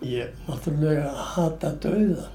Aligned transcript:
Ég 0.00 0.32
náttúrulega 0.46 1.10
hata 1.12 1.74
dauða. 1.76 2.30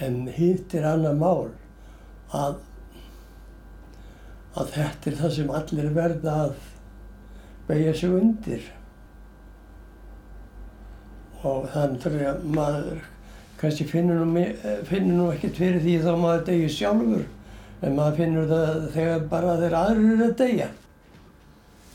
En 0.00 0.22
hitt 0.32 0.72
er 0.78 0.86
annað 0.88 1.18
mál 1.20 1.50
að, 2.32 2.62
að 4.56 4.72
þetta 4.78 5.10
er 5.10 5.18
það 5.18 5.34
sem 5.36 5.52
allir 5.58 5.90
verða 5.98 6.36
að 6.46 6.54
beigja 7.68 7.94
sig 8.00 8.16
undir. 8.16 8.64
Og 11.44 11.68
þannig 11.74 12.26
að 12.32 12.48
maður 12.56 13.04
kannski 13.60 13.84
finnur 13.90 14.24
nú, 14.24 14.48
finnur 14.88 15.20
nú 15.20 15.30
ekkert 15.34 15.60
fyrir 15.60 15.84
því 15.84 16.00
þá 16.06 16.12
maður 16.16 16.44
degir 16.48 16.76
sjálfur. 16.78 17.28
En 17.84 17.94
maður 17.98 18.20
finnur 18.22 18.48
það 18.50 18.84
þegar 18.96 19.30
bara 19.36 19.60
þeir 19.60 19.80
aðrir 19.84 20.12
eru 20.14 20.32
að 20.32 20.36
deyja. 20.40 20.74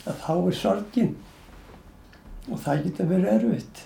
Að 0.03 0.25
þá 0.27 0.33
er 0.37 0.59
sorgin. 0.61 1.15
Og 2.51 2.59
það 2.59 2.85
getur 2.89 3.07
verið 3.07 3.31
erfitt. 3.37 3.83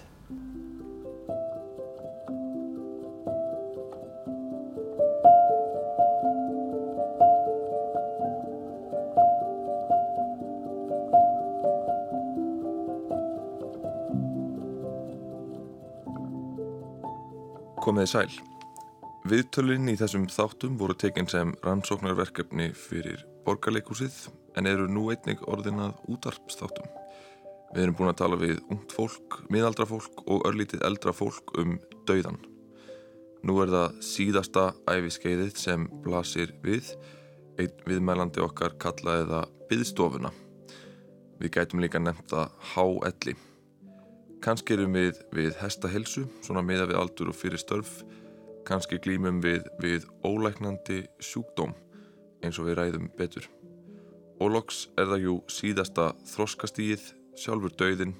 Komiði 17.87 18.09
sæl. 18.11 18.31
Viðtölinn 19.31 19.87
í 19.87 19.93
þessum 19.95 20.25
þáttum 20.27 20.75
voru 20.79 20.95
tekinn 20.99 21.29
sem 21.31 21.53
rannsóknarverkefni 21.63 22.73
fyrir 22.75 23.21
borgarleikúsið 23.45 24.25
en 24.59 24.67
eru 24.67 24.89
nú 24.91 25.05
einnig 25.13 25.39
orðinað 25.47 25.95
útarpsþáttum. 26.11 26.89
Við 27.77 27.83
erum 27.83 27.93
búin 27.93 28.09
að 28.09 28.15
tala 28.17 28.37
við 28.41 28.61
ungt 28.73 28.93
fólk, 28.97 29.35
miðaldra 29.53 29.85
fólk 29.85 30.23
og 30.25 30.47
örlítið 30.49 30.81
eldra 30.87 31.11
fólk 31.13 31.51
um 31.61 31.75
dauðan. 32.09 32.39
Nú 33.45 33.53
er 33.61 33.69
það 33.69 33.99
síðasta 34.01 34.63
æfiskeiðið 34.89 35.51
sem 35.61 35.83
blasir 36.01 36.55
við, 36.63 36.89
einn 37.61 37.83
viðmælandi 37.85 38.41
okkar 38.41 38.73
kallaði 38.81 39.27
það 39.29 39.51
byðstofuna. 39.69 40.31
Við 41.37 41.53
gætum 41.53 41.83
líka 41.83 42.01
nefnda 42.01 42.47
H.L. 42.71 43.35
Kanski 44.41 44.73
erum 44.73 44.97
við 44.97 45.21
við 45.37 45.53
hestahelsu, 45.61 46.25
svona 46.41 46.65
miða 46.65 46.89
við 46.89 46.97
aldur 47.03 47.29
og 47.29 47.37
fyrir 47.37 47.61
störf. 47.61 47.99
Kanski 48.65 48.97
glýmum 49.05 49.37
við 49.45 49.69
við 49.85 50.09
ólæknandi 50.25 51.03
sjúkdóm 51.21 51.77
eins 52.41 52.57
og 52.57 52.71
við 52.71 52.79
ræðum 52.81 53.13
betur. 53.21 53.45
Óloks 54.41 54.87
er 54.97 55.13
það 55.13 55.23
jú 55.27 55.37
síðasta 55.59 56.09
þroskastíið, 56.33 57.05
sjálfur 57.37 57.73
dauðin. 57.77 58.15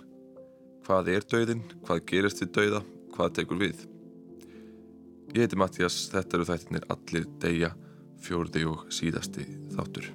Hvað 0.86 1.10
er 1.16 1.26
dauðin? 1.28 1.64
Hvað 1.88 2.04
gerist 2.12 2.44
við 2.44 2.54
dauða? 2.58 2.82
Hvað 3.16 3.34
tekur 3.40 3.60
við? 3.62 3.82
Ég 5.34 5.44
heiti 5.44 5.60
Mattias, 5.60 6.06
þetta 6.14 6.38
eru 6.38 6.48
þættinir 6.48 6.86
Allir 6.94 7.26
Deyja, 7.42 7.74
fjórði 8.24 8.64
og 8.70 8.86
síðasti 8.94 9.44
þáttur. 9.74 10.08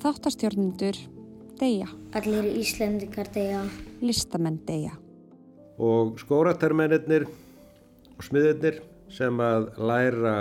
Þáttastjórnendur 0.00 0.98
deyja, 1.60 1.86
Allir 2.16 2.44
Íslendingar 2.58 3.28
deyja. 3.34 3.62
listamenn 4.00 4.58
deyja. 4.66 4.92
og 5.78 6.18
skóratermennir 6.20 7.24
og 8.18 8.24
smiðirnir 8.24 8.80
sem 9.08 9.38
að 9.40 9.70
læra 9.78 10.34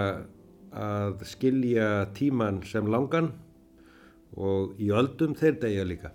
að 0.76 1.24
skilja 1.26 2.08
tíman 2.14 2.62
sem 2.68 2.86
langan 2.92 3.32
og 4.36 4.76
í 4.80 4.90
öldum 4.92 5.36
þeir 5.36 5.60
deyja 5.62 5.86
líka. 5.88 6.12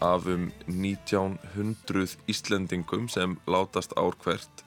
Af 0.00 0.26
um 0.26 0.52
1900 0.66 2.16
Íslendingum 2.26 3.08
sem 3.08 3.36
látast 3.46 3.92
ár 3.96 4.16
hvert 4.24 4.64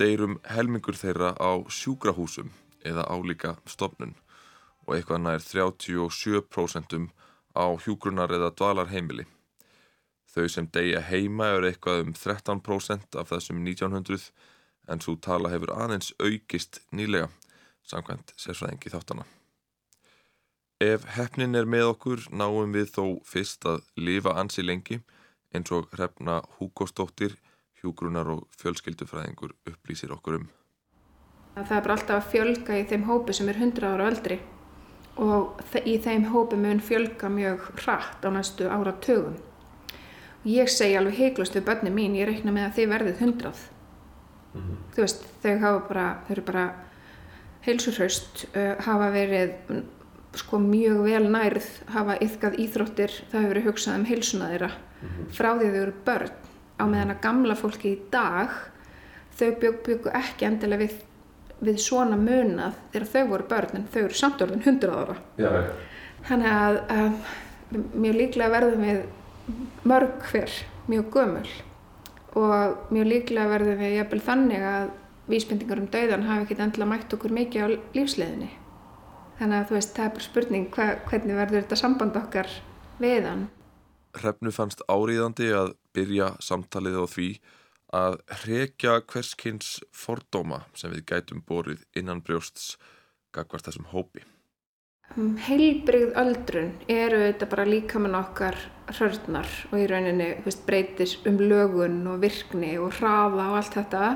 deyrum 0.00 0.38
helmingur 0.48 0.96
þeirra 0.96 1.34
á 1.36 1.60
sjúkrahúsum 1.68 2.48
eða 2.80 3.04
álíka 3.12 3.58
stofnun 3.68 4.14
og 4.86 4.94
eitthvað 4.96 5.20
nær 5.26 5.44
37% 5.44 6.96
á 7.52 7.66
hjúgrunar 7.84 8.32
eða 8.32 8.48
dvalarheimili. 8.56 9.26
Þau 10.32 10.48
sem 10.48 10.70
deyja 10.72 11.04
heima 11.04 11.50
eru 11.52 11.68
eitthvað 11.68 12.06
um 12.06 12.16
13% 12.16 13.20
af 13.20 13.28
þessum 13.28 13.60
1900 13.60 14.32
en 14.88 15.04
svo 15.04 15.18
tala 15.20 15.52
hefur 15.52 15.76
aðeins 15.76 16.14
aukist 16.16 16.80
nýlega 16.96 17.28
samkvæmt 17.84 18.32
sérfræðingi 18.40 18.96
þáttana. 18.96 19.28
Ef 20.82 21.04
hefnin 21.14 21.54
er 21.54 21.66
með 21.68 21.92
okkur 21.92 22.22
náum 22.34 22.72
við 22.74 22.88
þó 22.96 23.04
fyrst 23.28 23.66
að 23.70 23.84
lifa 24.02 24.32
ansi 24.40 24.64
lengi 24.64 24.96
eins 25.54 25.70
og 25.70 25.86
hrefna 25.92 26.40
Húkostóttir, 26.56 27.36
hjúgrunar 27.78 28.30
og 28.32 28.48
fjölskyldufræðingur 28.58 29.52
upplýsir 29.68 30.14
okkur 30.16 30.40
um. 30.40 30.48
að 31.54 31.68
það 31.68 31.76
er 31.76 31.84
bara 31.84 31.96
alltaf 31.98 32.16
að 32.16 32.30
fjölga 32.32 32.80
í 32.80 32.88
þeim 32.90 33.06
hópi 33.10 33.36
sem 33.36 33.52
er 33.52 33.60
100 33.60 33.92
ára 33.92 34.08
og 34.08 34.10
eldri 34.10 34.40
og 35.22 35.62
í 35.84 35.96
þeim 36.02 36.28
hópi 36.32 36.58
mun 36.58 36.82
fjölga 36.82 37.30
mjög 37.30 37.70
hratt 37.84 38.24
á 38.26 38.28
næstu 38.32 38.66
áratögum. 38.66 39.38
Ég 40.48 40.70
segi 40.72 40.96
alveg 40.98 41.18
heiklust 41.20 41.54
við 41.54 41.68
börnin 41.68 41.94
mín, 41.94 42.16
ég 42.18 42.26
reikna 42.26 42.50
með 42.50 42.70
að 42.70 42.78
þið 42.78 42.94
verðið 42.96 43.26
100. 43.28 43.66
Þú 44.96 45.04
veist, 45.04 45.26
þau 45.44 45.58
hafa 45.60 45.82
bara, 45.88 46.06
þau 46.24 46.32
eru 46.34 46.46
bara 46.48 46.64
heilsurhraust, 47.66 48.46
uh, 48.56 48.72
hafa 48.82 49.12
verið 49.14 49.52
mm, 49.68 49.84
sko 50.38 50.58
mjög 50.62 51.02
vel 51.04 51.26
nærð, 51.28 51.66
hafa 51.92 52.16
yfkað 52.24 52.58
íþróttir, 52.64 53.14
það 53.30 53.40
hefur 53.40 53.52
verið 53.52 53.68
hugsað 53.68 53.98
um 53.98 54.08
heilsuna 54.08 54.50
þeirra 54.52 54.70
frá 55.34 55.48
því 55.58 55.70
þau 55.70 55.80
eru 55.82 55.94
börn 56.06 56.34
á 56.78 56.84
meðan 56.88 57.14
að 57.14 57.22
gamla 57.24 57.56
fólki 57.58 57.92
í 57.92 58.02
dag 58.12 58.52
þau 59.38 59.48
bygg, 59.60 59.80
byggu 59.86 60.12
ekki 60.18 60.46
endilega 60.48 60.86
við, 60.86 60.94
við 61.62 61.80
svona 61.82 62.18
munað 62.20 62.78
þegar 62.92 63.08
þau 63.14 63.24
voru 63.32 63.48
börn 63.50 63.80
en 63.80 63.88
þau 63.92 64.00
eru 64.04 64.18
samt 64.18 64.44
orðin 64.44 64.62
100 64.64 64.94
ára. 64.94 65.18
Já, 65.40 65.50
Þannig 66.22 66.54
að 66.54 66.78
um, 66.94 67.14
mjög 67.98 68.18
líklega 68.20 68.52
verðum 68.52 68.84
við 68.86 69.00
mörg 69.90 70.26
hver 70.30 70.56
mjög 70.86 71.08
gömul 71.16 71.48
og 72.38 72.92
mjög 72.94 73.08
líklega 73.10 73.50
verðum 73.50 73.80
við 73.82 73.96
jafnvel 73.98 74.20
þannig 74.28 74.66
að 74.68 74.92
vísbendingar 75.32 75.80
um 75.82 75.88
dauðan 75.90 76.26
hafi 76.28 76.46
ekkert 76.46 76.62
endilega 76.66 76.92
mætt 76.92 77.16
okkur 77.16 77.34
mikið 77.34 77.64
á 77.66 77.68
lífsleiðinni. 77.96 78.50
Þannig 79.38 79.58
að 79.58 79.66
þú 79.68 79.76
veist, 79.78 79.94
það 79.96 80.04
er 80.04 80.14
bara 80.16 80.26
spurning 80.26 80.68
hva, 80.74 80.86
hvernig 81.08 81.38
verður 81.38 81.62
þetta 81.62 81.80
samband 81.80 82.18
okkar 82.20 82.52
við 83.02 83.28
hann. 83.28 83.48
Hrefnu 84.12 84.52
fannst 84.52 84.84
áríðandi 84.92 85.48
að 85.56 85.72
byrja 85.96 86.34
samtalið 86.44 86.98
á 87.00 87.06
því 87.08 87.28
að 87.92 88.18
hrekja 88.42 88.98
hverskins 89.12 89.72
fordóma 89.92 90.62
sem 90.76 90.92
við 90.92 91.06
gætum 91.12 91.42
borið 91.48 91.82
innan 91.96 92.22
brjósts 92.24 92.76
gagvart 93.36 93.68
þessum 93.68 93.88
hópi. 93.92 94.24
Heilbrigð 95.12 96.14
öldrun 96.16 96.70
eru 96.88 97.18
þetta 97.20 97.48
bara 97.50 97.66
líkamann 97.68 98.16
okkar 98.16 98.56
hrörnar 98.94 99.48
og 99.68 99.74
í 99.76 99.88
rauninni 99.90 100.30
veist, 100.46 100.64
breytis 100.64 101.18
um 101.28 101.36
lögun 101.40 102.00
og 102.08 102.22
virkni 102.22 102.78
og 102.80 102.94
hraða 102.96 103.50
og 103.50 103.58
allt 103.58 103.76
þetta 103.76 104.06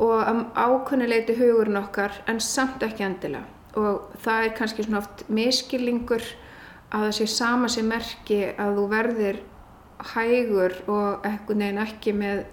og 0.00 0.28
um 0.32 0.42
ákunnileiti 0.56 1.38
hugurinn 1.40 1.80
okkar 1.80 2.20
en 2.28 2.40
samt 2.44 2.84
ekki 2.84 3.06
endilega 3.06 3.59
og 3.78 4.14
það 4.24 4.44
er 4.44 4.54
kannski 4.58 4.86
svona 4.86 5.02
oft 5.02 5.24
miskillingur 5.30 6.24
að 6.90 7.06
það 7.06 7.16
sé 7.18 7.26
sama 7.30 7.68
sem 7.70 7.86
merki 7.86 8.40
að 8.58 8.78
þú 8.78 8.86
verðir 8.90 9.40
hægur 10.14 10.78
og 10.90 11.26
einhvern 11.28 11.64
veginn 11.64 11.82
ekki 11.84 12.14
með 12.16 12.44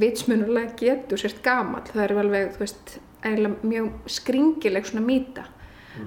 vitsmunulega 0.00 0.74
getur 0.80 1.20
sért 1.20 1.42
gamall. 1.44 1.84
Það 1.88 2.04
er 2.04 2.16
alveg, 2.22 2.48
þú 2.54 2.64
veist, 2.64 2.96
eiginlega 3.22 3.70
mjög 3.70 3.92
skringileg 4.16 4.88
svona 4.88 5.04
mýta. 5.06 5.46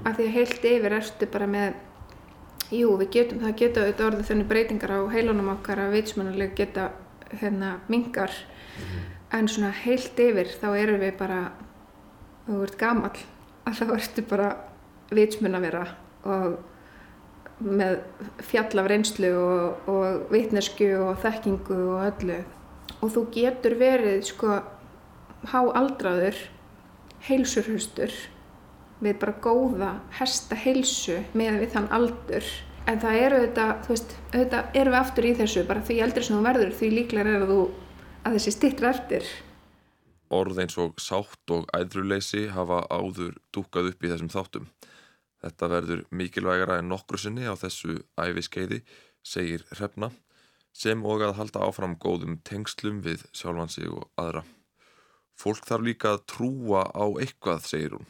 Af 0.06 0.17
því 0.17 0.25
að 0.27 0.35
heilt 0.35 0.67
yfir 0.69 0.95
ertu 1.00 1.29
bara 1.33 1.47
með 1.50 1.77
jú, 2.69 2.91
við 3.00 3.09
getum, 3.15 3.39
það 3.41 3.56
geta 3.63 3.83
auðvitað 3.83 4.09
orðið 4.09 4.27
þenni 4.29 4.50
breytingar 4.51 4.94
á 4.94 5.00
heilunum 5.13 5.53
okkar 5.56 5.81
að 5.81 5.95
vitsmunulega 5.97 6.57
geta 6.59 6.89
hérna 7.39 7.71
mingar 7.89 8.33
en 9.33 9.50
svona 9.50 9.71
heilt 9.83 10.19
yfir 10.21 10.50
þá 10.59 10.69
erum 10.77 11.01
við 11.01 11.17
bara 11.17 11.39
þú 12.47 12.61
ert 12.65 12.77
gamall 12.81 13.25
að 13.69 13.80
þá 13.80 13.95
ertu 13.95 14.25
bara 14.30 14.50
vitsmun 15.13 15.57
að 15.57 15.66
vera 15.68 15.86
og 16.30 16.57
með 17.60 17.98
fjall 18.45 18.81
af 18.81 18.88
reynslu 18.88 19.30
og, 19.36 19.89
og 19.92 20.31
vitnesku 20.31 20.89
og 21.00 21.19
þekkingu 21.24 21.80
og 21.95 22.06
öllu. 22.07 22.39
Og 23.00 23.12
þú 23.13 23.25
getur 23.33 23.75
verið 23.80 24.24
sko 24.30 24.60
háaldraður 25.51 26.38
heilsurhustur 27.27 28.13
við 29.00 29.19
bara 29.19 29.36
góða 29.44 29.92
hesta 30.19 30.57
heilsu 30.60 31.19
með 31.38 31.62
við 31.63 31.75
þann 31.75 31.92
aldur. 31.95 32.48
En 32.89 33.00
það 33.00 33.21
eru 33.25 33.44
þetta, 33.44 33.68
þú 33.86 33.94
veist, 33.94 34.16
auðvitað 34.33 34.80
erum 34.81 34.95
við 34.95 35.00
aftur 35.00 35.27
í 35.27 35.36
þessu 35.38 35.66
bara 35.68 35.86
því 35.86 36.00
eldri 36.06 36.25
sem 36.25 36.38
þú 36.38 36.45
verður 36.48 36.74
því 36.80 36.89
líklega 36.95 37.36
er 37.36 37.44
að 37.44 37.54
þú 37.54 37.60
að 38.24 38.36
þessi 38.38 38.56
stittra 38.56 38.92
eftir 38.95 39.30
Orð 40.29 40.61
eins 40.61 40.77
og 40.77 40.99
sátt 41.01 41.53
og 41.53 41.65
æðruleysi 41.73 42.47
hafa 42.53 42.83
áður 42.93 43.37
dúkað 43.55 43.91
upp 43.91 44.03
í 44.05 44.11
þessum 44.11 44.29
þáttum. 44.29 44.67
Þetta 45.41 45.69
verður 45.71 46.01
mikilvægara 46.11 46.79
en 46.81 46.89
nokkru 46.91 47.17
sinni 47.17 47.47
á 47.47 47.55
þessu 47.57 48.01
æfiskeiði, 48.19 48.83
segir 49.23 49.63
Hrefna, 49.71 50.11
sem 50.75 51.01
og 51.05 51.23
að 51.25 51.37
halda 51.39 51.63
áfram 51.65 51.95
góðum 51.97 52.37
tengslum 52.45 53.01
við 53.05 53.25
sjálfan 53.33 53.71
sig 53.73 53.89
og 53.89 54.05
aðra. 54.19 54.43
Fólk 55.39 55.65
þarf 55.65 55.87
líka 55.87 56.13
að 56.13 56.25
trúa 56.33 56.83
á 56.91 57.05
eitthvað, 57.23 57.65
segir 57.65 57.95
hún, 57.95 58.09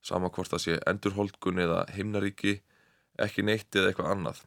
sama 0.00 0.30
hvort 0.30 0.54
það 0.54 0.64
sé 0.64 0.78
endurholdgun 0.86 1.60
eða 1.66 1.82
himnaríki, 1.96 2.60
ekki 3.18 3.44
neitt 3.44 3.74
eða 3.74 3.90
eitthvað 3.90 4.12
annað. 4.14 4.42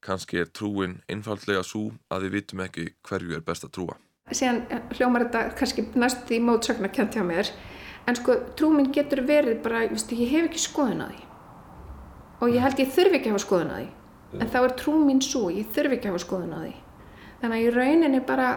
Kanski 0.00 0.40
er 0.40 0.50
trúin 0.50 1.00
einfaldlega 1.12 1.62
svo 1.66 1.90
að 2.10 2.26
við 2.26 2.38
vitum 2.40 2.64
ekki 2.64 2.90
hverju 3.06 3.36
er 3.36 3.44
best 3.44 3.68
að 3.68 3.76
trúa. 3.76 4.00
Síðan 4.34 4.64
hljómar 4.96 5.28
þetta 5.28 5.54
kannski 5.54 5.84
næst 5.94 6.24
því 6.26 6.40
mótsögna 6.42 6.88
kent 6.90 7.14
hjá 7.14 7.22
mér 7.22 7.50
en 8.10 8.16
sko 8.18 8.34
trú 8.58 8.72
mín 8.74 8.88
getur 8.94 9.22
verið 9.26 9.60
bara 9.62 9.84
viðstu, 9.86 10.18
ég 10.18 10.32
hef 10.34 10.48
ekki 10.48 10.62
skoðun 10.62 11.04
á 11.04 11.06
því. 11.10 11.20
Og 12.42 12.54
ég 12.54 12.64
held 12.64 12.82
ég 12.82 12.90
þurfi 12.94 13.18
ekki 13.18 13.30
að 13.30 13.36
hafa 13.36 13.44
skoðun 13.44 13.70
á 13.70 13.76
því. 13.76 13.86
En 14.36 14.50
þá 14.50 14.58
er 14.60 14.74
trú 14.80 14.94
mín 15.02 15.22
svo, 15.22 15.44
ég 15.54 15.70
þurfi 15.74 15.96
ekki 15.96 16.10
að 16.10 16.16
hafa 16.16 16.24
skoðun 16.24 16.54
á 16.54 16.60
því. 16.64 16.72
Þannig 17.40 17.56
að 17.56 17.62
í 17.62 17.72
rauninni 17.76 18.22
bara 18.26 18.48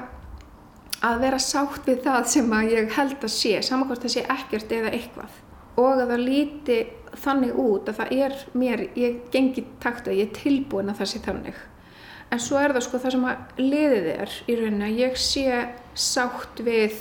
að 1.05 1.21
vera 1.23 1.39
sátt 1.39 1.85
við 1.87 2.01
það 2.07 2.27
sem 2.33 2.53
að 2.57 2.73
ég 2.73 2.93
held 2.97 3.17
að 3.21 3.33
sé 3.37 3.53
samankvæmt 3.69 4.09
að 4.09 4.15
sé 4.15 4.25
ekkert 4.35 4.73
eða 4.79 4.93
eitthvað. 4.97 5.39
Og 5.79 5.91
að 5.93 6.05
það 6.11 6.25
líti 6.25 6.79
þannig 7.23 7.59
út 7.61 7.89
að 7.89 8.01
það 8.01 8.15
er 8.25 8.39
mér, 8.57 8.87
ég 8.99 9.21
gengi 9.33 9.65
takt 9.81 10.09
að 10.09 10.17
ég 10.19 10.29
er 10.29 10.39
tilbúin 10.41 10.91
að 10.91 11.03
það 11.03 11.13
sé 11.13 11.21
þannig 11.29 11.61
en 12.29 12.41
svo 12.41 12.59
er 12.61 12.73
það 12.75 12.85
sko 12.85 12.99
það 13.03 13.15
sem 13.15 13.29
að 13.29 13.63
liðið 13.63 14.09
er 14.15 14.35
í 14.45 14.57
rauninni 14.59 14.87
að 14.89 14.99
ég 15.03 15.17
sé 15.21 15.47
sátt 15.97 16.61
við 16.65 16.99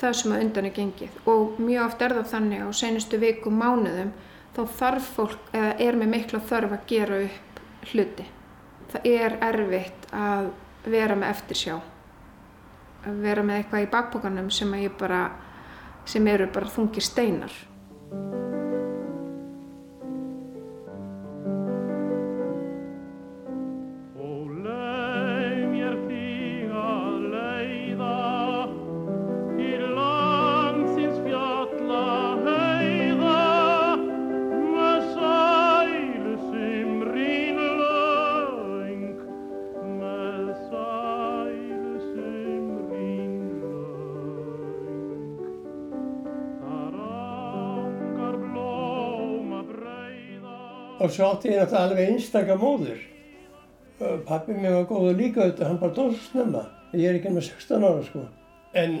það 0.00 0.16
sem 0.20 0.34
að 0.34 0.42
undan 0.46 0.68
er 0.68 0.76
gengið. 0.76 1.20
Og 1.30 1.60
mjög 1.60 1.84
oft 1.86 2.02
er 2.02 2.16
það 2.16 2.32
þannig 2.32 2.64
á 2.66 2.68
senustu 2.80 3.20
viku 3.20 3.52
mánuðum 3.52 4.12
þá 4.56 4.62
þarf 4.80 5.12
fólk 5.16 5.54
eða 5.54 5.70
er 5.86 6.00
með 6.00 6.12
mikla 6.16 6.42
þörf 6.50 6.76
að 6.76 6.86
gera 6.90 7.22
upp 7.26 7.62
hluti. 7.92 8.26
Það 8.90 9.08
er 9.12 9.38
erfitt 9.50 10.10
að 10.16 10.50
vera 10.90 11.18
með 11.18 11.34
eftirsjá. 11.36 11.78
Að 13.06 13.22
vera 13.24 13.44
með 13.46 13.60
eitthvað 13.60 13.86
í 13.86 13.90
bakbókanum 13.94 14.50
sem 14.52 14.74
bara 14.98 15.24
sem 16.08 16.26
eru 16.26 16.48
bara 16.50 16.72
þungir 16.72 17.04
steinar 17.04 17.52
Og 51.10 51.14
svo 51.16 51.26
átti 51.26 51.48
ég 51.50 51.56
náttúrulega 51.58 51.86
alveg 51.88 52.08
einstaka 52.12 52.54
móður. 52.54 52.98
Pappi 54.28 54.54
mér 54.54 54.76
var 54.76 54.84
góður 54.86 55.16
líka 55.18 55.40
auðvitað, 55.42 55.66
hann 55.66 55.78
bara 55.80 55.94
dóð 55.96 56.12
svo 56.12 56.26
snemma. 56.28 56.60
Ég 56.94 57.08
er 57.08 57.16
ekki 57.18 57.32
með 57.34 57.48
16 57.48 57.86
ára 57.88 58.04
sko. 58.06 58.22
En 58.78 58.94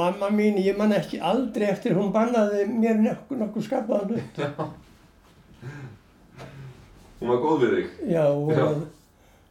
mamma 0.00 0.30
mín, 0.34 0.58
ég 0.58 0.74
man 0.80 0.96
ekki 0.96 1.20
aldrei 1.22 1.68
eftir 1.68 1.94
hún 1.94 2.10
bannaði 2.16 2.64
mér 2.72 2.98
nokkuð 3.04 3.44
nokkuð 3.44 3.66
skapaðan 3.68 4.10
hlut. 4.16 4.42
Hún 7.20 7.30
var 7.30 7.40
góð 7.46 7.62
við 7.62 7.76
þig. 7.76 7.94
Já, 8.10 8.26
og, 8.26 8.52
Já. 8.58 8.66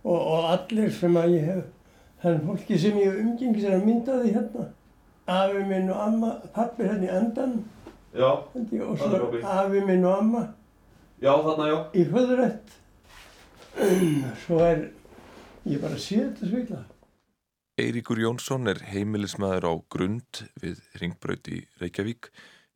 og, 0.04 0.20
og 0.20 0.52
allir 0.52 0.94
sem 1.00 1.18
að 1.24 1.38
ég 1.38 1.50
hef, 1.54 1.64
þannig 2.26 2.46
fólki 2.52 2.84
sem 2.84 3.02
ég 3.06 3.24
umgengis 3.24 3.72
er 3.72 3.80
að 3.80 3.88
mynda 3.88 4.20
því 4.20 4.36
hérna. 4.36 4.68
Afi 5.40 5.66
minn 5.72 5.96
og 5.96 6.06
amma, 6.12 6.36
pappi 6.52 6.92
hérna 6.92 7.08
í 7.08 7.16
endan, 7.24 7.58
Já, 8.18 8.32
afi 9.48 9.88
minn 9.88 10.04
og 10.04 10.14
amma 10.20 10.48
já 11.22 11.34
þarna 11.34 11.70
já. 11.70 11.78
í 11.94 12.06
föðurætt. 12.12 12.76
Svo 14.44 14.62
er, 14.66 14.86
ég 15.70 15.82
bara 15.82 16.00
sé 16.02 16.22
þetta 16.24 16.52
svigla. 16.52 16.84
Eiríkur 17.78 18.18
Jónsson 18.18 18.70
er 18.72 18.80
heimilismæður 18.90 19.68
á 19.70 19.74
Grund 19.94 20.42
við 20.58 20.80
Ringbraut 20.98 21.50
í 21.54 21.60
Reykjavík, 21.78 22.32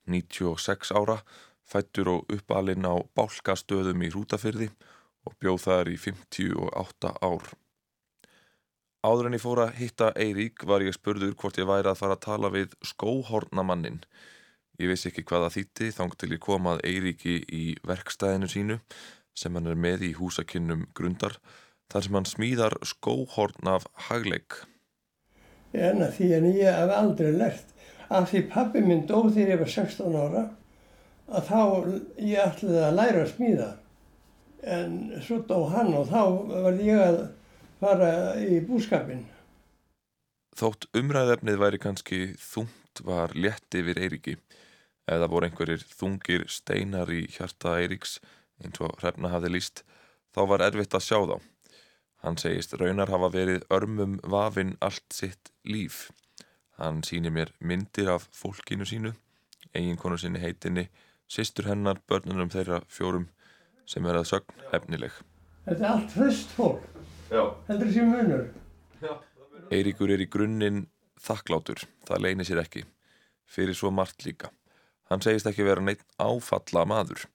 96 0.06 0.94
ára, 0.94 1.22
fættur 1.66 2.12
og 2.12 2.34
uppalinn 2.36 2.86
á 2.86 3.02
bálkastöðum 3.18 4.04
í 4.06 4.12
Hrútafyrði 4.14 4.70
og 5.26 5.38
bjóð 5.42 5.64
þar 5.66 5.90
í 5.90 5.98
58 5.98 7.16
ár. 7.18 7.50
Áður 9.02 9.32
en 9.32 9.38
ég 9.38 9.42
fór 9.42 9.64
að 9.64 9.78
hitta 9.80 10.12
Eirík 10.14 10.62
var 10.70 10.86
ég 10.86 10.94
spurður 10.94 11.34
hvort 11.34 11.58
ég 11.58 11.66
væri 11.66 11.90
að 11.90 11.98
fara 12.04 12.18
að 12.18 12.26
tala 12.28 12.52
við 12.54 12.76
skóhornamannin. 12.86 14.04
Ég 14.82 14.90
vissi 14.90 15.12
ekki 15.12 15.24
hvað 15.30 15.44
það 15.46 15.56
þýtti 15.56 15.88
þang 15.94 16.14
til 16.18 16.30
ég 16.34 16.42
kom 16.42 16.70
að 16.72 16.80
Eiríki 16.90 17.34
í 17.54 17.66
verkstæðinu 17.86 18.48
sínu 18.50 18.78
sem 19.38 19.58
hann 19.58 19.70
er 19.70 19.78
með 19.78 20.08
í 20.08 20.14
húsakinnum 20.18 20.88
Grundar 20.98 21.36
þar 21.92 22.06
sem 22.06 22.18
hann 22.18 22.30
smíðar 22.30 22.76
skóhorn 22.90 23.70
af 23.70 23.86
hagleik. 24.08 24.64
En 25.78 26.02
að 26.02 26.16
því 26.18 26.30
en 26.38 26.48
ég 26.50 26.80
hef 26.80 26.94
aldrei 26.96 27.30
lært 27.36 27.76
af 28.10 28.32
því 28.32 28.42
pappi 28.56 28.82
minn 28.84 29.06
dó 29.06 29.20
þegar 29.28 29.54
ég 29.54 29.62
var 29.62 29.74
16 29.76 30.18
ára 30.18 30.44
að 31.32 31.52
þá 31.52 31.62
ég 32.18 32.42
ætlaði 32.48 32.82
að 32.88 32.98
læra 32.98 33.22
að 33.22 33.32
smíða. 33.36 33.70
En 34.78 34.98
svo 35.22 35.38
dó 35.46 35.60
hann 35.76 35.94
og 35.98 36.10
þá 36.10 36.24
var 36.66 36.82
ég 36.82 37.06
að 37.06 37.22
fara 37.82 38.10
í 38.42 38.60
búskapin 38.66 39.24
Þótt 40.58 40.90
umræðefnið 40.98 41.62
væri 41.62 41.80
kannski 41.82 42.18
þungt 42.38 43.02
var 43.08 43.32
létt 43.34 43.78
yfir 43.78 43.98
Eiríki 44.02 44.36
eða 45.12 45.30
voru 45.32 45.48
einhverjir 45.50 45.84
þungir 45.92 46.48
steinar 46.50 47.12
í 47.12 47.26
hjarta 47.32 47.78
Eiríks 47.82 48.20
eins 48.64 48.82
og 48.84 48.98
hrefna 49.02 49.32
hafði 49.34 49.54
líst 49.56 49.84
þá 50.36 50.42
var 50.54 50.64
erfitt 50.66 50.96
að 50.96 51.06
sjá 51.08 51.20
þá. 51.30 51.38
Hann 52.22 52.38
segist 52.38 52.76
raunar 52.78 53.10
hafa 53.10 53.32
verið 53.34 53.64
örmum 53.74 54.20
vafinn 54.24 54.76
allt 54.80 55.08
sitt 55.14 55.50
líf. 55.66 56.10
Hann 56.78 57.02
sýnir 57.06 57.34
mér 57.34 57.54
myndir 57.60 58.12
af 58.14 58.28
fólkinu 58.36 58.86
sínu, 58.86 59.16
eiginkonu 59.74 60.20
sinni 60.22 60.42
heitinni, 60.42 60.88
Sistur 61.32 61.70
hennar, 61.70 62.02
börnunum 62.12 62.50
þeirra 62.52 62.82
fjórum 62.92 63.30
sem 63.88 64.04
er 64.04 64.18
að 64.20 64.26
sögn 64.34 64.64
efnileg. 64.76 65.14
Þetta 65.64 65.86
er 65.86 65.92
allt 65.94 66.16
hraust 66.18 66.50
fólk, 66.58 66.82
Já. 67.32 67.44
heldur 67.70 67.88
þessi 67.88 68.04
munur. 68.10 68.50
Eiríkur 69.72 70.12
er 70.12 70.20
í 70.20 70.28
grunninn 70.28 70.82
þakklátur, 71.24 71.86
það 72.04 72.24
leynir 72.26 72.50
sér 72.50 72.60
ekki, 72.66 72.84
fyrir 73.48 73.78
svo 73.80 73.94
margt 73.96 74.26
líka. 74.28 74.52
Hann 75.12 75.20
segist 75.20 75.48
ekki 75.50 75.66
vera 75.68 75.82
neitt 75.84 76.06
áfalla 76.24 76.86
maður, 76.88 77.26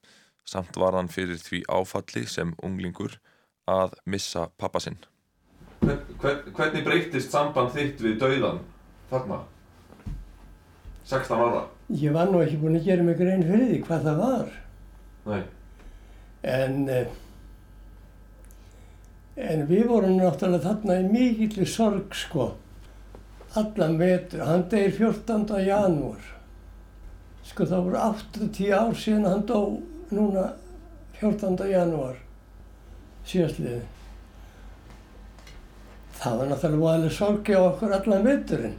samt 0.49 0.77
var 0.81 0.95
hann 0.97 1.11
fyrir 1.13 1.37
því 1.37 1.59
áfalli 1.69 2.23
sem 2.25 2.55
unglingur 2.65 3.19
að 3.69 3.93
missa 4.09 4.47
pappa 4.57 4.81
sinn. 4.81 4.97
Hvern, 5.83 5.99
hvern, 6.23 6.39
hvernig 6.57 6.87
breytist 6.87 7.35
samband 7.35 7.75
þitt 7.75 8.01
við 8.01 8.15
dauðan 8.23 8.63
þarna? 9.11 9.43
16 11.07 11.43
ára? 11.43 11.59
Ég 11.93 12.15
var 12.15 12.31
nú 12.31 12.41
ekki 12.41 12.57
búinn 12.63 12.79
að 12.79 12.87
gera 12.89 13.05
mig 13.05 13.19
grein 13.19 13.45
fyrir 13.45 13.69
því 13.69 13.77
hvað 13.85 14.07
það 14.07 14.23
var. 14.23 14.49
Nei. 15.27 15.43
En, 16.55 16.79
eh, 16.89 17.11
en 19.51 19.67
við 19.69 19.85
vorum 19.91 20.17
náttúrulega 20.17 20.65
þarna 20.65 20.97
í 21.03 21.05
mikill 21.11 21.69
sorg 21.69 22.17
sko. 22.17 22.49
Allan 23.53 23.99
vetur, 24.01 24.43
hann 24.49 24.65
deyr 24.73 24.89
14. 24.97 25.61
janúar. 25.67 26.25
Sko 27.47 27.67
það 27.67 27.85
voru 27.87 27.99
80 28.03 28.73
ár 28.75 28.97
síðan 28.99 29.29
hann 29.31 29.45
dó 29.47 29.59
núna 30.11 30.49
14. 31.19 31.69
janúar 31.71 32.17
síðastliði. 33.27 33.83
Það 36.17 36.37
var 36.39 36.51
náttúrulega 36.51 36.81
voðalega 36.81 37.13
sorgi 37.13 37.55
á 37.55 37.61
okkur 37.61 37.95
allan 37.97 38.25
veturinn. 38.25 38.77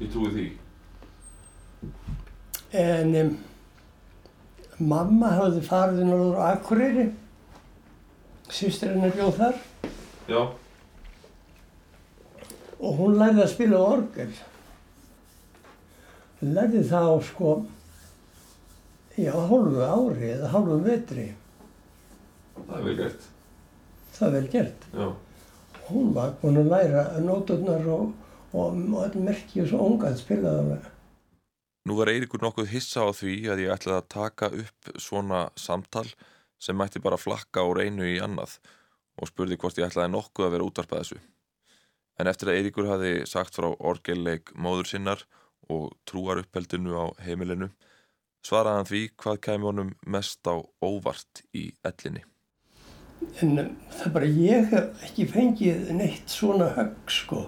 Ég 0.00 0.10
trúi 0.12 0.32
því. 0.34 0.46
En 2.76 3.14
um, 3.22 3.30
mamma 4.90 5.30
hafði 5.38 5.62
farið 5.64 6.02
norður 6.04 6.42
á 6.42 6.44
Akureyri, 6.50 7.06
sýstir 8.52 8.92
hennar 8.92 9.14
bjóð 9.16 9.38
þar 9.38 9.62
Já. 10.28 10.42
og 12.76 13.00
hún 13.00 13.16
lærði 13.16 13.46
að 13.46 13.54
spila 13.54 13.80
orgel. 13.94 14.28
Lærði 16.44 16.82
það 16.84 17.06
á 17.08 17.16
sko, 17.24 17.52
já, 19.16 19.32
hálfu 19.32 19.80
ári 19.80 20.32
eða 20.34 20.50
hálfu 20.52 20.80
vetri. 20.84 21.30
Það 22.56 22.74
er 22.76 22.84
vel 22.84 22.96
gert. 22.98 23.30
Það 24.16 24.26
er 24.26 24.34
vel 24.34 24.50
gert. 24.52 24.84
Já. 24.92 25.06
Hún 25.86 26.12
var 26.16 26.34
búin 26.42 26.60
að 26.60 26.70
læra 26.72 27.06
nóturnar 27.22 27.88
og, 27.94 28.10
og, 28.52 28.76
og 28.76 29.16
merki 29.22 29.62
og 29.62 29.70
svo 29.70 29.86
ungað 29.86 30.18
spilaði 30.20 30.62
alveg. 30.64 30.92
Nú 31.86 31.94
var 31.94 32.10
Eiríkur 32.10 32.42
nokkuð 32.42 32.72
hissa 32.72 33.06
á 33.06 33.14
því 33.14 33.36
að 33.52 33.62
ég 33.62 33.72
ætlaði 33.72 34.00
að 34.00 34.08
taka 34.10 34.50
upp 34.50 34.90
svona 34.98 35.44
samtal 35.54 36.08
sem 36.58 36.76
mætti 36.76 37.00
bara 37.00 37.20
flakka 37.20 37.62
úr 37.68 37.84
einu 37.84 38.08
í 38.08 38.16
annað 38.20 38.58
og 39.16 39.30
spurði 39.30 39.56
hvort 39.62 39.78
ég 39.78 39.86
ætlaði 39.86 40.12
nokkuð 40.12 40.48
að 40.48 40.54
vera 40.56 40.66
útvarpað 40.66 41.04
þessu. 41.04 41.18
En 42.18 42.28
eftir 42.28 42.50
að 42.50 42.58
Eiríkur 42.58 42.90
hafi 42.90 43.12
sagt 43.28 43.54
frá 43.56 43.68
orgelleik 43.70 44.50
móður 44.58 44.90
sinnar 44.90 45.22
og 45.72 45.92
trúar 46.08 46.40
uppheldinu 46.42 46.94
á 46.96 47.04
heimilinu 47.26 47.70
svaraði 48.46 48.76
hann 48.78 48.88
því 48.90 49.02
hvað 49.22 49.40
kæmi 49.48 49.66
honum 49.66 49.92
mest 50.06 50.46
á 50.46 50.54
óvart 50.84 51.42
í 51.56 51.68
ellinni. 51.86 52.22
En 53.42 53.58
um, 53.58 53.70
það 53.90 54.12
bara 54.14 54.26
ég 54.30 54.68
hef 54.70 55.06
ekki 55.08 55.26
fengið 55.32 55.88
neitt 55.96 56.30
svona 56.30 56.68
högg 56.76 57.10
sko 57.10 57.46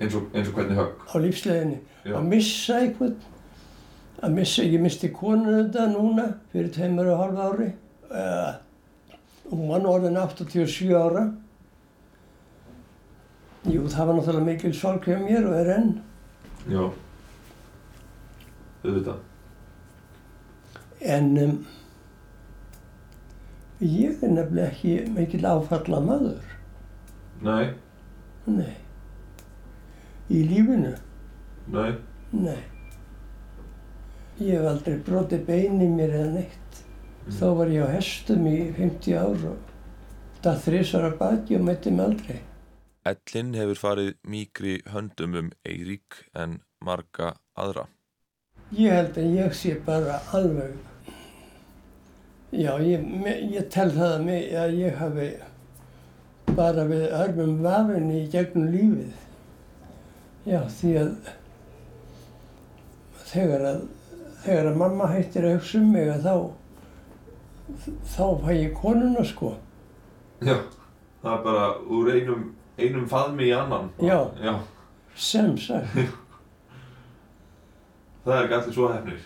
Eins 0.00 0.14
og, 0.16 0.30
eins 0.32 0.48
og 0.48 0.54
hvernig 0.56 0.78
högg. 0.80 1.02
á 1.12 1.14
lífsleginni. 1.20 1.76
Já. 2.08 2.14
Að 2.16 2.28
missa 2.30 2.78
einhvern, 2.80 3.16
að 4.24 4.30
missa, 4.38 4.62
ég 4.64 4.80
misti 4.80 5.10
konu 5.12 5.52
þetta 5.58 5.84
núna 5.92 6.24
fyrir 6.54 6.70
tveimur 6.72 7.10
og 7.12 7.18
hálf 7.20 7.42
ári. 7.44 7.66
Uh, 8.08 8.54
hún 9.52 9.68
var 9.68 9.82
nú 9.84 9.90
orðin 9.92 10.16
87 10.16 10.88
ára. 10.96 11.26
Jú, 13.68 13.84
það 13.92 14.06
var 14.08 14.16
náttúrulega 14.16 14.46
mikil 14.46 14.72
sorg 14.74 15.04
hjá 15.04 15.18
mér 15.20 15.44
og 15.50 15.58
er 15.60 15.68
enn. 15.76 15.90
Já. 16.68 16.82
Auðvitað. 18.84 19.20
En 21.00 21.30
um, 21.40 21.54
ég 23.80 24.20
er 24.20 24.34
nefnilega 24.34 24.68
ekki 24.68 24.96
mikil 25.14 25.46
áfalla 25.48 26.00
maður. 26.04 26.50
Nei. 27.44 27.70
Nei. 28.44 28.76
Í 30.28 30.42
lífinu. 30.50 30.92
Nei. 31.72 31.94
Nei. 32.36 32.60
Ég 34.40 34.56
hef 34.56 34.68
aldrei 34.68 35.00
brotið 35.04 35.48
bein 35.48 35.80
í 35.80 35.88
mér 35.88 36.14
eða 36.18 36.30
neitt. 36.36 36.84
Þá 37.30 37.46
var 37.56 37.72
ég 37.72 37.88
á 37.88 37.94
hestum 37.94 38.46
í 38.48 38.58
50 38.76 39.16
ár 39.20 39.42
og 39.50 40.38
það 40.44 40.62
þrísar 40.66 41.08
að 41.10 41.18
baki 41.20 41.58
og 41.58 41.66
mætti 41.66 41.92
mig 41.92 42.06
aldrei. 42.06 42.38
Ellin 43.08 43.54
hefur 43.56 43.78
farið 43.80 44.10
mýkri 44.28 44.74
höndum 44.92 45.34
um 45.40 45.50
Eirík 45.64 46.18
en 46.36 46.58
marga 46.84 47.34
aðra. 47.56 47.86
Ég 48.76 48.92
held 48.92 49.16
að 49.18 49.30
ég 49.38 49.54
sé 49.56 49.72
bara 49.86 50.18
alveg, 50.36 50.74
já, 52.52 52.74
ég, 52.84 53.06
me- 53.24 53.40
ég 53.54 53.70
tel 53.72 53.88
það 53.94 54.12
að, 54.18 54.24
mig, 54.24 54.44
að 54.52 54.74
ég 54.78 54.98
hafi 55.00 55.28
bara 56.54 56.84
við 56.90 57.06
örmum 57.22 57.56
vafinni 57.64 58.20
í 58.24 58.28
gegnum 58.30 58.68
lífið. 58.74 59.12
Já, 60.46 60.60
því 60.68 60.92
að 61.00 61.10
þegar 63.30 63.64
að, 63.72 63.82
þegar 64.44 64.70
að 64.72 64.78
mamma 64.84 65.08
hættir 65.12 65.46
að 65.48 65.56
hugsa 65.58 65.78
um 65.80 65.90
mig 65.94 66.08
að 66.10 66.24
þá, 66.28 66.36
þá 68.14 68.24
fæ 68.44 68.52
ég 68.56 68.72
konuna 68.78 69.24
sko. 69.24 69.54
Já. 70.44 70.56
Það 71.20 71.34
er 71.36 71.42
bara 71.44 71.66
úr 71.92 72.08
einum, 72.14 72.44
einum 72.80 73.06
faðmi 73.10 73.48
í 73.50 73.54
annan. 73.56 73.90
Já. 74.02 74.18
Já. 74.40 74.54
Sem 75.20 75.56
sagt, 75.60 75.96
Það 78.24 78.36
er 78.36 78.44
ekki 78.44 78.56
allir 78.58 78.74
svo 78.76 78.88
hefnir. 78.92 79.20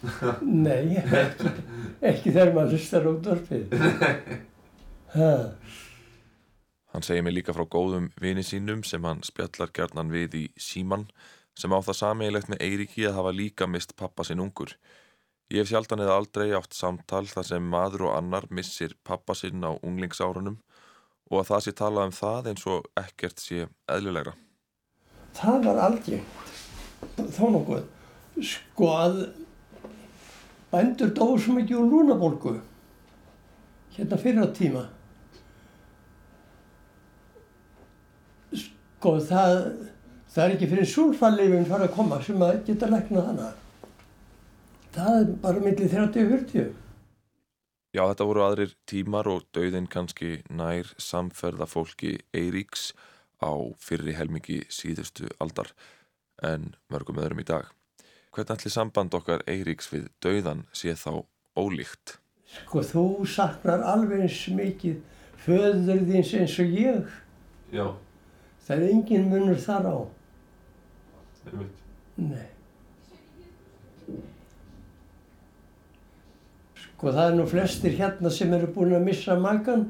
nei, 0.66 0.96
ekki, 0.96 1.50
ekki 2.00 2.32
þegar 2.32 2.54
maður 2.56 2.76
hlustar 2.76 3.10
út 3.10 3.34
orfið. 3.34 3.74
Ha. 5.10 5.26
Hann 6.94 7.02
segir 7.02 7.24
mig 7.26 7.32
líka 7.34 7.50
frá 7.50 7.64
góðum 7.66 8.04
vini 8.22 8.44
sínum 8.46 8.84
sem 8.86 9.02
hann 9.02 9.24
spjallar 9.26 9.72
gjarnan 9.74 10.12
við 10.14 10.36
í 10.38 10.42
síman 10.54 11.08
sem 11.58 11.74
á 11.74 11.82
það 11.82 11.98
sameigilegt 11.98 12.50
með 12.52 12.62
Eiríki 12.62 13.08
að 13.08 13.16
hafa 13.18 13.32
líka 13.34 13.66
mist 13.66 13.96
pappa 13.98 14.22
sinn 14.28 14.38
ungur. 14.44 14.76
Ég 15.50 15.64
hef 15.64 15.72
sjaldan 15.72 16.04
eða 16.04 16.14
aldrei 16.20 16.52
átt 16.54 16.78
samtal 16.78 17.24
þar 17.26 17.48
sem 17.48 17.66
maður 17.72 18.06
og 18.06 18.14
annar 18.20 18.46
missir 18.54 18.94
pappa 19.02 19.34
sinn 19.34 19.66
á 19.66 19.74
unglingsárunum 19.82 20.60
og 21.30 21.40
að 21.40 21.50
það 21.50 21.64
sé 21.64 21.74
talað 21.78 22.08
um 22.08 22.14
það 22.16 22.48
eins 22.50 22.64
og 22.66 22.88
ekkert 22.98 23.42
sé 23.42 23.66
eðlilegra. 23.90 24.34
Það 25.38 25.66
var 25.68 25.82
algengt, 25.86 26.54
þó 27.36 27.44
nokkuð. 27.54 27.84
Sko 28.40 28.88
að 28.96 29.20
bændur 30.72 31.12
dóu 31.14 31.36
svo 31.38 31.54
mikið 31.58 31.78
úr 31.78 31.88
lúnabólgu, 31.92 32.56
hérna 33.94 34.18
fyrir 34.18 34.42
á 34.42 34.48
tíma. 34.56 34.84
Sko 38.50 39.16
það, 39.30 39.56
það 40.34 40.44
er 40.44 40.56
ekki 40.56 40.70
fyrir 40.74 40.92
súlfallifin 40.96 41.68
fara 41.70 41.86
að 41.86 41.96
koma 41.98 42.20
sem 42.26 42.42
að 42.42 42.62
geta 42.66 42.90
læknað 42.90 43.30
hana. 43.30 43.50
Það 44.90 45.16
er 45.20 45.34
bara 45.44 45.62
millir 45.62 45.90
30 45.94 46.24
og 46.24 46.32
40. 46.34 46.70
Já, 47.90 48.04
þetta 48.06 48.26
voru 48.28 48.42
aðrir 48.46 48.74
tímar 48.86 49.26
og 49.26 49.48
dauðin 49.50 49.88
kannski 49.90 50.44
nær 50.46 50.92
samferða 51.02 51.66
fólki 51.66 52.20
Eiríks 52.30 52.92
á 53.42 53.50
fyrri 53.82 54.14
helmingi 54.14 54.60
síðustu 54.70 55.26
aldar 55.42 55.72
en 56.46 56.76
mörgum 56.92 57.18
öðrum 57.18 57.42
í 57.42 57.46
dag. 57.48 57.66
Hvernig 58.30 58.54
ætli 58.54 58.70
samband 58.70 59.16
okkar 59.18 59.42
Eiríks 59.50 59.90
við 59.90 60.06
dauðan 60.22 60.62
sé 60.70 60.94
þá 60.94 61.24
ólíkt? 61.58 62.20
Sko 62.46 62.84
þú 62.86 63.04
saknar 63.26 63.82
alveg 63.82 64.22
eins 64.28 64.38
mikið 64.54 65.02
föður 65.42 66.06
þins 66.12 66.32
eins 66.38 66.56
og 66.62 66.78
ég. 66.78 67.18
Já. 67.74 67.86
Það 68.68 68.76
er 68.76 68.94
engin 68.94 69.28
munur 69.34 69.58
þar 69.66 69.90
á. 69.90 69.98
Einmitt. 71.50 71.84
Nei. 72.22 72.48
Sko 77.00 77.14
það 77.16 77.30
er 77.30 77.36
nú 77.38 77.44
flestir 77.48 77.94
hérna 77.96 78.28
sem 78.28 78.50
eru 78.52 78.66
búin 78.74 78.90
að 78.92 79.06
missa 79.06 79.32
makan 79.40 79.86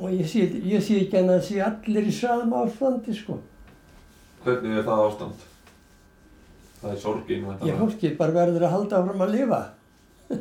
og 0.00 0.12
ég 0.14 0.24
sé, 0.24 0.46
ég 0.64 0.80
sé 0.80 0.94
ekki 1.02 1.18
hann 1.18 1.32
að 1.34 1.42
sé 1.44 1.58
allir 1.60 2.06
í 2.08 2.12
sama 2.16 2.62
ástandi 2.64 3.12
sko. 3.12 3.34
Hvernig 4.40 4.78
er 4.80 4.86
það 4.86 5.02
ástand? 5.04 5.42
Það 6.78 6.94
er 6.94 7.02
sorgin 7.02 7.44
og 7.44 7.66
Ég 7.68 7.76
fólki 7.76 8.10
bara 8.16 8.36
verður 8.38 8.64
að 8.64 8.72
halda 8.72 9.00
áfram 9.02 9.24
að 9.26 9.34
lifa. 9.34 9.58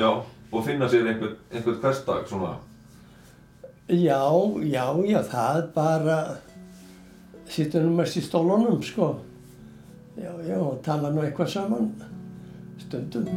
Já, 0.00 0.08
og 0.08 0.64
finna 0.64 0.88
sér 0.88 1.10
einhvern, 1.12 1.34
einhvern 1.52 1.76
hversdag 1.82 2.24
svona. 2.30 2.54
Já, 3.90 4.22
já, 4.72 4.86
já, 5.04 5.20
það 5.34 5.60
bara 5.76 6.16
sittum 7.44 7.90
nú 7.90 8.00
mest 8.00 8.16
í 8.16 8.24
stólunum, 8.24 8.80
sko. 8.88 9.10
Já, 10.16 10.32
já, 10.48 10.56
tala 10.88 11.12
nú 11.12 11.26
eitthvað 11.26 11.52
saman 11.58 11.92
stundum. 12.92 13.28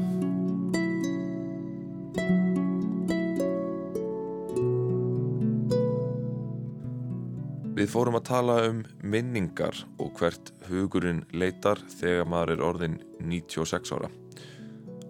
Við 7.75 7.91
fórum 7.91 8.15
að 8.17 8.27
tala 8.29 8.53
um 8.69 8.77
minningar 9.03 9.77
og 10.01 10.15
hvert 10.19 10.51
hugurinn 10.69 11.25
leitar 11.35 11.79
þegar 11.99 12.29
maður 12.31 12.53
er 12.55 12.63
orðin 12.69 12.95
96 13.19 13.91
ára. 13.95 14.09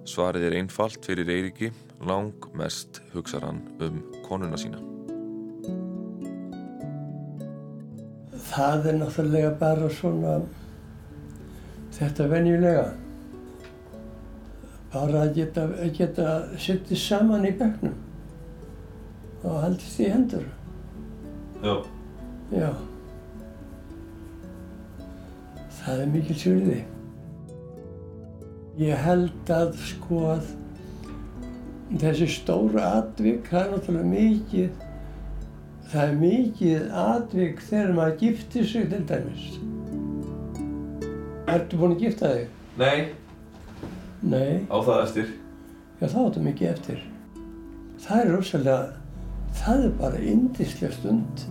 Svarið 0.06 0.48
er 0.50 0.58
einfalt 0.60 1.06
fyrir 1.06 1.30
Eiriki, 1.30 1.72
lang 2.06 2.34
mest 2.58 3.00
hugsar 3.14 3.46
hann 3.48 3.64
um 3.82 4.02
konuna 4.26 4.60
sína. 4.60 4.82
Það 8.50 8.92
er 8.92 9.00
náttúrulega 9.00 9.56
bara 9.62 9.90
svona 9.94 10.36
þetta 11.96 12.30
venjulega. 12.34 12.86
Bara 14.96 15.26
að 15.26 15.34
geta, 15.36 15.68
geta 15.92 16.26
sittið 16.56 17.00
saman 17.02 17.44
í 17.44 17.52
bekknum 17.60 17.96
og 19.46 19.58
haldist 19.62 20.00
í 20.00 20.08
hendur. 20.10 20.46
Já. 21.62 21.74
Já. 22.56 22.70
Það 25.82 26.04
er 26.06 26.14
mikil 26.14 26.38
svirði. 26.40 26.78
Ég 28.80 29.04
held 29.06 29.52
að 29.54 29.76
sko 29.92 30.22
að 30.34 30.48
þessi 32.02 32.30
stóra 32.32 32.88
atvik, 33.02 33.46
það 33.52 33.62
er 33.62 33.70
náttúrulega 33.76 34.10
mikið, 34.14 34.88
það 35.92 36.08
er 36.08 36.18
mikið 36.24 36.90
atvik 37.04 37.62
þegar 37.68 37.94
maður 38.00 38.18
giftir 38.24 38.72
sig 38.72 38.90
til 38.96 39.04
dæmis. 39.12 39.46
Ertu 41.52 41.78
búinn 41.80 41.96
að 42.00 42.04
gifta 42.08 42.34
þig? 42.34 42.50
Nei, 42.82 42.98
Nei, 44.22 44.64
á 44.72 44.78
það 44.80 45.02
eftir. 45.04 45.34
já 46.00 46.08
þá 46.08 46.18
áttu 46.22 46.44
mikið 46.44 46.70
eftir. 46.70 47.04
Það 48.06 48.22
er 48.22 48.32
rosalega, 48.32 48.80
það 49.60 49.84
er 49.86 49.94
bara 50.00 50.24
yndislega 50.32 50.96
stund. 50.96 51.46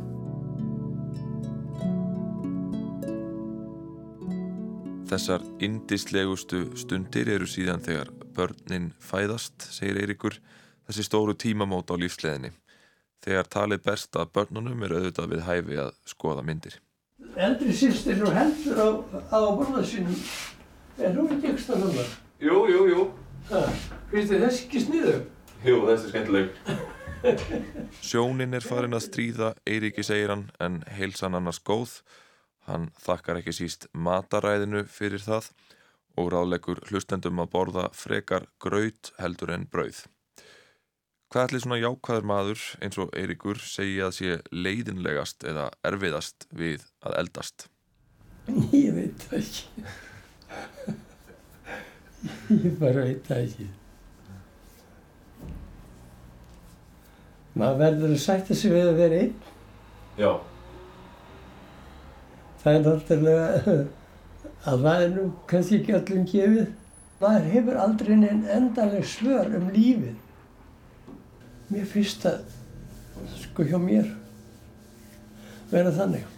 Þessar 5.09 5.44
indislegustu 5.62 6.64
stundir 6.80 7.28
eru 7.30 7.47
síðan 7.47 7.83
þegar 7.85 8.11
börnin 8.35 8.90
fæðast, 8.99 9.68
segir 9.71 10.00
Eirikur, 10.02 10.40
þessi 10.88 11.04
stóru 11.06 11.37
tímamót 11.38 11.92
á 11.92 11.97
lífsleðinni. 12.00 12.50
Þegar 13.25 13.49
talið 13.52 13.85
berst 13.85 14.16
að 14.18 14.33
börnunum 14.35 14.83
er 14.85 14.97
auðvitað 14.97 15.30
við 15.30 15.47
hæfi 15.47 15.78
að 15.85 15.94
skoða 16.09 16.42
myndir. 16.44 16.80
Eldri 17.37 17.73
sýstir 17.73 18.21
og 18.26 18.35
heldur 18.35 18.80
á, 18.80 18.88
á 19.33 19.38
borða 19.54 19.85
sínum, 19.87 20.18
er 20.99 21.14
hún 21.16 21.30
ekki 21.37 21.54
ekstra 21.54 21.78
nummer? 21.78 22.11
Jú, 22.43 22.64
jú, 22.67 22.81
jú. 22.91 23.03
Finnst 24.11 24.33
þið 24.33 24.41
þess 24.43 24.62
ekki 24.64 24.81
sniðu? 24.83 25.14
Jú, 25.64 25.76
þessi 25.87 26.09
er 26.09 26.11
skemmtileg. 26.11 26.49
Sjónin 28.09 28.57
er 28.59 28.64
farin 28.67 28.97
að 28.97 29.07
stríða 29.07 29.53
Eiriki 29.69 30.05
segir 30.05 30.33
hann 30.35 30.49
en 30.62 30.81
heilsan 30.97 31.38
annars 31.38 31.61
góð. 31.62 32.00
Hann 32.67 32.88
þakkar 33.05 33.41
ekki 33.41 33.55
síst 33.55 33.87
mataræðinu 33.93 34.83
fyrir 34.91 35.23
það 35.23 35.53
og 36.19 36.33
ráðleggur 36.35 36.83
hlustendum 36.88 37.43
að 37.43 37.53
borða 37.55 37.87
frekar 37.95 38.49
graut 38.62 39.12
heldur 39.21 39.55
en 39.55 39.69
brauð. 39.71 40.05
Hvað 41.31 41.49
ætli 41.49 41.62
svona 41.64 41.81
jákvæður 41.83 42.29
maður 42.31 42.64
eins 42.85 42.99
og 43.03 43.14
Eirikur 43.19 43.62
segi 43.62 43.99
að 44.05 44.12
sé 44.19 44.37
leiðinlegast 44.55 45.47
eða 45.50 45.71
erfiðast 45.87 46.47
við 46.55 46.85
að 47.03 47.19
eldast? 47.25 47.69
Ég 48.75 48.91
veit 48.95 49.29
ekki. 49.35 49.87
Ég 52.25 52.78
bara 52.81 53.04
veit 53.04 53.26
það 53.28 53.43
ekki. 53.45 53.66
Maður 57.54 57.80
verður 57.82 58.15
að 58.15 58.23
sætta 58.25 58.56
sig 58.58 58.73
við 58.75 58.89
að 58.91 58.99
vera 58.99 59.21
einn. 59.25 59.34
Já. 60.19 60.30
Það 62.63 62.78
er 62.78 62.84
náttúrulega 62.89 63.76
að 64.65 64.84
það 64.87 65.04
er 65.04 65.15
nú 65.15 65.28
kannski 65.50 65.78
ekki 65.80 65.97
öllum 66.00 66.26
gefið. 66.32 66.69
Maður 67.21 67.49
hefur 67.52 67.80
aldrei 67.84 68.15
neinn 68.19 68.45
endaleg 68.50 69.06
svör 69.08 69.52
um 69.60 69.71
lífið. 69.75 70.17
Mér 71.71 71.89
finnst 71.89 72.25
það, 72.25 72.43
sko 73.45 73.65
hjá 73.69 73.78
mér, 73.80 74.10
vera 75.71 75.93
þannig. 75.95 76.33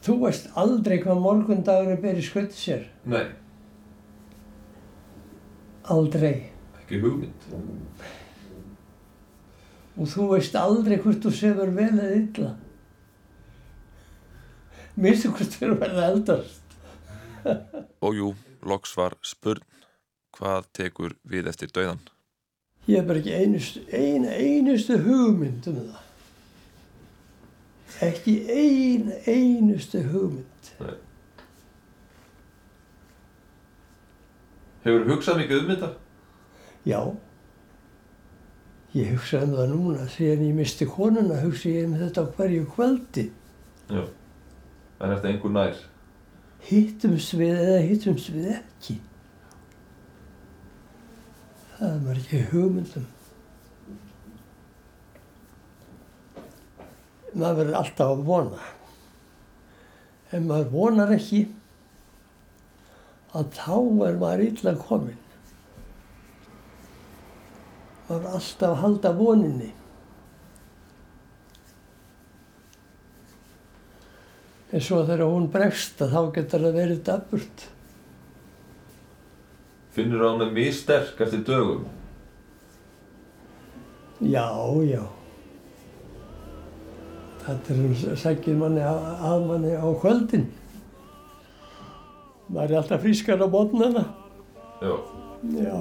Þú 0.00 0.14
veist 0.22 0.46
aldrei 0.56 0.96
hvað 1.02 1.20
morgundagur 1.20 1.92
er 1.92 2.00
berið 2.00 2.24
skutt 2.30 2.54
sér. 2.56 2.86
Nei, 3.04 3.26
Aldrei. 5.90 6.50
ekki 6.82 7.00
hugmynd. 7.02 7.46
Og 10.00 10.08
þú 10.08 10.28
veist 10.30 10.54
aldrei 10.56 10.96
hvort 11.02 11.20
þú 11.24 11.32
sefur 11.34 11.72
vel 11.76 11.90
eða 11.98 12.12
illa. 12.20 12.50
Minnstu 15.00 15.32
hvort 15.34 15.56
þú 15.58 15.72
verða 15.80 16.06
eldast. 16.12 16.76
Og 18.04 18.16
jú, 18.16 18.30
loks 18.68 18.94
var 18.96 19.16
spurn 19.26 19.64
hvað 20.36 20.68
tekur 20.76 21.16
við 21.28 21.48
eftir 21.50 21.72
dauðan. 21.74 22.00
Ég 22.88 23.00
hef 23.02 23.08
bara 23.08 23.20
ekki 23.20 23.34
einustu, 23.36 23.82
ein, 23.92 24.24
einustu 24.24 24.96
hugmynd 25.04 25.66
um 25.68 25.80
það. 25.82 26.06
Ekki 28.00 28.34
ein, 28.48 29.10
einustu 29.26 30.00
hugmynd. 30.08 30.70
Hefur 34.84 35.04
hugsað 35.10 35.42
mikið 35.42 35.58
um 35.60 35.72
þetta? 35.74 35.90
Já, 36.88 37.00
ég 38.96 39.10
hugsa 39.12 39.42
um 39.44 39.52
það 39.58 39.68
núna. 39.74 40.06
Síðan 40.14 40.46
ég 40.46 40.56
misti 40.56 40.88
konuna 40.88 41.42
hugsa 41.42 41.68
ég 41.68 41.90
um 41.90 41.98
þetta 42.00 42.24
hverju 42.38 42.64
kvöldi. 42.72 43.26
Já. 43.90 44.02
En 45.00 45.12
eftir 45.14 45.34
einhver 45.34 45.52
nær? 45.52 45.84
Hittumst 46.70 47.36
við 47.36 47.54
eða 47.58 47.78
hittumst 47.84 48.32
við 48.32 48.50
ekki. 48.56 48.96
Það 51.76 51.88
er 51.90 52.02
maður 52.04 52.22
ekki 52.22 52.42
hugmyndum. 52.54 53.06
Maður 57.34 57.58
verður 57.60 57.78
alltaf 57.78 58.12
að 58.12 58.22
vona. 58.26 58.68
Ef 60.30 60.46
maður 60.46 60.70
vonar 60.74 61.12
ekki, 61.14 61.42
að 63.34 63.52
þá 63.54 63.74
er 64.08 64.16
maður 64.18 64.46
illa 64.46 64.74
kominn. 64.80 65.20
Maður 68.08 68.24
er 68.24 68.38
alltaf 68.38 68.70
að 68.70 68.80
halda 68.84 69.12
voninni. 69.18 69.70
En 74.70 74.82
svo 74.86 75.02
þegar 75.02 75.26
hún 75.26 75.48
bregst 75.50 76.02
að 76.02 76.14
þá 76.14 76.34
getur 76.34 76.66
það 76.66 76.76
verið 76.78 77.04
dabburt. 77.06 77.64
Finnur 79.94 80.22
hann 80.28 80.44
er 80.44 80.52
mjög 80.54 80.76
sterk 80.78 81.22
eftir 81.26 81.42
dögum? 81.46 81.88
Já, 84.20 84.46
já. 84.86 85.02
Þetta 87.50 87.72
er 87.74 87.78
hún 87.82 88.18
sækir 88.22 88.58
manni 88.58 88.82
að, 88.86 89.06
að 89.26 89.46
manni 89.48 89.72
á 89.74 89.88
kvöldin. 89.98 90.44
Maður 92.50 92.76
er 92.76 92.78
alltaf 92.78 93.02
frískar 93.02 93.42
á 93.42 93.48
botnana. 93.50 94.04
Já. 94.78 94.94
Já. 95.58 95.74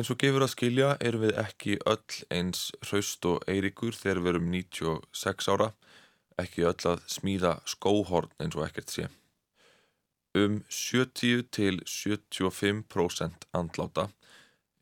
Eins 0.00 0.08
og 0.08 0.16
gefur 0.16 0.40
að 0.40 0.54
skilja 0.54 0.86
erum 1.04 1.26
við 1.26 1.38
ekki 1.42 1.74
öll 1.84 2.20
eins 2.32 2.70
hraust 2.86 3.26
og 3.28 3.42
eirikur 3.52 3.92
þegar 3.92 4.22
við 4.24 4.30
erum 4.30 4.46
96 4.54 5.48
ára, 5.52 5.66
ekki 6.40 6.64
öll 6.70 6.86
að 6.88 7.02
smíða 7.12 7.50
skóhorn 7.68 8.32
eins 8.40 8.56
og 8.56 8.64
ekkert 8.64 8.94
sé. 8.94 9.10
Um 10.32 10.62
70 10.72 11.44
til 11.52 11.82
75% 11.84 13.44
andláta 13.52 14.08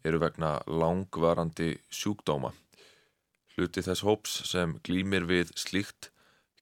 eru 0.06 0.22
vegna 0.22 0.54
langvarandi 0.70 1.72
sjúkdóma. 1.90 2.54
Hluti 3.56 3.82
þess 3.82 4.06
hóps 4.06 4.38
sem 4.54 4.78
glýmir 4.86 5.26
við 5.26 5.50
slíkt 5.58 6.12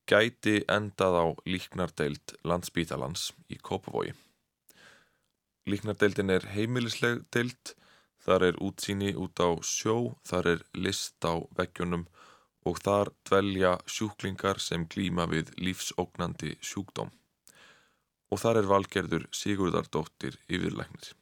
gæti 0.09 0.63
endað 0.65 1.21
á 1.21 1.27
líknardeild 1.45 2.39
landsbítalans 2.41 3.35
í 3.53 3.61
Kópavogi. 3.61 4.17
Líknardeildin 5.69 6.33
er 6.33 6.55
heimilisleg 6.57 7.27
deild, 7.37 7.77
þar 8.27 8.45
er 8.49 8.61
útsýni 8.63 9.13
út 9.15 9.39
á 9.39 9.51
sjó, 9.63 10.17
þar 10.27 10.51
er 10.55 10.65
list 10.75 11.23
á 11.23 11.39
veggjunum 11.57 12.07
og 12.67 12.81
þar 12.83 13.13
dvelja 13.29 13.77
sjúklingar 13.87 14.59
sem 14.63 14.89
glýma 14.91 15.29
við 15.31 15.53
lífsógnandi 15.63 16.57
sjúkdóm. 16.61 17.13
Og 18.35 18.43
þar 18.43 18.63
er 18.63 18.67
valgerður 18.73 19.29
Sigurðardóttir 19.31 20.35
yfirleiknir. 20.51 21.15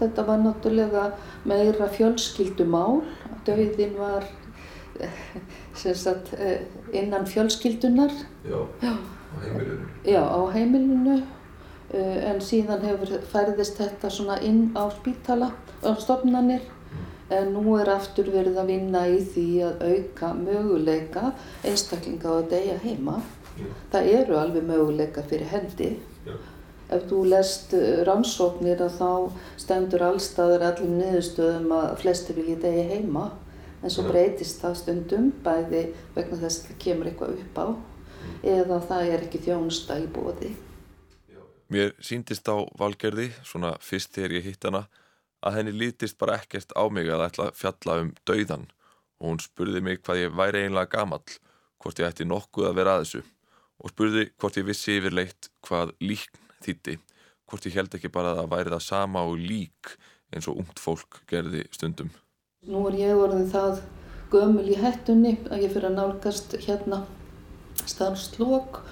Þetta 0.00 0.24
var 0.28 0.38
náttúrulega 0.40 1.06
meira 1.48 1.88
fjölskyldumál. 1.92 3.00
Dauðin 3.48 3.96
var 3.96 4.28
sem 5.74 5.94
sagt, 5.94 6.32
eh, 6.34 6.66
innan 6.92 7.26
fjölskyldunar. 7.26 8.12
Já, 8.44 8.60
Já. 8.82 8.96
á 8.96 9.36
heimilinu. 9.40 9.88
Já, 10.04 10.20
á 10.20 10.40
heimilinu. 10.52 11.26
Eh, 11.90 12.30
En 12.30 12.38
síðan 12.38 12.84
hefur 12.86 13.16
færðist 13.32 13.80
þetta 13.80 14.10
svona 14.10 14.36
inn 14.46 14.70
á 14.78 14.86
spítala, 14.94 15.50
á 15.82 15.90
stofnanir. 15.98 16.62
En 17.30 17.52
nú 17.54 17.76
er 17.78 17.90
aftur 17.90 18.30
verið 18.30 18.58
að 18.58 18.70
vinna 18.72 19.04
í 19.06 19.18
því 19.22 19.46
að 19.62 19.82
auka 19.90 20.30
möguleika 20.34 21.32
einstaklinga 21.64 22.30
á 22.30 22.34
að 22.38 22.48
deyja 22.54 22.78
heima. 22.84 23.20
Það 23.90 24.08
eru 24.20 24.38
alveg 24.38 24.66
möguleika 24.66 25.22
fyrir 25.22 25.50
hendi. 25.50 25.90
Ef 26.90 27.04
þú 27.10 27.24
lest 27.30 27.74
eh, 27.74 28.02
rannsóknir 28.06 28.82
að 28.82 28.96
þá 28.98 29.10
stendur 29.58 30.06
allstaðar 30.08 30.66
allum 30.70 30.96
niðurstöðum 30.98 31.70
að 31.74 31.92
flesti 32.02 32.34
vilji 32.38 32.56
degi 32.62 32.86
heima. 32.94 33.30
En 33.82 33.90
svo 33.90 34.06
breytist 34.06 34.62
það 34.62 34.80
stundum 34.82 35.30
bæði 35.44 35.86
vegna 36.14 36.38
þess 36.38 36.62
að 36.62 36.66
það 36.70 36.82
kemur 36.86 37.10
eitthvað 37.10 37.38
upp 37.38 37.62
á 37.62 37.66
eða 38.44 38.80
það 38.90 39.14
er 39.14 39.22
ekki 39.26 39.46
þjónusta 39.46 39.96
í 40.02 40.10
bóði. 40.12 40.50
Mér 41.70 41.92
síndist 42.02 42.48
á 42.50 42.58
valgerði, 42.78 43.28
svona 43.46 43.76
fyrst 43.84 44.16
þegar 44.16 44.36
ég 44.40 44.48
hitt 44.48 44.64
hana, 44.66 44.86
að 45.40 45.60
henni 45.60 45.74
lítist 45.76 46.18
bara 46.18 46.40
ekkert 46.40 46.74
á 46.74 46.84
mig 46.90 47.08
að 47.08 47.26
ætla 47.28 47.48
að 47.48 47.58
fjalla 47.60 47.98
um 48.02 48.10
dauðan 48.28 48.66
og 49.20 49.28
hún 49.28 49.42
spurði 49.42 49.82
mig 49.84 50.00
hvað 50.02 50.24
ég 50.24 50.34
væri 50.36 50.64
einlega 50.66 50.90
gamall, 50.96 51.36
hvort 51.80 52.00
ég 52.00 52.08
ætti 52.08 52.26
nokkuð 52.28 52.68
að 52.70 52.80
vera 52.80 52.96
að 52.96 53.04
þessu 53.04 53.22
og 53.80 53.92
spurði 53.94 54.26
hvort 54.36 54.58
ég 54.60 54.66
vissi 54.68 54.96
yfirleitt 54.98 55.48
hvað 55.66 55.94
líkn 56.04 56.42
þýtti, 56.64 56.96
hvort 57.48 57.68
ég 57.68 57.78
held 57.78 57.96
ekki 57.96 58.12
bara 58.12 58.34
að 58.34 58.42
það 58.42 58.50
væri 58.54 58.74
það 58.74 58.84
sama 58.88 59.24
og 59.28 59.38
lík 59.40 59.94
eins 60.34 60.48
og 60.50 60.60
ungt 60.62 60.82
fólk 60.82 61.22
gerði 61.30 61.64
stundum. 61.74 62.10
Nú 62.68 62.84
er 62.90 62.98
ég 63.00 63.22
orðin 63.22 63.48
það 63.50 63.80
gömul 64.30 64.66
í 64.68 64.76
hettunni 64.78 65.36
að 65.48 65.64
ég 65.64 65.72
fyrir 65.72 65.90
að 65.90 65.96
nálgast 65.98 66.58
hérna 66.66 67.04
starfslokk 67.88 68.82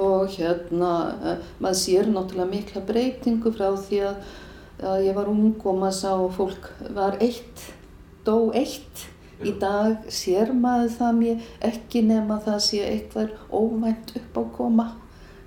og 0.00 0.32
hérna 0.34 0.92
eh, 1.22 1.46
maður 1.62 1.80
sér 1.80 2.10
náttúrulega 2.10 2.50
mikla 2.50 2.82
breytingu 2.88 3.52
frá 3.54 3.68
því 3.78 4.00
að, 4.08 4.32
að 4.82 5.06
ég 5.06 5.18
var 5.18 5.30
ung 5.30 5.54
og 5.54 5.80
maður 5.80 5.98
sá 6.00 6.12
fólk 6.36 6.70
var 6.96 7.18
eitt, 7.24 7.68
dó 8.26 8.50
eitt. 8.54 9.10
Í 9.44 9.50
dag 9.60 10.04
sér 10.14 10.52
maður 10.56 10.92
það 10.94 11.16
mér 11.18 11.48
ekki 11.66 12.04
nema 12.06 12.38
það 12.44 12.60
sé 12.68 12.84
eitthvað 12.86 13.32
óvænt 13.50 14.14
upp 14.20 14.38
á 14.38 14.42
koma 14.54 14.86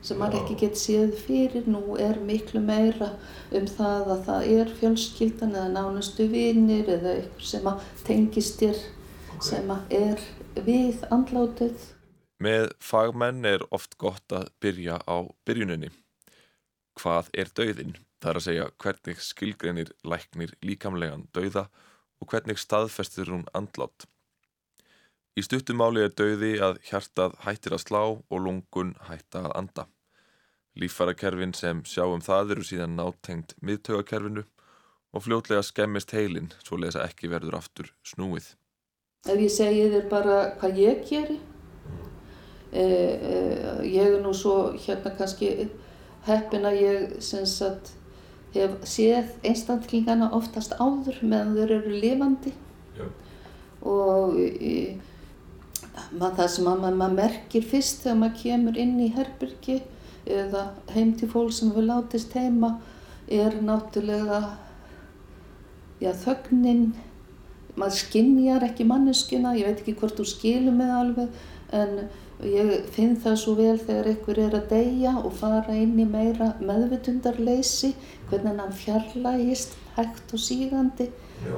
sem 0.03 0.19
maður 0.19 0.41
ekki 0.41 0.57
getur 0.62 0.81
séð 0.81 1.15
fyrir. 1.23 1.67
Nú 1.71 1.97
er 1.99 2.19
miklu 2.23 2.62
meira 2.63 3.13
um 3.55 3.67
það 3.67 4.12
að 4.13 4.23
það 4.27 4.51
er 4.57 4.73
fjölskyldan 4.79 5.55
eða 5.55 5.73
nánustu 5.73 6.27
vinir 6.31 6.91
eða 6.97 7.15
eitthvað 7.15 7.49
sem 7.51 7.69
að 7.71 7.88
tengist 8.07 8.62
þér 8.62 8.83
sem 9.47 9.71
að 9.73 9.95
er 10.03 10.25
við 10.67 11.03
andlátið. 11.13 11.96
Með 12.43 12.69
fagmenn 12.84 13.45
er 13.50 13.63
oft 13.73 13.97
gott 13.97 14.34
að 14.34 14.52
byrja 14.62 15.00
á 15.10 15.17
byrjuninni. 15.47 15.89
Hvað 16.97 17.32
er 17.34 17.50
dauðin? 17.58 17.95
Það 18.21 18.30
er 18.30 18.39
að 18.39 18.45
segja 18.45 18.67
hvernig 18.84 19.19
skilgreinir 19.21 19.89
læknir 20.06 20.54
líkamlegan 20.65 21.28
dauða 21.34 21.67
og 22.21 22.30
hvernig 22.32 22.62
staðfestir 22.62 23.30
hún 23.30 23.45
andlátt. 23.58 24.06
Í 25.38 25.43
stuttumáli 25.45 26.02
er 26.02 26.13
dauði 26.17 26.56
að 26.65 26.80
hjartað 26.88 27.36
hættir 27.43 27.76
að 27.78 27.84
slá 27.84 28.02
og 28.10 28.39
lungun 28.41 28.95
hætta 29.06 29.43
að 29.45 29.58
anda. 29.60 29.84
Líffærakerfin 30.78 31.54
sem 31.58 31.84
sjáum 31.86 32.23
það 32.26 32.56
eru 32.56 32.65
síðan 32.65 32.97
nátengt 32.97 33.54
miðtaugakerfinu 33.62 34.45
og 35.13 35.23
fljótlega 35.26 35.65
skemmist 35.65 36.13
heilin 36.13 36.50
svo 36.62 36.78
lesa 36.82 37.06
ekki 37.06 37.30
verður 37.30 37.60
aftur 37.60 37.93
snúið. 38.06 38.54
Ef 39.28 39.38
ég 39.41 39.54
segi 39.54 39.86
þér 39.93 40.10
bara 40.10 40.38
hvað 40.62 40.82
ég 40.82 41.06
geri, 41.10 41.38
e, 41.38 41.57
ég 42.73 44.01
er 44.03 44.17
nú 44.23 44.34
svo 44.36 44.73
hérna 44.75 45.13
kannski 45.17 45.69
heppin 46.27 46.67
að 46.67 46.82
ég 46.82 47.15
sagt 47.23 47.93
hef 48.56 48.77
séð 48.88 49.34
einstaklingana 49.45 50.30
oftast 50.36 50.75
áður 50.80 51.19
meðan 51.21 51.56
þeir 51.58 51.73
eru 51.77 51.99
lifandi 52.01 52.53
Já. 52.97 53.06
og 53.88 54.38
e, 54.39 54.97
mað, 56.12 56.38
það 56.39 56.51
sem 56.56 56.69
að 56.69 56.84
maður, 56.84 56.99
maður 57.01 57.17
merkir 57.21 57.67
fyrst 57.71 58.06
þegar 58.06 58.21
maður 58.21 58.39
kemur 58.43 58.80
inn 58.84 58.95
í 59.03 59.10
herbyrgi 59.15 59.82
eða 60.27 60.63
heim 60.95 61.13
til 61.19 61.30
fólk 61.32 61.53
sem 61.56 61.71
hefur 61.71 61.88
látist 61.88 62.36
heima 62.36 62.77
er 63.27 63.60
náttúrulega 63.63 64.41
já, 66.01 66.12
þögnin 66.23 66.89
maður 67.77 67.99
skinjar 67.99 68.65
ekki 68.65 68.88
manneskuna, 68.89 69.53
ég 69.58 69.67
veit 69.69 69.84
ekki 69.84 69.97
hvort 69.99 70.17
þú 70.17 70.25
skilur 70.27 70.75
með 70.75 70.95
alveg 71.01 71.43
en 71.75 71.99
ég 72.45 72.86
finn 72.93 73.15
það 73.17 73.39
svo 73.41 73.56
vel 73.58 73.78
þegar 73.82 74.12
einhver 74.12 74.39
er 74.43 74.56
að 74.60 74.69
deyja 74.69 75.15
og 75.23 75.34
fara 75.39 75.73
inn 75.73 75.97
í 75.97 76.06
meira 76.06 76.52
meðvitundarleysi, 76.62 77.95
hvernig 78.30 78.62
hann 78.62 78.78
fjarlægist 78.78 79.73
hægt 79.95 80.34
og 80.34 80.43
sígandi. 80.43 81.10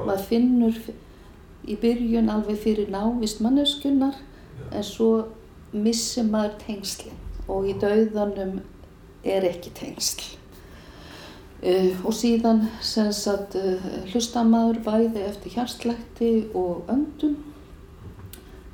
Maður 0.08 0.26
finnur 0.30 0.80
í 1.68 1.76
byrjun 1.80 2.32
alveg 2.32 2.62
fyrir 2.64 2.92
návist 2.92 3.42
manneskunar 3.44 4.16
en 4.72 4.86
svo 4.86 5.12
missir 5.74 6.28
maður 6.28 6.56
tengslinn 6.64 7.20
og 7.50 7.68
í 7.68 7.76
dauðanum 7.82 8.60
er 9.26 9.48
ekki 9.50 9.74
tengsl. 9.76 10.36
Uh, 11.60 11.92
og 12.08 12.14
síðan 12.16 12.70
sem 12.86 13.10
sagt 13.12 13.58
uh, 13.60 13.84
hlustamaður 14.14 14.80
bæði 14.86 15.26
eftir 15.28 15.58
hjarslætti 15.58 16.30
og 16.56 16.88
öndun 16.88 17.36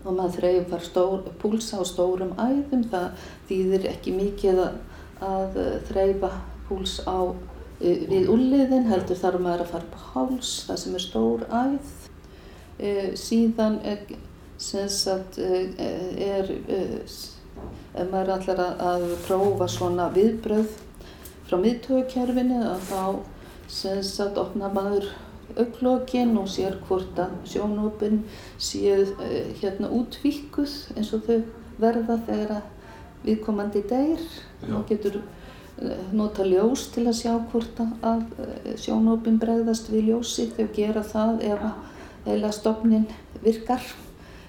og 0.06 0.14
maður 0.14 0.38
þreifar 0.40 0.86
stór, 0.86 1.26
púlsa 1.42 1.82
á 1.82 1.84
stórum 1.88 2.34
æðum, 2.38 2.86
það 2.92 3.28
þýðir 3.50 3.88
ekki 3.92 4.14
mikið 4.16 4.62
að, 4.68 4.80
að 5.26 5.60
uh, 5.62 5.74
þreifa 5.90 6.32
púls 6.70 7.00
á 7.10 7.20
uh, 7.34 7.36
við 7.82 8.30
úrliðin, 8.32 8.90
heldur 8.92 9.20
þarf 9.20 9.44
maður 9.44 9.66
að 9.66 9.72
fara 9.74 9.92
på 9.94 10.04
háls, 10.14 10.54
það 10.70 10.82
sem 10.84 10.98
er 10.98 11.06
stór 11.06 11.46
æð. 11.50 11.94
Uh, 12.76 13.10
síðan 13.18 13.80
er, 13.88 14.06
sagt, 14.60 15.38
er, 15.40 16.52
ef 17.96 18.12
maður 18.12 18.36
ætlar 18.38 18.62
að, 18.64 18.84
að 18.88 19.06
prófa 19.26 19.68
svona 19.72 20.10
viðbröð 20.16 20.78
frá 21.46 21.58
miðtögukerfinu 21.62 22.62
að 22.66 22.86
þá 22.90 23.02
sagt 23.68 24.38
opna 24.40 24.70
maður 24.74 25.10
auglokkin 25.62 26.36
og 26.40 26.48
sér 26.52 26.78
hvort 26.88 27.20
að 27.22 27.34
sjónópin 27.50 28.24
séu 28.62 29.02
uh, 29.04 29.34
hérna 29.62 29.92
útvíkuð 29.94 30.76
eins 30.96 31.12
og 31.16 31.26
þau 31.28 31.40
verða 31.82 32.20
þegar 32.28 32.56
að 32.60 32.72
viðkomandi 33.26 33.82
deyr. 33.90 34.24
Maður 34.68 34.88
getur 34.92 35.20
uh, 35.22 36.08
nota 36.14 36.46
ljós 36.48 36.88
til 36.96 37.08
að 37.10 37.20
sjá 37.22 37.34
hvort 37.52 37.84
að 37.84 38.24
uh, 38.40 38.72
sjónópin 38.80 39.42
bregðast 39.42 39.92
við 39.94 40.12
ljósi. 40.12 40.50
Þau 40.56 40.68
gera 40.76 41.06
það 41.06 41.46
ef 41.52 41.68
að 41.72 41.84
heila 42.26 42.50
stofnin 42.56 43.06
virkar 43.44 43.84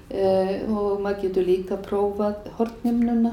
og 0.07 1.01
maður 1.03 1.25
getur 1.25 1.45
líka 1.49 1.77
prófað 1.83 2.45
hortnimnuna 2.57 3.33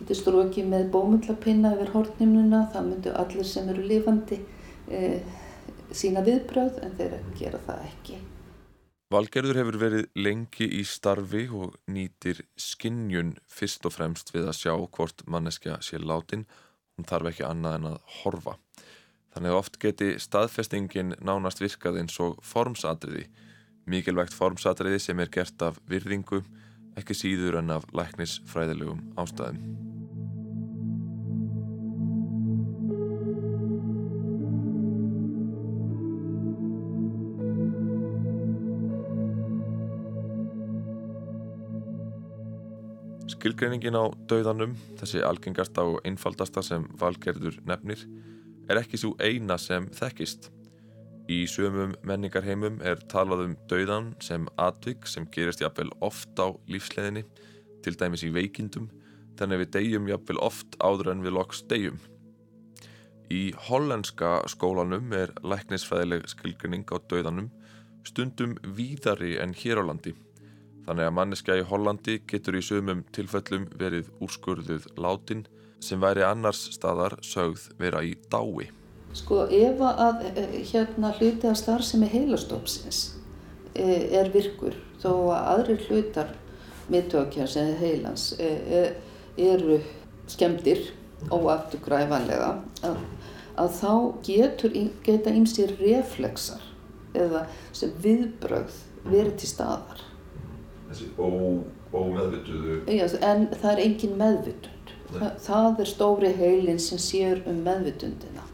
getur 0.00 0.18
strókið 0.18 0.68
með 0.70 0.90
bómullapinna 0.92 1.72
yfir 1.76 1.92
hortnimnuna, 1.94 2.66
það 2.72 2.88
myndu 2.90 3.12
allir 3.16 3.48
sem 3.48 3.68
eru 3.72 3.84
lifandi 3.88 4.38
e, 4.88 5.20
sína 5.94 6.22
viðbröð 6.26 6.80
en 6.84 6.96
þeir 6.98 7.20
gera 7.38 7.60
það 7.66 7.84
ekki. 7.90 8.18
Valgerður 9.14 9.60
hefur 9.60 9.76
verið 9.78 10.06
lengi 10.18 10.66
í 10.80 10.82
starfi 10.82 11.44
og 11.54 11.76
nýtir 11.86 12.40
skinnjun 12.58 13.36
fyrst 13.46 13.86
og 13.86 13.94
fremst 13.94 14.32
við 14.34 14.48
að 14.50 14.58
sjá 14.58 14.72
hvort 14.74 15.22
manneskja 15.30 15.78
sé 15.78 16.00
látin, 16.02 16.42
hún 16.96 17.06
þarf 17.06 17.30
ekki 17.30 17.46
annað 17.46 17.78
en 17.78 17.88
að 17.92 17.98
horfa. 18.18 18.56
Þannig 19.36 19.52
að 19.52 19.60
oft 19.60 19.78
geti 19.78 20.12
staðfestingin 20.18 21.14
nánast 21.22 21.62
virkað 21.62 22.00
eins 22.02 22.18
og 22.24 22.40
formsatriði, 22.42 23.28
mikilvægt 23.86 24.34
formsatriði 24.34 24.98
sem 25.04 25.20
er 25.22 25.30
gert 25.30 25.62
af 25.62 25.78
virðingu, 25.86 26.42
ekki 26.98 27.14
síður 27.14 27.60
en 27.60 27.76
af 27.76 27.86
læknisfræðilegum 27.94 29.12
ástæðum. 29.20 29.95
Skilgreiningin 43.26 43.98
á 43.98 44.06
dauðanum, 44.30 44.76
þessi 45.00 45.22
algengasta 45.26 45.82
og 45.82 45.98
einfaldasta 46.06 46.62
sem 46.62 46.84
valgerður 47.00 47.58
nefnir, 47.66 48.04
er 48.70 48.80
ekki 48.80 49.00
svo 49.00 49.14
eina 49.18 49.56
sem 49.58 49.88
þekkist. 49.94 50.50
Í 51.26 51.40
sömum 51.50 51.96
menningarheimum 52.06 52.78
er 52.86 53.00
talað 53.10 53.42
um 53.48 53.56
dauðan 53.70 54.12
sem 54.22 54.46
atvik 54.62 55.08
sem 55.10 55.26
gerist 55.34 55.62
jafnvel 55.64 55.90
oft 56.06 56.38
á 56.38 56.54
lífsleðinni, 56.70 57.24
til 57.82 57.96
dæmis 57.98 58.22
í 58.26 58.30
veikindum, 58.34 58.90
þannig 59.38 59.64
við 59.64 59.72
deyjum 59.78 60.10
jafnvel 60.10 60.38
oft 60.46 60.78
áður 60.78 61.12
en 61.16 61.26
við 61.26 61.34
loks 61.38 61.64
deyjum. 61.70 61.98
Í 63.26 63.50
hollenska 63.66 64.38
skólanum 64.46 65.10
er 65.18 65.34
læknisfræðileg 65.42 66.28
skilgrinning 66.30 66.86
á 66.94 67.02
dauðanum 67.10 67.50
stundum 68.06 68.54
víðari 68.76 69.34
en 69.42 69.54
hér 69.56 69.82
á 69.82 69.84
landi. 69.88 70.14
Þannig 70.86 71.08
að 71.08 71.14
manneskja 71.18 71.58
í 71.58 71.66
Hollandi 71.66 72.20
getur 72.30 72.56
í 72.58 72.62
sömum 72.62 73.02
tilfellum 73.14 73.66
verið 73.78 74.10
úrskurðuð 74.22 74.86
látin 75.02 75.42
sem 75.82 76.00
væri 76.00 76.22
annars 76.22 76.62
staðar 76.76 77.18
sögð 77.26 77.66
vera 77.80 78.02
í 78.06 78.14
dái. 78.30 78.70
Sko 79.16 79.46
ef 79.50 79.82
að 79.82 80.24
eh, 80.30 80.56
hérna 80.70 81.10
hluti 81.16 81.48
af 81.50 81.58
starfsemi 81.58 82.08
heilastópsins 82.12 83.00
eh, 83.74 84.12
er 84.20 84.30
virkur 84.34 84.76
þó 85.02 85.10
að 85.34 85.50
aðrir 85.54 85.84
hlutar 85.88 86.34
miðtökjars 86.92 87.56
eða 87.60 87.76
heilans 87.80 88.28
eh, 88.38 88.92
eru 89.36 89.80
skemmtir 90.30 90.92
óafturgræfanlega 91.32 92.52
að, 92.86 92.98
að 93.58 93.78
þá 93.80 93.92
getur, 94.26 94.76
geta 95.06 95.34
ýmsir 95.34 95.74
reflexar 95.80 96.62
eða 97.16 97.46
sem 97.74 97.94
viðbrögð 98.04 98.84
verið 99.06 99.40
til 99.40 99.50
staðar. 99.50 100.04
Þessi 100.86 101.08
ómeðvituðu 101.18 102.78
Já, 102.94 103.06
en 103.26 103.48
það 103.54 103.70
er 103.72 103.82
engin 103.84 104.16
meðvitund. 104.20 104.92
Þa, 105.06 105.30
það 105.42 105.80
er 105.82 105.90
stóri 105.90 106.32
heilin 106.36 106.80
sem 106.82 107.00
sér 107.00 107.42
um 107.46 107.62
meðvitundina. 107.66 108.44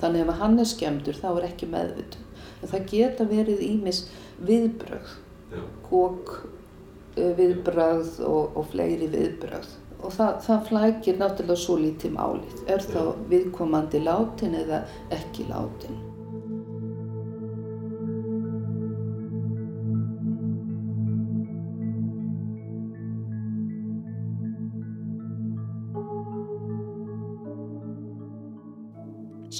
Þannig 0.00 0.24
ef 0.26 0.40
hann 0.42 0.58
er 0.60 0.68
skemmtur 0.68 1.18
þá 1.18 1.28
er 1.32 1.46
ekki 1.48 1.68
meðvitund. 1.72 2.40
En 2.62 2.70
það 2.70 2.88
geta 2.92 3.26
verið 3.26 3.62
ímis 3.66 4.02
viðbrögð, 4.46 5.14
Já. 5.52 5.62
kók 5.88 6.34
viðbrögð 7.16 8.20
og, 8.28 8.56
og 8.56 8.68
fleiri 8.72 9.08
viðbrögð. 9.12 9.74
Og 10.02 10.14
það, 10.14 10.38
það 10.46 10.64
flækir 10.68 11.18
náttúrulega 11.20 11.64
svo 11.64 11.76
lítið 11.78 12.16
málið. 12.16 12.62
Er 12.70 12.82
þá 12.84 13.02
viðkomandi 13.30 14.02
látin 14.02 14.56
eða 14.58 14.82
ekki 15.14 15.46
látin? 15.50 16.00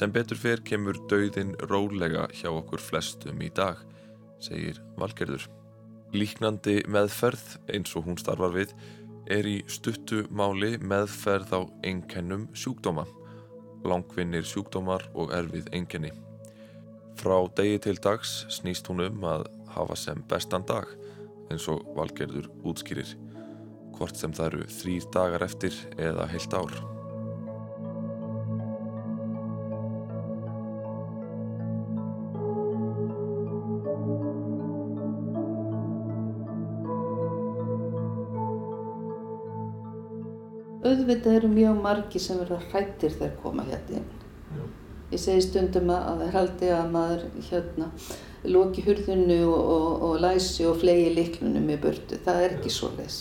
Sem 0.02 0.10
betur 0.10 0.34
fer 0.34 0.58
kemur 0.66 0.96
dauðin 1.06 1.52
rólega 1.70 2.24
hjá 2.34 2.48
okkur 2.50 2.80
flestum 2.82 3.38
í 3.38 3.52
dag, 3.54 3.78
segir 4.42 4.80
Valgerður. 4.98 5.44
Líknandi 6.10 6.80
meðferð 6.90 7.44
eins 7.70 7.92
og 7.94 8.08
hún 8.08 8.16
starfar 8.18 8.50
við 8.50 8.72
er 9.30 9.46
í 9.46 9.60
stuttu 9.70 10.24
máli 10.34 10.72
meðferð 10.82 11.54
á 11.54 11.60
einkennum 11.86 12.48
sjúkdóma, 12.50 13.04
langvinnir 13.86 14.42
sjúkdómar 14.42 15.06
og 15.14 15.30
erfið 15.38 15.70
einkenni. 15.70 16.10
Frá 17.22 17.36
degi 17.54 17.78
til 17.84 18.00
dags 18.02 18.40
snýst 18.50 18.90
hún 18.90 19.04
um 19.04 19.22
að 19.22 19.46
hafa 19.76 19.94
sem 20.02 20.24
bestan 20.26 20.66
dag 20.66 20.90
eins 21.46 21.68
og 21.70 21.86
Valgerður 21.94 22.50
útskýrir, 22.66 23.14
hvort 23.94 24.18
sem 24.18 24.34
það 24.34 24.50
eru 24.50 24.66
þrýr 24.80 25.08
dagar 25.14 25.46
eftir 25.46 25.78
eða 25.94 26.26
heilt 26.34 26.58
ár. 26.58 26.91
Auðvitað 41.02 41.34
eru 41.34 41.48
mjög 41.50 41.78
margi 41.82 42.20
sem 42.22 42.38
verða 42.38 42.60
hrættir 42.70 43.10
þegar 43.16 43.32
koma 43.42 43.62
hérna 43.66 43.96
inn. 43.98 44.10
Ég 45.10 45.18
segi 45.18 45.42
stundum 45.48 45.88
að 45.90 46.04
það 46.06 46.20
er 46.22 46.36
haldið 46.36 46.74
að 46.76 46.92
maður 46.92 47.24
hérna 47.48 47.88
loki 48.54 48.84
hurðinu 48.86 49.38
og, 49.48 49.64
og, 49.74 50.04
og 50.06 50.20
læsi 50.22 50.68
og 50.70 50.78
flegi 50.78 51.08
liklunum 51.16 51.66
í 51.74 51.78
burtu. 51.82 52.20
Það 52.22 52.38
er 52.44 52.54
ekki 52.54 52.70
svo 52.70 52.92
leis. 52.94 53.18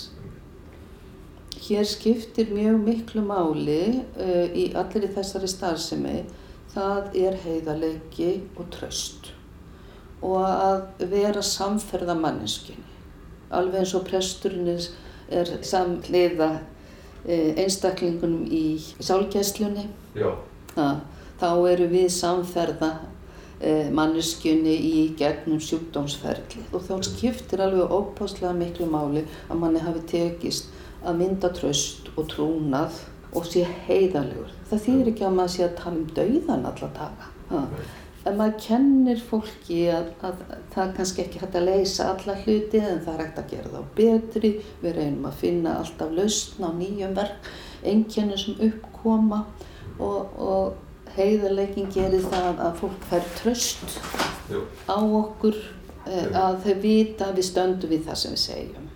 Hér 1.57 1.89
skiptir 1.89 2.53
mjög 2.53 2.77
miklu 2.85 3.25
máli 3.25 3.81
uh, 3.97 4.45
í 4.53 4.67
allir 4.77 5.09
í 5.09 5.13
þessari 5.17 5.49
starfsemi. 5.49 6.15
Það 6.75 7.17
er 7.17 7.41
heiðarleiki 7.47 8.31
og 8.61 8.69
tröst 8.77 9.33
og 10.21 10.37
að 10.45 11.07
vera 11.09 11.41
samferða 11.41 12.13
manneskinni. 12.13 12.85
Alveg 13.49 13.81
eins 13.81 13.95
og 13.97 14.05
presturinn 14.05 14.69
er, 14.69 15.49
samliða 15.65 16.59
einstaklingunum 17.27 18.45
í 18.49 18.63
sálgæslunni. 18.99 19.87
Já. 20.17 20.33
Það, 20.73 21.01
þá 21.41 21.49
eru 21.71 21.87
við 21.91 22.07
samferða 22.15 22.91
eh, 23.59 23.89
manneskjunni 23.93 24.75
í 24.87 25.05
gegnum 25.19 25.61
sjúkdómsferli 25.63 26.65
og 26.71 26.85
þá 26.87 26.93
skiptir 27.09 27.63
alveg 27.65 27.91
ópáslega 27.91 28.53
miklu 28.57 28.87
máli 28.89 29.25
að 29.49 29.63
manni 29.63 29.83
hafi 29.83 30.05
tekist 30.15 30.71
að 31.05 31.23
mynda 31.23 31.49
tröst 31.55 32.11
og 32.15 32.29
trúnað 32.31 33.01
og 33.31 33.47
sé 33.47 33.63
heiðalegur. 33.87 34.51
Það 34.69 34.85
þýðir 34.85 35.11
ekki 35.13 35.25
að 35.27 35.35
maður 35.37 35.53
sé 35.55 35.65
að 35.65 35.75
tala 35.79 35.97
um 35.97 36.07
dauðan 36.15 36.69
alla 36.71 36.89
daga. 36.97 37.29
En 38.21 38.35
maður 38.37 38.57
kennir 38.61 39.21
fólki 39.25 39.79
að, 39.89 40.11
að 40.21 40.41
það 40.73 40.83
er 40.83 40.91
kannski 40.97 41.23
ekki 41.23 41.39
hægt 41.41 41.55
að 41.57 41.67
leysa 41.71 42.09
alla 42.11 42.35
hluti 42.43 42.81
en 42.81 42.99
það 43.01 43.15
er 43.15 43.23
hægt 43.23 43.39
að 43.41 43.51
gera 43.55 43.71
þá 43.73 43.95
betri. 43.97 44.51
Við 44.83 44.95
reynum 44.97 45.25
að 45.31 45.39
finna 45.41 45.73
alltaf 45.79 46.13
lausn 46.13 46.67
á 46.67 46.69
nýjum 46.77 47.15
verk, 47.17 47.49
einkennum 47.81 48.37
sem 48.37 48.61
uppkoma 48.67 49.39
og, 49.97 50.37
og 50.37 51.15
heiðarleikin 51.15 51.89
gerir 51.93 52.27
það 52.29 52.61
að 52.67 52.77
fólk 52.83 53.07
fær 53.09 53.25
tröst 53.39 53.97
Jú. 54.51 54.61
á 54.85 54.97
okkur 55.01 55.57
eh, 56.05 56.29
að 56.29 56.61
þau 56.67 56.75
vita 56.85 57.31
að 57.31 57.41
við 57.41 57.49
stöndum 57.49 57.91
við 57.91 58.05
það 58.05 58.21
sem 58.21 58.35
við 58.37 58.43
segjum. 58.45 58.87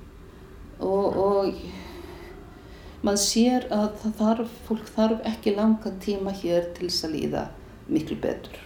Og, 0.86 1.18
og 1.26 3.02
maður 3.02 3.24
sér 3.26 3.68
að 3.74 4.06
þarf, 4.20 4.54
fólk 4.70 4.94
þarf 4.94 5.28
ekki 5.34 5.58
langan 5.58 6.00
tíma 6.04 6.36
hér 6.36 6.70
til 6.78 6.92
þess 6.92 7.10
að 7.10 7.18
líða 7.18 7.48
miklu 7.90 8.22
betur. 8.22 8.65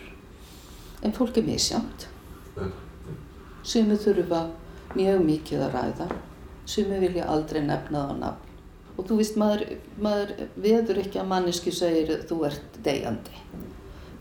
En 1.04 1.16
fólk 1.16 1.38
er 1.40 1.48
misjámt. 1.48 2.08
Sumi 3.64 3.98
þurfa 4.00 4.46
mjög 4.98 5.24
mikið 5.26 5.66
að 5.68 5.76
ræða. 5.78 6.08
Sumi 6.70 7.00
vilja 7.02 7.28
aldrei 7.32 7.62
nefna 7.66 8.06
það 8.06 8.14
á 8.14 8.16
nafn. 8.24 8.46
Og 9.00 9.06
þú 9.08 9.20
veist, 9.22 9.38
maður, 9.40 9.62
maður 10.04 10.34
veður 10.60 11.00
ekki 11.06 11.22
að 11.22 11.30
manneski 11.30 11.72
segir 11.72 12.26
þú 12.28 12.42
ert 12.50 12.80
deyjandi. 12.84 13.44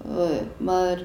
Og 0.07 0.63
Maður 0.63 1.03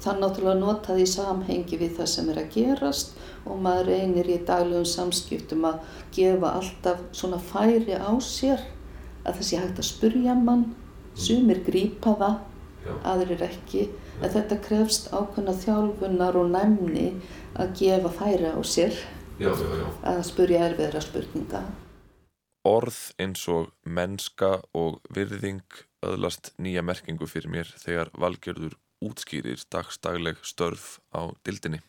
þarf 0.00 0.20
náttúrulega 0.20 0.58
nota 0.60 0.96
því 0.96 1.06
samhengi 1.10 1.78
við 1.80 1.96
það 1.98 2.08
sem 2.12 2.30
er 2.32 2.40
að 2.42 2.52
gerast 2.54 3.16
og 3.44 3.58
maður 3.62 3.90
reynir 3.90 4.30
í 4.30 4.38
daglegum 4.46 4.86
samskiptum 4.88 5.66
að 5.68 5.80
gefa 6.14 6.52
alltaf 6.58 7.02
svona 7.16 7.40
færi 7.42 7.98
á 7.98 8.12
sér 8.22 8.62
að 9.26 9.38
það 9.38 9.44
sé 9.48 9.60
hægt 9.60 9.82
að 9.82 9.88
spurja 9.88 10.36
mann, 10.38 10.64
sumir 11.14 11.62
grípa 11.66 12.14
það, 12.18 12.38
aðrir 13.06 13.44
ekki, 13.46 13.86
en 14.20 14.34
þetta 14.34 14.58
krefst 14.66 15.08
ákveðna 15.14 15.54
þjálfunar 15.62 16.38
og 16.40 16.50
næmni 16.52 17.08
að 17.58 17.72
gefa 17.80 18.12
færi 18.18 18.52
á 18.52 18.60
sér 18.64 18.98
Já, 19.40 19.48
já, 19.48 19.68
já. 19.80 19.86
að 20.06 20.20
spurja 20.28 20.66
erfiðra 20.68 21.00
spurninga. 21.02 21.62
Orð 22.68 22.98
eins 23.18 23.42
og 23.50 23.72
mennska 23.82 24.60
og 24.78 25.00
virðing 25.10 25.64
öðlast 26.06 26.52
nýja 26.62 26.84
merkingu 26.86 27.26
fyrir 27.26 27.50
mér 27.50 27.70
þegar 27.80 28.12
valgjörður 28.14 28.76
útskýrir 29.02 29.64
dagstagleg 29.72 30.38
störf 30.46 31.00
á 31.10 31.34
dildinni. 31.46 31.80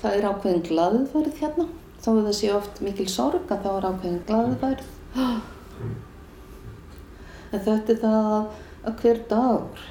Það 0.00 0.16
er 0.16 0.28
ákveðin 0.30 0.66
glaðverð 0.68 1.40
hérna, 1.40 1.66
þó 2.00 2.10
að 2.12 2.22
það 2.28 2.36
sé 2.38 2.52
oft 2.54 2.82
mikil 2.84 3.08
sorg 3.10 3.50
að 3.50 3.64
þá 3.64 3.70
er 3.72 3.88
ákveðin 3.90 4.22
glaðverð. 4.28 4.92
En 7.50 7.64
þetta 7.66 7.94
er 7.96 7.98
það 8.04 8.28
að, 8.30 8.60
að 8.86 9.02
hver 9.02 9.24
dagur 9.32 9.88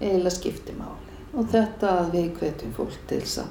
eiginlega 0.00 0.34
skiptir 0.34 0.78
máli. 0.78 1.16
og 1.34 1.50
þetta 1.52 1.90
að 2.00 2.14
við 2.14 2.28
hvetjum 2.38 2.70
fólk 2.76 2.94
til 3.06 3.20
þess 3.20 3.42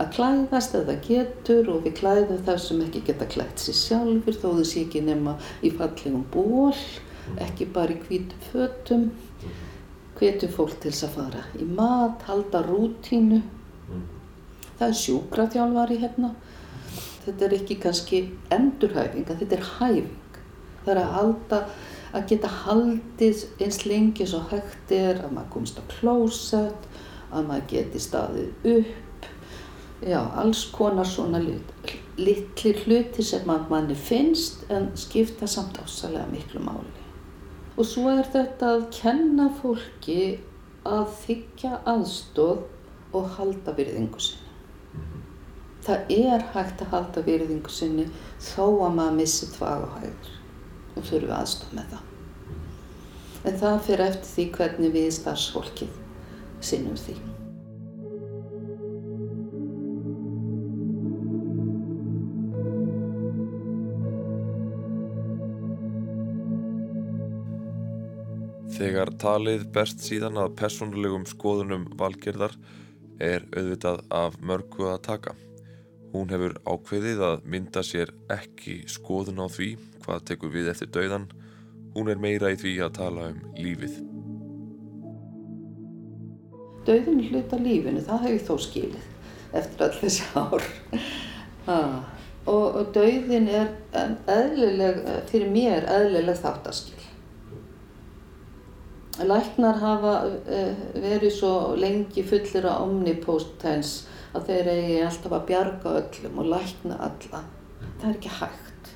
að 0.00 0.12
klæðast 0.16 0.74
eða 0.78 0.96
getur 1.04 1.68
og 1.74 1.84
við 1.84 1.96
klæðum 2.00 2.40
það 2.46 2.58
sem 2.64 2.82
ekki 2.86 3.02
geta 3.06 3.28
klætt 3.30 3.62
sér 3.62 3.76
sjálfur 3.76 4.38
þó 4.42 4.48
sé 4.64 4.84
ekki 4.86 5.02
nema 5.04 5.36
í 5.62 5.72
fallegum 5.76 6.24
ból, 6.32 6.74
ekki 7.44 7.68
bara 7.74 7.94
í 7.94 8.00
hvítum 8.06 8.46
fötum. 8.50 9.10
Hvetjum 10.20 10.52
fólk 10.52 10.74
til 10.80 10.92
þess 10.92 11.06
að 11.06 11.14
fara 11.16 11.42
í 11.56 11.66
mat, 11.68 12.24
halda 12.28 12.62
rútínu. 12.66 13.40
Það 14.80 14.86
er 14.88 14.98
sjúkraþjálfari 15.02 16.00
hérna. 16.00 16.34
Þetta 17.24 17.46
er 17.46 17.54
ekki 17.56 17.76
kannski 17.80 18.20
endurhæfing, 18.52 19.28
en 19.28 19.40
þetta 19.40 19.56
er 19.56 19.70
hæfing. 19.78 20.38
Það 20.84 20.92
er 20.94 21.00
að 21.02 21.14
halda, 21.16 21.62
að 22.16 22.26
geta 22.32 22.50
haldið 22.64 23.44
eins 23.62 23.84
lengi 23.86 24.26
svo 24.26 24.42
hægt 24.50 24.92
er, 24.94 25.20
að 25.22 25.34
maður 25.36 25.52
komst 25.54 25.78
á 25.78 25.84
klósett, 25.92 26.88
að 27.30 27.46
maður 27.46 27.68
geti 27.70 28.02
staðið 28.02 28.66
upp, 28.74 29.28
já, 30.02 30.18
alls 30.42 30.64
konar 30.74 31.06
svona 31.06 31.40
lit, 31.42 31.94
litli 32.18 32.74
hluti 32.82 33.24
sem 33.24 33.52
að 33.52 33.70
manni 33.70 33.96
finnst 33.96 34.66
en 34.72 34.90
skipta 34.98 35.48
samt 35.50 35.78
ásalega 35.84 36.26
miklu 36.32 36.62
máli. 36.64 37.06
Og 37.78 37.86
svo 37.86 38.10
er 38.12 38.26
þetta 38.28 38.74
að 38.74 38.88
kenna 38.92 39.46
fólki 39.60 40.40
að 40.88 41.06
þykja 41.22 41.80
aðstóð 41.88 42.66
og 43.16 43.30
halda 43.36 43.74
virðingu 43.76 44.20
sinni. 44.22 44.48
Það 45.80 46.12
er 46.12 46.44
hægt 46.52 46.82
að 46.84 46.92
halda 46.92 47.24
virðingu 47.24 47.72
sinni 47.72 48.04
þó 48.50 48.66
að 48.66 48.98
maður 48.98 49.18
missi 49.22 49.48
tvag 49.54 49.86
og 49.86 49.96
hægur 50.02 50.39
og 50.96 51.04
þurfi 51.06 51.34
aðstóð 51.36 51.74
með 51.78 51.92
það. 51.94 52.06
En 53.40 53.60
það 53.60 53.82
fyrir 53.86 54.06
eftir 54.06 54.32
því 54.34 54.46
hvernig 54.56 54.96
við 54.96 55.10
starfsfólkið 55.16 55.98
sinnum 56.60 56.98
því. 57.00 57.16
Þegar 68.80 69.10
talið 69.20 69.66
berst 69.74 70.00
síðan 70.00 70.38
að 70.40 70.54
personulegum 70.56 71.26
skoðunum 71.28 71.84
valgerðar 72.00 72.54
er 73.20 73.44
auðvitað 73.52 74.00
af 74.08 74.40
mörgu 74.40 74.88
að 74.88 75.02
taka. 75.04 75.36
Hún 76.10 76.32
hefur 76.32 76.56
ákveðið 76.66 77.20
að 77.22 77.44
mynda 77.46 77.82
sér 77.86 78.10
ekki 78.34 78.80
skoðun 78.90 79.42
á 79.42 79.46
því 79.46 79.68
hvað 80.02 80.24
tekur 80.30 80.50
við 80.50 80.70
eftir 80.72 80.90
dauðan. 80.90 81.28
Hún 81.94 82.10
er 82.10 82.18
meira 82.22 82.50
í 82.50 82.58
því 82.58 82.72
að 82.86 82.96
tala 82.98 83.28
um 83.30 83.42
lífið. 83.58 84.00
Dauðin 86.88 87.22
hluta 87.28 87.60
lífinu, 87.60 88.02
það 88.02 88.24
hef 88.24 88.34
ég 88.34 88.46
þó 88.48 88.54
skilið 88.64 89.06
eftir 89.60 89.84
all 89.86 89.98
þessi 90.00 90.26
ár. 90.38 90.66
Ah. 91.70 92.00
Og, 92.48 92.66
og 92.80 92.86
dauðin 92.94 93.46
er 93.52 93.68
eðlileg, 94.26 95.02
fyrir 95.30 95.50
mér 95.52 95.86
eðlileg 95.92 96.38
þáttaskil. 96.40 96.96
Læknar 99.20 99.76
hafa 99.82 100.14
uh, 100.26 100.84
verið 100.96 101.34
svo 101.36 101.52
lengi 101.78 102.24
fullir 102.24 102.66
af 102.70 102.86
omnipotens 102.86 104.08
að 104.34 104.46
þeir 104.48 104.70
eigi 104.74 104.98
alltaf 105.04 105.36
að 105.36 105.46
bjarga 105.50 105.94
öllum 106.00 106.42
og 106.42 106.50
lækna 106.54 106.98
alla. 107.06 107.42
Það 108.00 108.08
er 108.08 108.16
ekki 108.18 108.34
hægt. 108.38 108.92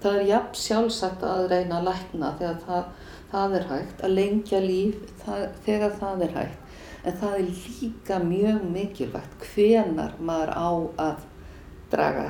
Það 0.00 0.18
er 0.18 0.28
jafn 0.30 0.58
sjálfsagt 0.62 1.24
að 1.28 1.46
reyna 1.52 1.78
að 1.78 1.88
lækna 1.90 2.32
þegar 2.40 2.60
það, 2.66 2.84
það 3.30 3.56
er 3.58 3.66
hægt, 3.70 4.04
að 4.04 4.14
lengja 4.16 4.60
líf 4.64 5.14
það, 5.24 5.46
þegar 5.66 5.96
það 6.00 6.24
er 6.26 6.36
hægt. 6.38 6.76
En 7.00 7.16
það 7.16 7.36
er 7.38 7.50
líka 7.56 8.20
mjög 8.24 8.64
mikilvægt 8.74 9.50
hvenar 9.54 10.16
maður 10.20 10.50
á 10.52 10.70
að 11.06 11.26
draga 11.92 12.26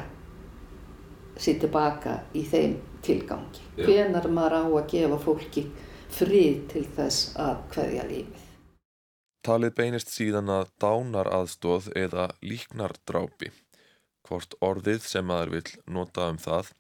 sér 1.41 1.59
tilbaka 1.63 2.21
í 2.37 2.45
þeim 2.47 2.77
tilgangi. 3.05 3.65
Hvenar 3.81 4.29
maður 4.31 4.59
á 4.61 4.65
að 4.69 4.91
gefa 4.93 5.19
fólki 5.25 5.65
frið 6.11 6.63
til 6.71 6.85
þess 6.97 7.35
að 7.41 7.65
hverja 7.75 8.07
lífið. 8.11 8.40
Talið 9.41 9.71
beinist 9.79 10.11
síðan 10.13 10.51
að 10.53 10.67
dánar 10.83 11.31
aðstóð 11.33 11.87
eða 11.97 12.27
líknardrápi, 12.45 13.49
hvort 14.29 14.53
orðið 14.61 15.07
sem 15.09 15.25
maður 15.25 15.55
vill 15.55 15.71
nota 15.97 16.27
um 16.29 16.37
það 16.43 16.75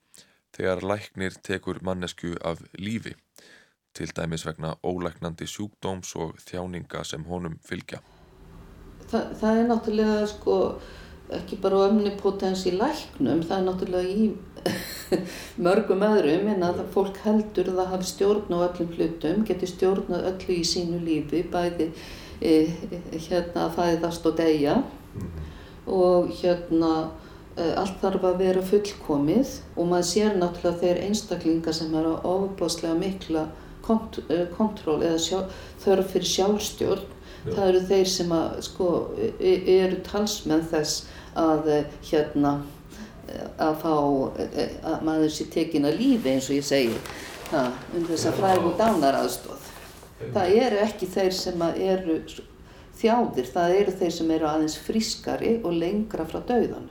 þegar 0.52 0.84
læknir 0.90 1.38
tekur 1.46 1.80
mannesku 1.80 2.34
af 2.44 2.60
lífi, 2.76 3.14
til 3.96 4.10
dæmis 4.12 4.44
vegna 4.44 4.74
ólæknandi 4.84 5.48
sjúkdóms 5.48 6.12
og 6.20 6.36
þjáninga 6.44 7.00
sem 7.08 7.24
honum 7.32 7.56
fylgja. 7.64 8.02
Þa, 9.08 9.24
það 9.40 9.56
er 9.56 9.68
náttúrulega 9.72 10.30
sko 10.36 10.60
ekki 11.40 11.56
bara 11.64 11.84
omnipotens 11.88 12.68
í 12.68 12.76
læknum, 12.76 13.40
það 13.40 13.56
er 13.56 13.68
náttúrulega 13.70 14.08
í 14.12 14.30
mörgum 15.64 16.04
öðrum 16.12 16.50
en 16.58 16.66
að 16.68 16.84
fólk 16.92 17.24
heldur 17.24 17.72
að 17.72 17.80
það 17.80 17.94
hafi 17.94 18.10
stjórn 18.12 18.52
á 18.52 18.58
öllum 18.68 18.96
hlutum, 18.98 19.44
geti 19.48 19.70
stjórnað 19.70 20.34
öllu 20.34 20.58
í 20.60 20.66
sínu 20.76 21.00
lífi, 21.06 21.46
bæði 21.48 21.88
e, 21.88 22.10
hérna 22.40 23.66
að 23.66 23.74
fæðast 23.76 24.26
og 24.28 24.36
deyja. 24.38 24.76
Og 25.90 26.30
hérna 26.40 26.92
e, 27.56 27.66
allt 27.74 28.00
þarf 28.02 28.26
að 28.30 28.42
vera 28.44 28.64
fullkomið 28.64 29.54
og 29.76 29.90
maður 29.90 30.08
sér 30.10 30.36
náttúrulega 30.38 30.82
þeir 30.82 31.00
einstaklingar 31.08 31.76
sem 31.76 31.94
eru 32.00 32.16
ofubáslega 32.18 32.96
mikla 32.98 33.46
kont 33.84 34.20
e, 34.28 34.44
kontról 34.56 35.00
eða 35.02 35.22
sjá, 35.22 35.38
þörf 35.82 36.12
fyrir 36.14 36.30
sjálfstjórn, 36.34 37.06
það 37.48 37.64
eru 37.66 37.80
þeir 37.88 38.10
sem 38.12 38.34
að, 38.36 38.60
sko, 38.68 38.90
e, 39.18 39.54
eru 39.80 40.02
talsmenn 40.06 40.68
þess 40.70 41.08
að 41.38 41.72
hérna 42.10 42.60
að 43.60 43.76
fá 43.82 43.92
að 43.94 45.02
maður 45.06 45.32
sé 45.34 45.46
tekin 45.52 45.86
að 45.86 46.00
lífi 46.00 46.32
eins 46.32 46.48
og 46.50 46.56
ég 46.56 46.66
segi 46.66 46.96
ha, 47.52 47.68
um 47.94 48.06
þess 48.08 48.30
að 48.30 48.38
frægu 48.40 48.72
dánaraðstóð. 48.78 49.59
Það 50.20 50.54
eru 50.60 50.80
ekki 50.84 51.06
þeir 51.08 51.32
sem 51.32 51.62
eru 51.66 52.16
þjáðir, 53.00 53.46
það 53.48 53.76
eru 53.78 53.94
þeir 54.02 54.12
sem 54.12 54.32
eru 54.34 54.48
aðeins 54.50 54.76
frískari 54.84 55.54
og 55.64 55.72
lengra 55.72 56.26
frá 56.28 56.42
dauðanum. 56.44 56.90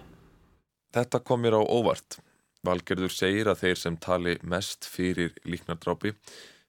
Þetta 0.89 1.21
kom 1.21 1.43
mér 1.45 1.59
á 1.59 1.63
óvart. 1.63 2.17
Valgerður 2.65 3.13
segir 3.13 3.47
að 3.47 3.61
þeir 3.61 3.77
sem 3.79 3.99
tali 4.01 4.33
mest 4.41 4.87
fyrir 4.89 5.37
líknardrápi 5.45 6.15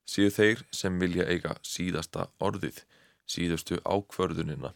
séu 0.07 0.29
þeir 0.31 0.61
sem 0.75 1.01
vilja 1.01 1.25
eiga 1.27 1.57
síðasta 1.66 2.29
orðið, 2.42 2.85
síðustu 3.27 3.81
ákvörðunina, 3.83 4.75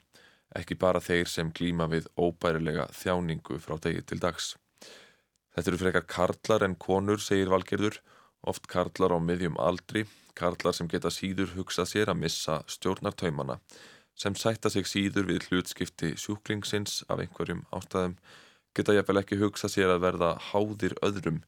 ekki 0.56 0.78
bara 0.80 1.02
þeir 1.04 1.30
sem 1.30 1.52
glíma 1.54 1.86
við 1.92 2.08
óbærilega 2.16 2.88
þjáningu 2.96 3.60
frá 3.62 3.76
degi 3.82 4.02
til 4.08 4.20
dags. 4.24 4.54
Þetta 5.54 5.70
eru 5.70 5.80
frekar 5.84 6.06
karlar 6.10 6.64
en 6.66 6.74
konur, 6.80 7.20
segir 7.22 7.52
Valgerður, 7.52 8.00
oft 8.42 8.66
karlar 8.70 9.14
á 9.14 9.18
miðjum 9.22 9.58
aldri, 9.60 10.08
karlar 10.38 10.74
sem 10.76 10.88
geta 10.90 11.12
síður 11.12 11.54
hugsað 11.56 11.90
sér 11.90 12.12
að 12.12 12.20
missa 12.22 12.60
stjórnartaumana, 12.70 13.58
sem 14.14 14.34
sætta 14.38 14.70
sig 14.70 14.86
síður 14.86 15.28
við 15.30 15.48
hlutskipti 15.48 16.14
sjúklingsins 16.20 17.02
af 17.08 17.22
einhverjum 17.24 17.64
ástæðum, 17.74 18.18
geta 18.74 18.96
jafnvel 18.96 19.22
ekki 19.22 19.40
hugsað 19.42 19.74
sér 19.76 19.94
að 19.94 20.04
verða 20.06 20.34
háðir 20.50 20.96
öðrum 21.06 21.40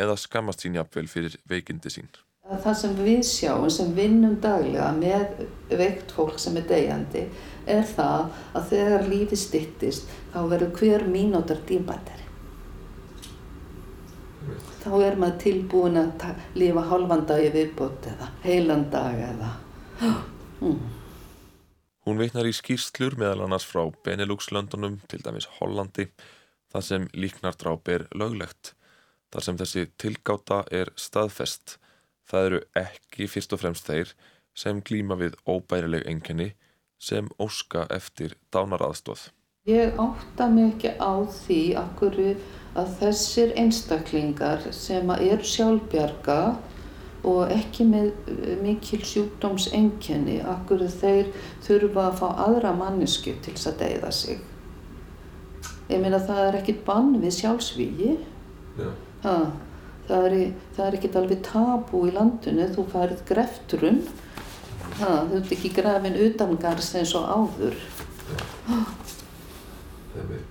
eða 0.00 0.16
skammast 0.20 0.64
sín 0.64 0.78
jafnvel 0.78 1.08
fyrir 1.10 1.36
veikindi 1.48 1.92
sín. 1.92 2.10
Það 2.50 2.76
sem 2.80 2.94
við 2.98 3.20
sjáum, 3.28 3.68
sem 3.70 3.92
vinnum 3.94 4.38
daglega 4.42 4.88
með 4.96 5.44
veikt 5.78 6.10
fólk 6.16 6.40
sem 6.42 6.56
er 6.58 6.66
deyjandi, 6.66 7.26
er 7.70 7.84
það 7.86 8.32
að 8.58 8.66
þegar 8.72 9.06
lífi 9.12 9.38
styttist, 9.38 10.10
þá 10.32 10.40
verður 10.50 10.74
hver 10.80 11.06
mínútar 11.12 11.62
dýmbættari. 11.68 12.29
Þá 14.80 14.92
er 15.04 15.18
maður 15.20 15.36
tilbúin 15.42 15.98
að 16.00 16.24
lifa 16.56 16.86
hálfan 16.88 17.26
dag 17.28 17.44
í 17.44 17.50
viðbót 17.54 18.08
eða 18.08 18.30
heilan 18.44 18.86
dag 18.92 19.18
eða... 19.26 19.50
Mm. 20.60 20.80
Hún 22.08 22.20
veitnar 22.20 22.48
í 22.48 22.54
skýrslur 22.56 23.18
meðal 23.20 23.44
annars 23.44 23.66
frá 23.68 23.82
Benelux-löndunum, 24.06 24.98
til 25.08 25.20
dæmis 25.20 25.48
Hollandi, 25.58 26.08
þar 26.72 26.86
sem 26.86 27.08
líknardráp 27.12 27.90
er 27.92 28.06
löglegt, 28.16 28.72
þar 29.30 29.46
sem 29.46 29.60
þessi 29.60 29.84
tilgáta 30.00 30.62
er 30.72 30.92
staðfest. 30.96 31.76
Það 32.30 32.48
eru 32.48 32.60
ekki 32.78 33.28
fyrst 33.28 33.52
og 33.52 33.60
fremst 33.60 33.90
þeir 33.90 34.14
sem 34.56 34.80
glíma 34.80 35.18
við 35.20 35.36
óbærileg 35.44 36.06
enginni 36.08 36.54
sem 37.00 37.28
óska 37.40 37.84
eftir 37.92 38.36
dánaraðstóð. 38.54 39.28
Ég 39.68 39.98
átta 40.00 40.48
ekki 40.64 40.94
á 40.96 41.12
því 41.28 41.60
akkur 41.76 42.16
að 42.78 42.92
þessir 43.00 43.54
einstaklingar 43.58 44.68
sem 44.74 45.10
eru 45.16 45.46
sjálfbjarga 45.46 46.40
og 47.26 47.52
ekki 47.52 47.86
með 47.88 48.12
eh, 48.30 48.54
mikil 48.62 49.00
sjúkdómsengjani, 49.04 50.38
akkur 50.54 50.86
þeir 50.88 51.32
þurfa 51.66 52.06
að 52.06 52.20
fá 52.22 52.28
aðra 52.46 52.72
mannesku 52.78 53.34
til 53.44 53.56
þess 53.56 53.72
að 53.72 53.82
deyða 53.82 54.12
sig. 54.20 54.46
Ég 55.90 56.00
meina 56.00 56.22
það 56.22 56.44
er 56.46 56.58
ekkit 56.60 56.84
bann 56.86 57.12
við 57.20 57.36
sjálfsvígi. 57.40 58.14
Já. 58.78 58.88
Ha, 59.26 59.36
það 60.08 60.26
er, 60.30 60.40
það 60.76 60.86
er 60.86 60.98
ekkit 61.00 61.20
alveg 61.20 61.44
tabú 61.44 62.06
í 62.08 62.14
landinu, 62.14 62.70
þú 62.72 62.86
færið 62.94 63.24
grefturinn 63.28 64.04
Ha, 65.00 65.10
þú 65.30 65.38
ert 65.38 65.52
ekki 65.54 65.70
grafin 65.72 66.16
utangars 66.20 66.90
eins 66.98 67.14
og 67.16 67.24
áður. 67.24 67.76
Einmitt. 70.18 70.49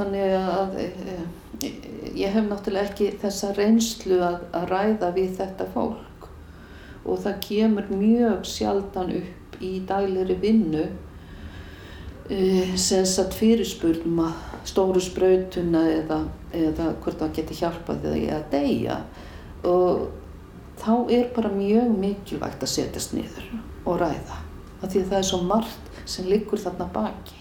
Þannig 0.00 0.30
að 0.32 0.76
e, 0.80 0.84
e, 1.12 1.70
ég 2.16 2.32
hef 2.32 2.46
náttúrulega 2.48 2.88
ekki 2.88 3.10
þessa 3.20 3.50
reynslu 3.56 4.20
að, 4.24 4.38
að 4.56 4.70
ræða 4.70 5.10
við 5.18 5.34
þetta 5.36 5.66
fólk. 5.74 6.28
Og 7.04 7.20
það 7.20 7.40
kemur 7.44 7.90
mjög 7.92 8.46
sjaldan 8.48 9.12
upp 9.18 9.58
í 9.60 9.74
daglegri 9.88 10.36
vinnu 10.40 10.86
e, 12.32 12.38
sem 12.80 13.04
satt 13.08 13.36
fyrirspurnum 13.36 14.22
að 14.24 14.46
stóru 14.70 15.02
sprautuna 15.04 15.84
eða, 15.98 16.22
eða 16.56 16.94
hvort 17.02 17.20
það 17.20 17.36
geti 17.40 17.58
hjálpað 17.60 18.06
því 18.06 18.22
að 18.38 18.46
deyja. 18.54 18.96
Og 19.68 20.06
þá 20.80 20.94
er 21.12 21.28
bara 21.36 21.52
mjög 21.52 21.92
mikilvægt 22.00 22.64
að 22.64 22.72
setjast 22.78 23.12
niður 23.16 23.52
og 23.84 24.00
ræða. 24.00 24.40
Af 24.80 24.88
því 24.94 25.04
að 25.04 25.12
það 25.12 25.18
er 25.20 25.28
svo 25.28 25.42
margt 25.44 25.92
sem 26.08 26.32
liggur 26.32 26.62
þarna 26.62 26.88
baki. 26.94 27.39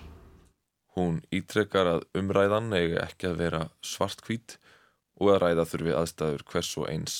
Hún 0.99 1.21
ítrekkar 1.31 1.87
að 1.87 2.01
umræðan 2.19 2.73
eigi 2.75 2.97
ekki 2.99 3.29
að 3.29 3.37
vera 3.39 3.59
svartkvít 3.85 4.57
og 5.19 5.29
að 5.31 5.37
ræða 5.43 5.65
þurfi 5.71 5.93
aðstæður 5.95 6.41
hvers 6.51 6.71
og 6.81 6.87
eins. 6.91 7.13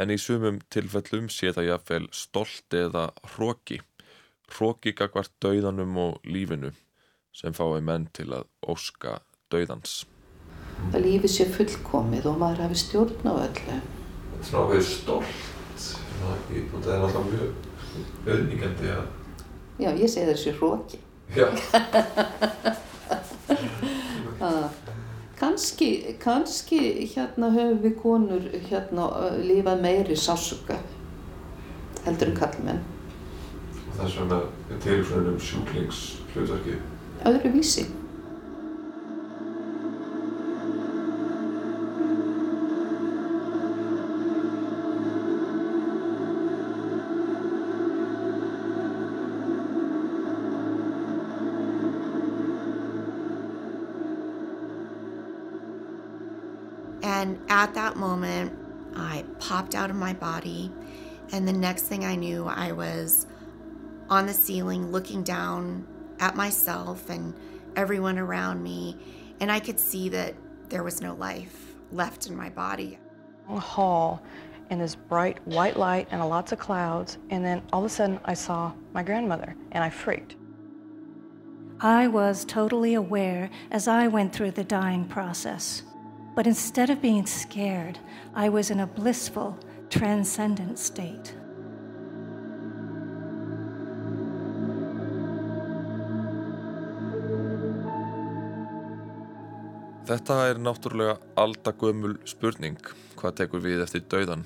En 0.00 0.12
í 0.12 0.16
sumum 0.16 0.60
tilfellum 0.72 1.26
sé 1.28 1.50
það 1.52 1.66
jáfnvel 1.68 2.06
stolt 2.16 2.76
eða 2.78 3.02
hróki. 3.34 3.82
Hróki 4.48 4.94
gagvart 4.96 5.32
dauðanum 5.44 5.98
og 6.00 6.24
lífinu 6.24 6.72
sem 7.36 7.52
fái 7.56 7.82
menn 7.84 8.06
til 8.16 8.30
að 8.32 8.48
óska 8.64 9.18
dauðans. 9.52 10.06
að 10.92 11.04
lífið 11.04 11.34
sé 11.34 11.46
fullkomið 11.52 12.30
og 12.32 12.38
maður 12.40 12.64
hafi 12.64 12.78
stjórn 12.80 13.28
á 13.28 13.34
öllu. 13.44 13.76
Þetta 14.32 14.40
er 14.40 14.48
svona 14.48 14.80
stolt. 14.88 15.50
Svona, 15.76 16.38
ég, 16.54 16.64
og 16.72 16.80
það 16.80 16.94
er 16.94 17.04
alltaf 17.08 17.28
mjög 17.28 17.50
að... 18.96 19.04
Já, 19.82 19.90
ég 19.90 20.08
segi 20.08 20.30
þessi 20.32 20.56
hróki. 20.56 21.02
Já, 21.36 21.48
Kanski, 25.42 26.16
kannski 26.22 26.78
hérna 27.14 27.50
höfum 27.50 27.80
við 27.82 27.94
konur 27.98 28.44
hérna 28.68 29.08
uh, 29.10 29.38
lifað 29.42 29.80
meiri 29.82 30.16
sásuga 30.16 30.76
heldur 32.04 32.30
en 32.30 32.36
kallmenn. 32.36 32.82
og 33.88 33.96
það 33.96 34.04
er 34.04 34.12
svona 34.12 34.38
tilvísunin 34.84 35.32
um 35.32 35.40
sjúklingshlutverki. 35.40 36.76
Öðru 37.28 37.52
vísi. 37.56 37.86
At 57.62 57.74
that 57.74 57.96
moment, 57.96 58.52
I 58.96 59.24
popped 59.38 59.76
out 59.76 59.88
of 59.88 59.94
my 59.94 60.12
body. 60.14 60.72
And 61.30 61.46
the 61.46 61.52
next 61.52 61.82
thing 61.82 62.04
I 62.04 62.16
knew, 62.16 62.44
I 62.48 62.72
was 62.72 63.28
on 64.10 64.26
the 64.26 64.34
ceiling 64.34 64.90
looking 64.90 65.22
down 65.22 65.86
at 66.18 66.34
myself 66.34 67.08
and 67.08 67.32
everyone 67.76 68.18
around 68.18 68.64
me. 68.64 68.98
And 69.38 69.50
I 69.50 69.60
could 69.60 69.78
see 69.78 70.08
that 70.08 70.34
there 70.70 70.82
was 70.82 71.00
no 71.00 71.14
life 71.14 71.76
left 71.92 72.26
in 72.26 72.36
my 72.36 72.50
body. 72.50 72.98
A 73.48 73.60
hall 73.60 74.24
and 74.70 74.80
this 74.80 74.96
bright 74.96 75.38
white 75.46 75.76
light 75.76 76.08
and 76.10 76.20
lots 76.28 76.50
of 76.50 76.58
clouds. 76.58 77.18
And 77.30 77.44
then 77.44 77.62
all 77.72 77.84
of 77.84 77.86
a 77.86 77.94
sudden, 77.94 78.18
I 78.24 78.34
saw 78.34 78.72
my 78.92 79.04
grandmother 79.04 79.54
and 79.70 79.84
I 79.84 79.90
freaked. 79.90 80.34
I 81.80 82.08
was 82.08 82.44
totally 82.44 82.94
aware 82.94 83.50
as 83.70 83.86
I 83.86 84.08
went 84.08 84.32
through 84.32 84.50
the 84.50 84.64
dying 84.64 85.04
process. 85.04 85.84
But 86.34 86.46
instead 86.46 86.88
of 86.88 87.02
being 87.02 87.26
scared, 87.26 87.98
I 88.34 88.48
was 88.48 88.70
in 88.70 88.80
a 88.80 88.86
blissful, 88.86 89.58
transcendent 89.90 90.78
state. 90.78 91.34
Þetta 100.08 100.38
er 100.50 100.58
náttúrulega 100.58 101.14
aldagömmul 101.38 102.16
spurning, 102.26 102.80
hvað 103.20 103.36
tekur 103.38 103.62
við 103.62 103.84
eftir 103.84 104.02
dauðan? 104.10 104.42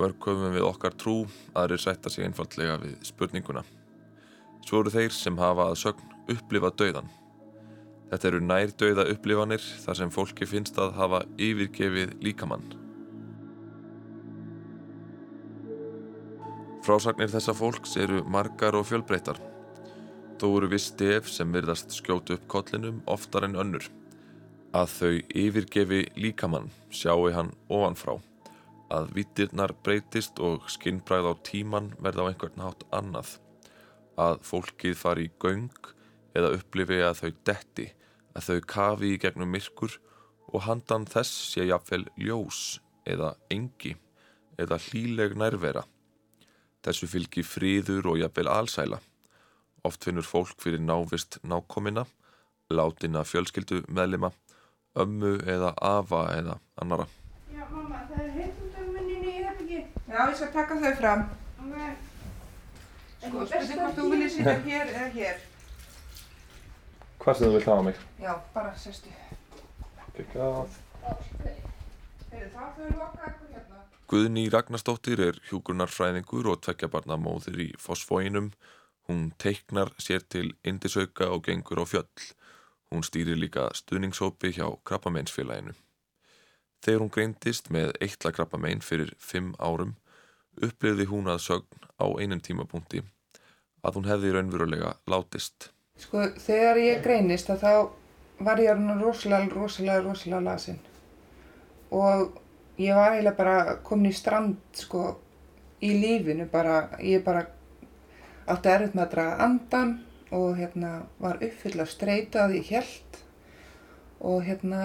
Mörg 0.00 0.16
höfum 0.22 0.54
við 0.54 0.64
okkar 0.64 0.96
trú, 0.96 1.18
aðrir 1.54 1.82
sætta 1.82 2.10
sig 2.10 2.24
einfallega 2.24 2.78
við 2.80 2.96
spurninguna. 3.04 3.66
Svo 4.66 4.80
eru 4.80 4.94
þeir 4.94 5.12
sem 5.14 5.38
hafa 5.38 5.68
að 5.70 5.80
sögn 5.82 6.16
upplifað 6.32 6.78
dauðan. 6.80 7.12
Þetta 8.10 8.28
eru 8.28 8.40
nær 8.44 8.72
dauða 8.78 9.04
upplifanir 9.10 9.62
þar 9.82 9.98
sem 9.98 10.10
fólki 10.14 10.46
finnst 10.46 10.76
að 10.78 10.92
hafa 10.94 11.22
yfirgefið 11.42 12.12
líkamann. 12.22 12.66
Frásagnir 16.86 17.32
þessa 17.32 17.54
fólks 17.58 17.96
eru 17.98 18.20
margar 18.30 18.76
og 18.78 18.86
fjölbreytar. 18.86 19.40
Þó 20.38 20.46
eru 20.52 20.68
viss 20.70 20.92
stef 20.92 21.26
sem 21.32 21.50
virðast 21.50 21.96
skjótu 21.96 22.36
upp 22.36 22.46
kollinum 22.52 23.00
oftar 23.10 23.48
en 23.48 23.58
önnur. 23.58 23.88
Að 24.76 24.92
þau 24.92 25.12
yfirgefi 25.42 26.04
líkamann 26.14 26.70
sjáu 26.94 27.32
hann 27.34 27.50
ofanfrá. 27.66 28.20
Að 28.94 29.10
vittirnar 29.16 29.74
breytist 29.82 30.38
og 30.38 30.68
skinnbræð 30.70 31.32
á 31.32 31.34
tíman 31.48 31.90
verða 31.98 32.22
á 32.22 32.28
einhvern 32.30 32.62
hátt 32.68 32.86
annað. 32.94 33.34
Að 34.14 34.38
fólkið 34.46 34.94
fari 35.00 35.26
í 35.26 35.34
göng 35.42 35.95
eða 36.36 36.52
upplifi 36.56 37.00
að 37.04 37.20
þau 37.20 37.30
detti, 37.48 37.86
að 38.36 38.48
þau 38.48 38.58
kafi 38.72 39.12
í 39.14 39.20
gegnum 39.22 39.52
myrkur 39.52 39.96
og 40.52 40.64
handan 40.66 41.06
þess 41.08 41.52
sé 41.52 41.66
jafnvel 41.66 42.04
ljós 42.20 42.78
eða 43.08 43.34
engi 43.52 43.96
eða 44.60 44.78
hlíleg 44.88 45.36
nærvera. 45.38 45.84
Þessu 46.84 47.08
fylgi 47.10 47.42
fríður 47.44 48.12
og 48.12 48.20
jafnvel 48.20 48.50
alsæla. 48.52 49.00
Oft 49.86 50.06
finnur 50.06 50.26
fólk 50.26 50.60
fyrir 50.62 50.82
návist 50.82 51.38
nákomina, 51.46 52.06
látina 52.70 53.22
fjölskyldu 53.26 53.82
meðlima, 53.88 54.32
ömmu 54.98 55.36
eða 55.46 55.72
afa 55.82 56.22
eða 56.34 56.60
annara. 56.82 57.06
Já, 57.54 57.64
mamma, 57.70 58.04
það 58.10 58.22
er 58.24 58.32
heitundamenninni 58.38 59.34
í 59.34 59.42
herbyggi. 59.42 59.82
Já, 60.06 60.20
ég 60.20 60.38
skal 60.40 60.54
taka 60.54 60.80
þau 60.82 60.94
fram. 61.02 61.26
Sko, 63.26 63.42
spurning 63.48 63.80
hvort 63.80 63.96
þú 63.98 64.08
viljið 64.12 64.32
sitja 64.36 64.56
hér 64.66 64.90
eða 64.92 65.06
hér. 65.16 65.38
Hvað 67.26 67.38
sem 67.40 67.48
þú 67.48 67.54
vilt 67.56 67.64
hafa 67.66 67.82
mig? 67.82 67.96
Já, 68.22 68.32
bara 68.54 68.68
sestu. 68.78 69.10
Gekkað. 70.14 70.76
Heyrðu, 72.30 72.50
þá 72.52 72.60
þau 72.76 72.84
loka 73.00 73.30
ykkur 73.32 73.48
hérna. 73.56 73.80
Guðný 74.12 74.44
Ragnarsdóttir 74.54 75.22
er 75.24 75.40
hjúgrunarfræðingur 75.48 76.46
og 76.52 76.60
tveggjabarna 76.62 77.18
móðir 77.18 77.58
í 77.64 77.68
Fossfóinum. 77.82 78.52
Hún 79.10 79.26
teiknar 79.42 79.90
sér 79.98 80.22
til 80.22 80.54
indisauka 80.62 81.32
og 81.34 81.42
gengur 81.50 81.82
á 81.82 81.84
fjöll. 81.90 82.30
Hún 82.94 83.02
stýrir 83.02 83.42
líka 83.42 83.72
stuðningshópi 83.74 84.54
hjá 84.54 84.70
krabbameinsfélaginu. 84.86 85.74
Þegar 86.78 87.02
hún 87.08 87.14
greindist 87.18 87.74
með 87.74 87.96
eitla 87.98 88.36
krabbamein 88.38 88.86
fyrir 88.86 89.16
fimm 89.18 89.56
árum 89.58 89.96
upplifði 90.62 91.10
hún 91.10 91.26
að 91.26 91.42
sögn 91.50 91.90
á 91.98 92.06
einum 92.06 92.38
tímapunkti 92.38 93.02
að 93.82 93.98
hún 93.98 94.12
hefði 94.14 94.36
raunverulega 94.36 95.00
látist. 95.10 95.72
Sko, 96.00 96.26
þegar 96.42 96.80
ég 96.82 97.04
greinist 97.04 97.50
að 97.52 97.62
þá 97.64 97.72
var 98.46 98.60
ég 98.60 98.72
orðin 98.74 99.00
rosalega, 99.00 99.48
rosalega, 99.54 100.02
rosalega 100.04 100.42
lasin. 100.44 100.80
Og 101.94 102.36
ég 102.82 102.96
var 102.96 103.14
eiginlega 103.14 103.38
bara 103.38 103.76
komin 103.86 104.10
í 104.10 104.16
strand, 104.16 104.58
sko, 104.76 105.14
í 105.80 105.94
lífinu 106.00 106.48
bara, 106.52 106.98
ég 107.00 107.24
bara 107.24 107.46
átti 108.46 108.70
erfitt 108.70 108.94
með 108.94 109.06
að 109.06 109.14
draga 109.14 109.44
andan 109.46 109.94
og 110.34 110.56
hérna 110.58 110.92
var 111.22 111.40
uppfyll 111.42 111.80
að 111.80 111.92
streyta 111.92 112.44
að 112.44 112.56
ég 112.58 112.70
held 112.74 113.18
og 114.20 114.42
hérna 114.46 114.80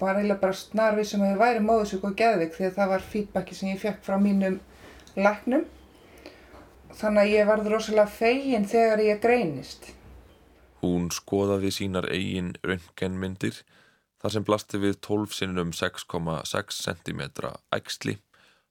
var 0.00 0.16
eiginlega 0.16 0.40
bara 0.40 0.56
snarvið 0.56 1.08
sem 1.10 1.24
að 1.24 1.32
ég 1.34 1.40
væri 1.40 1.64
móðsök 1.64 2.06
og 2.08 2.16
geðvik 2.16 2.54
því 2.56 2.66
að 2.68 2.76
það 2.78 2.92
var 2.94 3.06
feedbacki 3.12 3.56
sem 3.56 3.72
ég 3.72 3.82
fekk 3.82 4.00
frá 4.06 4.16
mínum 4.20 4.58
læknum. 5.16 5.66
Þannig 6.98 7.22
að 7.22 7.34
ég 7.34 7.48
varð 7.48 7.68
rosalega 7.70 8.10
fegin 8.10 8.66
þegar 8.68 9.02
ég 9.04 9.20
greinist. 9.22 9.90
Hún 10.80 11.10
skoðaði 11.12 11.70
sínar 11.76 12.08
eigin 12.10 12.54
röntgenmyndir 12.64 13.60
þar 14.20 14.34
sem 14.34 14.46
blasti 14.46 14.80
við 14.80 14.98
12 15.06 15.36
sinnum 15.36 15.74
6,6 15.76 16.80
cm 16.84 17.22
æxli, 17.76 18.16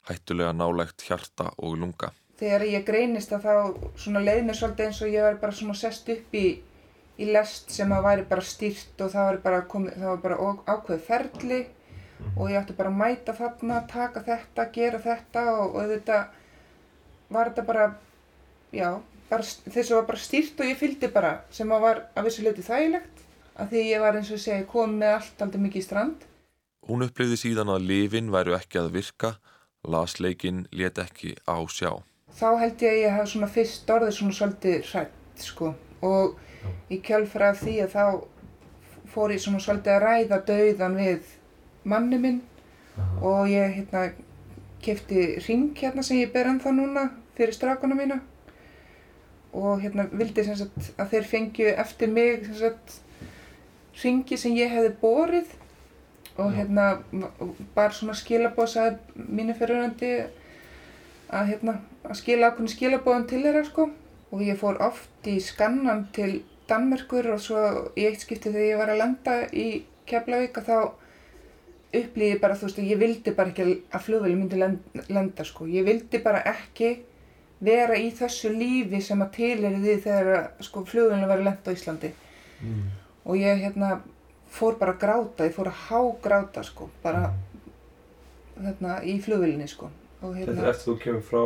hættulega 0.09 0.53
nálægt 0.53 1.05
hjarta 1.07 1.51
og 1.57 1.78
lunga. 1.82 2.11
Þegar 2.39 2.65
ég 2.70 2.86
greinist 2.88 3.34
að 3.36 3.45
þá 3.47 3.55
svona 3.99 4.24
leið 4.24 4.45
mér 4.47 4.57
svolítið 4.57 4.89
eins 4.89 5.01
og 5.03 5.13
ég 5.13 5.26
var 5.26 5.39
bara 5.41 5.76
sest 5.82 6.09
upp 6.13 6.36
í, 6.38 6.45
í 7.20 7.32
lest 7.34 7.74
sem 7.76 7.91
að 7.91 8.05
væri 8.05 8.28
bara 8.30 8.45
stýrt 8.45 9.01
og 9.03 9.11
það 9.11 9.30
var 9.30 9.41
bara, 9.43 9.61
komið, 9.74 9.97
það 9.99 10.13
var 10.13 10.22
bara 10.24 10.53
ákveðið 10.70 11.05
ferli 11.09 11.59
og 12.36 12.51
ég 12.51 12.59
átti 12.59 12.76
bara 12.76 12.91
að 12.91 12.99
mæta 12.99 13.36
þarna, 13.36 13.82
taka 13.89 14.24
þetta, 14.24 14.67
gera 14.76 15.01
þetta 15.03 15.43
og, 15.55 15.76
og 15.76 15.91
þetta 15.93 16.20
var 17.30 17.51
þetta 17.51 17.65
bara, 17.67 17.89
já, 18.76 18.89
bara, 19.30 19.43
þess 19.43 19.91
að 19.91 19.95
var 19.99 20.07
bara 20.09 20.24
stýrt 20.24 20.59
og 20.61 20.70
ég 20.70 20.80
fylgdi 20.80 21.11
bara 21.13 21.34
sem 21.53 21.72
að 21.72 21.86
var 21.86 22.01
að 22.15 22.30
vissu 22.30 22.45
leiti 22.45 22.65
þægilegt 22.65 23.24
að 23.59 23.74
því 23.74 23.86
ég 23.89 24.03
var 24.03 24.17
eins 24.17 24.32
og 24.32 24.38
ég 24.38 24.43
segi 24.45 24.67
komið 24.72 24.99
með 25.03 25.15
allt 25.17 25.45
aldrei 25.45 25.63
mikið 25.65 25.82
í 25.82 25.86
strand. 25.86 26.28
Hún 26.89 27.05
upplifði 27.05 27.38
síðan 27.38 27.74
að 27.74 27.88
lifin 27.89 28.32
væru 28.34 28.55
ekki 28.57 28.80
að 28.82 28.93
virka, 28.95 29.34
lasleikin 29.84 30.65
let 30.72 31.01
ekki 31.01 31.36
á 31.43 31.57
sjá. 31.70 31.91
Þá 32.39 32.49
held 32.61 32.84
ég 32.86 32.93
að 32.93 33.01
ég 33.03 33.17
hef 33.17 33.32
svona 33.32 33.49
fyrst 33.51 33.89
orðið 33.89 34.15
svona 34.15 34.38
svolítið 34.38 34.91
hrætt 34.91 35.43
sko 35.43 35.74
og 36.05 36.38
í 36.93 36.99
kjálfra 37.03 37.51
af 37.53 37.63
því 37.63 37.76
að 37.84 37.95
þá 37.95 38.05
fór 39.09 39.34
ég 39.34 39.43
svona 39.43 39.61
svolítið 39.63 39.95
að 39.95 40.03
ræða 40.05 40.41
dauðan 40.47 40.97
við 40.99 41.36
manni 41.89 42.20
minn 42.22 42.41
og 43.26 43.49
ég 43.49 43.76
hérna 43.80 44.09
kefti 44.84 45.26
ring 45.47 45.72
hérna 45.76 46.03
sem 46.05 46.22
ég 46.22 46.32
ber 46.34 46.49
ennþá 46.51 46.74
núna 46.76 47.09
fyrir 47.38 47.55
strákuna 47.55 47.97
mína 47.97 48.20
og 49.54 49.82
hérna 49.82 50.06
vildi 50.12 50.45
sem 50.45 50.58
sagt 50.60 50.91
að 51.00 51.16
þeir 51.16 51.30
fengju 51.30 51.72
eftir 51.84 52.12
mig 52.14 52.45
sem 52.45 52.60
sagt 52.60 53.00
ringi 54.04 54.38
sem 54.38 54.56
ég 54.58 54.72
hefði 54.72 54.91
borið 55.02 55.56
og 56.39 56.54
hérna 56.56 56.89
bara 57.76 57.91
svona 57.91 58.16
skilabóðsaði 58.16 59.26
mínu 59.28 59.56
fyrirhandi 59.58 60.12
að 61.30 61.52
hérna 61.54 61.76
að 62.04 62.20
skila 62.22 62.50
ákveðin 62.50 62.74
skilabóðan 62.74 63.28
til 63.30 63.41
þeirra 63.43 63.66
sko. 63.68 63.89
Og 64.30 64.41
ég 64.45 64.60
fór 64.62 64.80
oft 64.86 65.28
í 65.28 65.39
skannan 65.41 66.06
til 66.14 66.43
Danmerkur 66.70 67.32
og 67.34 67.41
svo 67.41 67.62
í 67.97 68.06
eitt 68.06 68.22
skipti 68.22 68.52
þegar 68.54 68.68
ég 68.68 68.82
var 68.82 68.91
að 68.93 69.02
landa 69.02 69.38
í 69.50 69.68
Keflavík 70.10 70.58
að 70.62 70.70
þá 70.70 70.78
upplýði 72.00 72.38
bara 72.41 72.58
þú 72.58 72.68
veist 72.68 72.82
ég 72.86 73.02
vildi 73.02 73.34
bara 73.34 73.50
ekki 73.50 73.66
að 73.89 74.04
flugveli 74.06 74.38
myndi 74.38 74.60
lenda 75.10 75.45
sko. 75.45 75.66
Ég 75.66 75.88
vildi 75.88 76.22
bara 76.22 76.43
ekki 76.52 76.91
vera 77.62 77.95
í 77.99 78.12
þessu 78.16 78.49
lífi 78.55 79.01
sem 79.03 79.22
að 79.22 79.32
til 79.36 79.66
er 79.68 79.76
því 79.82 79.95
þegar 80.05 80.49
sko 80.64 80.84
flugvelinu 80.88 81.28
var 81.28 81.43
lenda 81.43 81.72
á 81.72 81.76
Íslandi 81.76 82.12
Mm. 82.60 82.89
og 83.26 83.36
ég 83.39 83.62
hérna 83.64 84.01
fór 84.51 84.76
bara 84.80 84.91
að 84.91 84.99
gráta, 84.99 85.45
ég 85.47 85.53
fór 85.55 85.68
að 85.72 85.78
hágráta 85.88 86.64
sko, 86.64 86.89
bara 87.03 87.34
hérna 88.60 88.97
í 89.07 89.14
flugvilinni 89.24 89.68
sko 89.72 89.88
og 90.22 90.34
Þetta 90.36 90.51
er 90.51 90.55
hérna 90.57 90.70
eftir 90.74 90.89
þú 90.91 90.95
kemur 91.03 91.22
frá, 91.24 91.43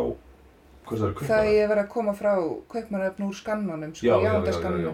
það 1.28 1.50
ég 1.54 1.68
verið 1.70 1.84
að 1.84 1.90
koma 1.94 2.14
frá 2.18 2.32
kaupmannöfn 2.74 3.28
úr 3.28 3.36
skannanum 3.38 3.94
sko, 3.94 4.08
Já, 4.08 4.16
já, 4.24 4.82
já. 4.88 4.94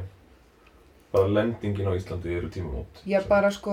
Bara 1.13 1.27
lendingin 1.27 1.87
á 1.89 1.93
Íslandi 1.97 2.35
eru 2.37 2.49
tímamót. 2.53 2.99
Já, 3.07 3.21
bara 3.27 3.49
sko 3.51 3.71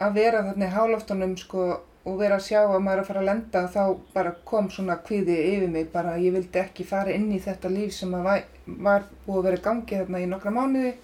að 0.00 0.14
vera 0.14 0.44
þarna 0.46 0.68
í 0.70 0.72
hálóftunum 0.72 1.34
sko 1.36 1.80
og 2.04 2.16
vera 2.20 2.38
að 2.38 2.46
sjá 2.46 2.60
að 2.62 2.80
maður 2.80 2.96
er 2.96 3.02
að 3.02 3.08
fara 3.10 3.20
að 3.20 3.28
lenda 3.28 3.62
þá 3.74 3.82
bara 4.14 4.32
kom 4.48 4.70
svona 4.72 4.96
kvíði 5.04 5.36
yfir 5.50 5.68
mig 5.68 5.90
bara 5.92 6.14
að 6.16 6.24
ég 6.26 6.36
vildi 6.38 6.62
ekki 6.62 6.86
fara 6.88 7.12
inn 7.12 7.28
í 7.34 7.40
þetta 7.42 7.68
líf 7.72 7.92
sem 7.92 8.14
var, 8.24 8.46
var 8.66 9.06
búið 9.26 9.38
að 9.38 9.46
vera 9.48 9.60
í 9.60 9.64
gangi 9.68 10.00
þarna 10.00 10.22
í 10.24 10.28
nokkra 10.30 10.54
mánuði 10.54 10.94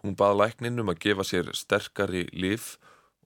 Hún 0.00 0.16
bað 0.16 0.38
læknin 0.38 0.80
um 0.80 0.88
að 0.88 1.02
gefa 1.04 1.24
sér 1.28 1.50
sterkari 1.52 2.22
lif 2.32 2.78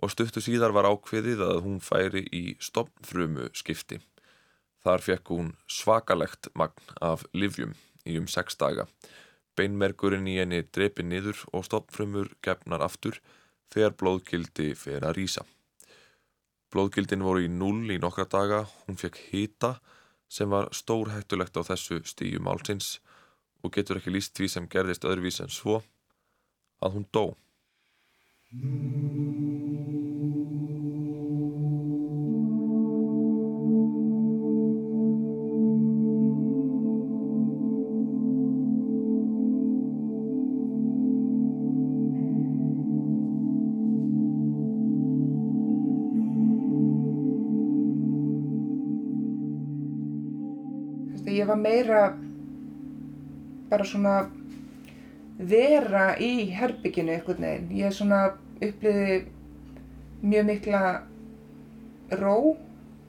og 0.03 0.11
stuttu 0.11 0.43
síðar 0.43 0.75
var 0.75 0.89
ákveðið 0.91 1.45
að 1.47 1.61
hún 1.63 1.77
færi 1.79 2.25
í 2.35 2.57
stopnfrumu 2.59 3.47
skipti. 3.55 4.01
Þar 4.83 5.05
fekk 5.07 5.31
hún 5.31 5.53
svakalegt 5.71 6.51
magn 6.59 6.91
af 6.99 7.23
livjum 7.33 7.77
í 8.05 8.19
um 8.19 8.27
sex 8.29 8.59
daga. 8.59 8.89
Beinmergurinn 9.55 10.27
í 10.27 10.41
henni 10.41 10.65
drepi 10.67 11.07
niður 11.07 11.47
og 11.55 11.63
stopnfrumur 11.69 12.35
gefnar 12.43 12.83
aftur 12.83 13.23
þegar 13.71 13.95
blóðgildi 14.03 14.73
fer 14.75 15.07
að 15.07 15.21
rýsa. 15.21 15.47
Blóðgildin 16.75 17.23
voru 17.23 17.45
í 17.45 17.51
null 17.51 17.87
í 17.95 18.01
nokkra 18.03 18.25
daga, 18.27 18.65
hún 18.85 18.99
fekk 18.99 19.21
hita 19.31 19.77
sem 20.27 20.51
var 20.51 20.73
stórhættulegt 20.75 21.55
á 21.55 21.63
þessu 21.63 22.01
stíu 22.03 22.41
málsins 22.43 22.99
og 23.63 23.71
getur 23.77 24.01
ekki 24.01 24.11
líst 24.11 24.35
því 24.35 24.49
sem 24.51 24.67
gerðist 24.73 25.07
öðruvís 25.07 25.39
en 25.45 25.55
svo 25.55 25.79
að 26.83 26.99
hún 26.99 27.07
dó. 27.15 27.25
Ég 51.35 51.49
var 51.51 51.61
meira 51.61 52.05
bara 53.71 53.87
svona 53.89 54.15
vera 55.39 56.15
í 56.23 56.51
herbygginu 56.55 57.17
einhvern 57.17 57.43
veginn. 57.43 57.71
Ég 57.75 57.95
svona 57.95 58.21
uppliði 58.63 59.25
mjög 60.25 60.47
mikla 60.49 60.83
ró 62.21 62.37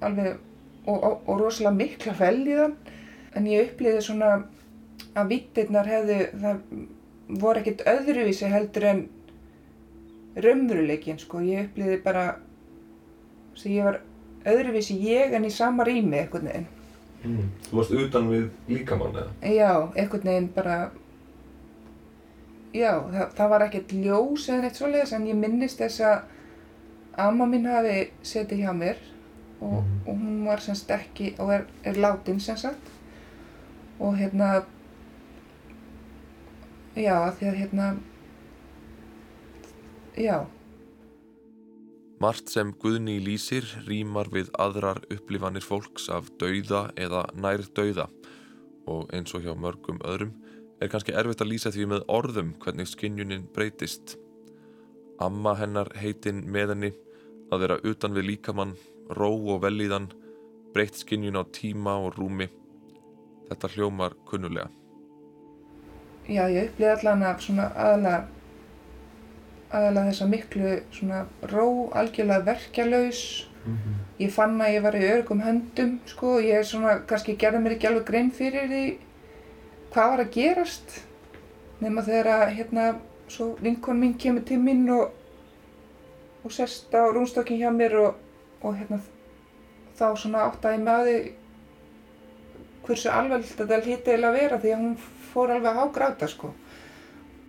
alveg 0.04 0.36
og, 0.86 0.98
og, 0.98 1.22
og 1.28 1.40
rosalega 1.40 1.76
mikla 1.78 2.16
veljiðan 2.20 2.76
en 3.36 3.50
ég 3.50 3.70
uppliði 3.70 4.02
svona 4.04 4.32
að 5.16 5.32
vittirnar 5.32 5.88
hefðu, 5.90 6.18
það 6.42 7.40
voru 7.42 7.62
ekkert 7.62 7.86
öðruvísi 7.90 8.50
heldur 8.52 8.88
en 8.90 9.04
raunveruleikin 10.44 11.20
sko. 11.22 11.42
Ég 11.46 11.70
uppliði 11.70 12.00
bara, 12.04 12.26
þess 13.54 13.68
að 13.68 13.76
ég 13.76 13.90
var 13.90 14.02
öðruvísi 14.56 14.98
ég 15.02 15.36
en 15.36 15.48
í 15.48 15.54
sama 15.54 15.88
rými 15.88 16.20
einhvern 16.22 16.52
veginn. 16.52 16.72
Mm. 17.26 17.50
Þú 17.66 17.80
varst 17.80 17.96
utan 18.04 18.30
við 18.30 18.46
líkamann 18.70 19.18
eða? 19.18 19.32
Já, 19.56 19.72
einhvern 19.96 20.30
veginn 20.30 20.50
bara, 20.56 20.78
já, 22.76 22.92
það, 23.12 23.28
það 23.40 23.52
var 23.56 23.66
ekkert 23.66 23.96
ljós 23.98 24.48
eða 24.50 24.62
neitt 24.66 24.80
svoleiðis 24.80 25.14
en 25.18 25.28
ég 25.30 25.40
minnist 25.40 25.82
þess 25.82 26.06
að 26.06 27.26
amma 27.26 27.48
mín 27.50 27.68
hafi 27.72 28.10
setið 28.26 28.66
hjá 28.66 28.74
mér 28.78 29.00
og, 29.64 29.82
og 30.06 30.12
hún 30.12 30.44
var 30.46 30.62
semst 30.62 30.92
ekki, 30.92 31.34
og 31.40 31.54
er, 31.56 31.66
er 31.88 31.98
látin 32.00 32.42
sem 32.44 32.58
sagt 32.60 32.92
og 34.00 34.18
hérna, 34.20 34.66
já, 37.00 37.16
því 37.38 37.48
að 37.48 37.60
hérna, 37.62 37.88
já, 40.20 40.44
Margt 42.24 42.48
sem 42.48 42.70
Guðni 42.80 43.18
lýsir 43.20 43.66
rýmar 43.90 44.30
við 44.32 44.48
aðrar 44.62 45.02
upplifanir 45.12 45.66
fólks 45.66 46.08
af 46.08 46.30
dauða 46.40 46.86
eða 46.96 47.26
nær 47.36 47.66
dauða 47.76 48.06
og 48.88 49.10
eins 49.16 49.34
og 49.36 49.44
hjá 49.44 49.52
mörgum 49.60 50.00
öðrum 50.08 50.32
er 50.80 50.92
kannski 50.92 51.16
erfitt 51.18 51.44
að 51.44 51.52
lýsa 51.52 51.72
því 51.76 51.88
með 51.92 52.06
orðum 52.12 52.54
hvernig 52.64 52.88
skinjunin 52.88 53.48
breytist. 53.56 54.16
Amma 55.20 55.58
hennar 55.60 55.92
heitin 56.00 56.44
með 56.52 56.74
henni 56.74 56.92
að 57.52 57.66
vera 57.66 57.80
utan 57.84 58.16
við 58.16 58.30
líkamann, 58.30 58.76
ró 59.12 59.30
og 59.56 59.62
velíðan, 59.66 60.08
breytt 60.76 61.00
skinjun 61.00 61.40
á 61.40 61.44
tíma 61.52 61.98
og 62.04 62.16
rúmi. 62.20 62.48
Þetta 63.50 63.72
hljómar 63.76 64.16
kunnulega. 64.28 64.70
já, 66.28 66.48
ég 66.50 66.72
upplýði 66.72 66.92
allan 66.96 67.24
af 67.24 67.42
svona 67.44 67.68
aðalega 67.76 68.26
aðalega 69.72 70.12
þessa 70.12 70.30
miklu 70.30 70.76
svona 70.94 71.26
ró, 71.52 71.68
algjörlega 71.98 72.46
verkjalaus. 72.52 73.24
Ég 74.22 74.32
fann 74.32 74.60
að 74.62 74.76
ég 74.76 74.86
var 74.86 74.96
í 74.96 75.08
örgum 75.10 75.42
höndum 75.42 75.98
sko, 76.06 76.38
ég 76.40 76.66
svona 76.68 77.00
kannski 77.10 77.34
gerði 77.42 77.64
mér 77.64 77.76
ekki 77.76 77.90
alveg 77.90 78.06
grein 78.06 78.32
fyrir 78.32 78.70
því 78.70 78.86
hvað 79.96 80.10
var 80.12 80.22
að 80.22 80.34
gerast 80.36 80.98
nema 81.82 82.04
þegar 82.06 82.28
að 82.36 82.54
hérna 82.60 82.86
svo 83.32 83.56
vinkon 83.64 83.98
mín 84.00 84.14
kemur 84.22 84.46
til 84.46 84.60
mín 84.62 84.86
og 84.94 85.14
og 86.46 86.54
sest 86.54 86.94
á 86.94 87.10
rúnstokkin 87.10 87.58
hjá 87.58 87.72
mér 87.74 87.96
og, 87.98 88.16
og 88.62 88.76
hérna 88.78 89.00
þá 89.98 90.08
svona 90.14 90.46
áttaði 90.46 90.84
því 90.86 91.16
hversu 92.86 93.10
alveg 93.10 93.48
þetta 93.50 93.80
hlýtti 93.82 94.12
eiginlega 94.14 94.30
að 94.30 94.38
vera 94.38 94.60
því 94.62 94.74
að 94.76 94.84
hún 94.84 94.98
fór 95.32 95.54
alveg 95.56 95.72
að 95.72 95.80
hágráta 95.80 96.30
sko. 96.30 96.52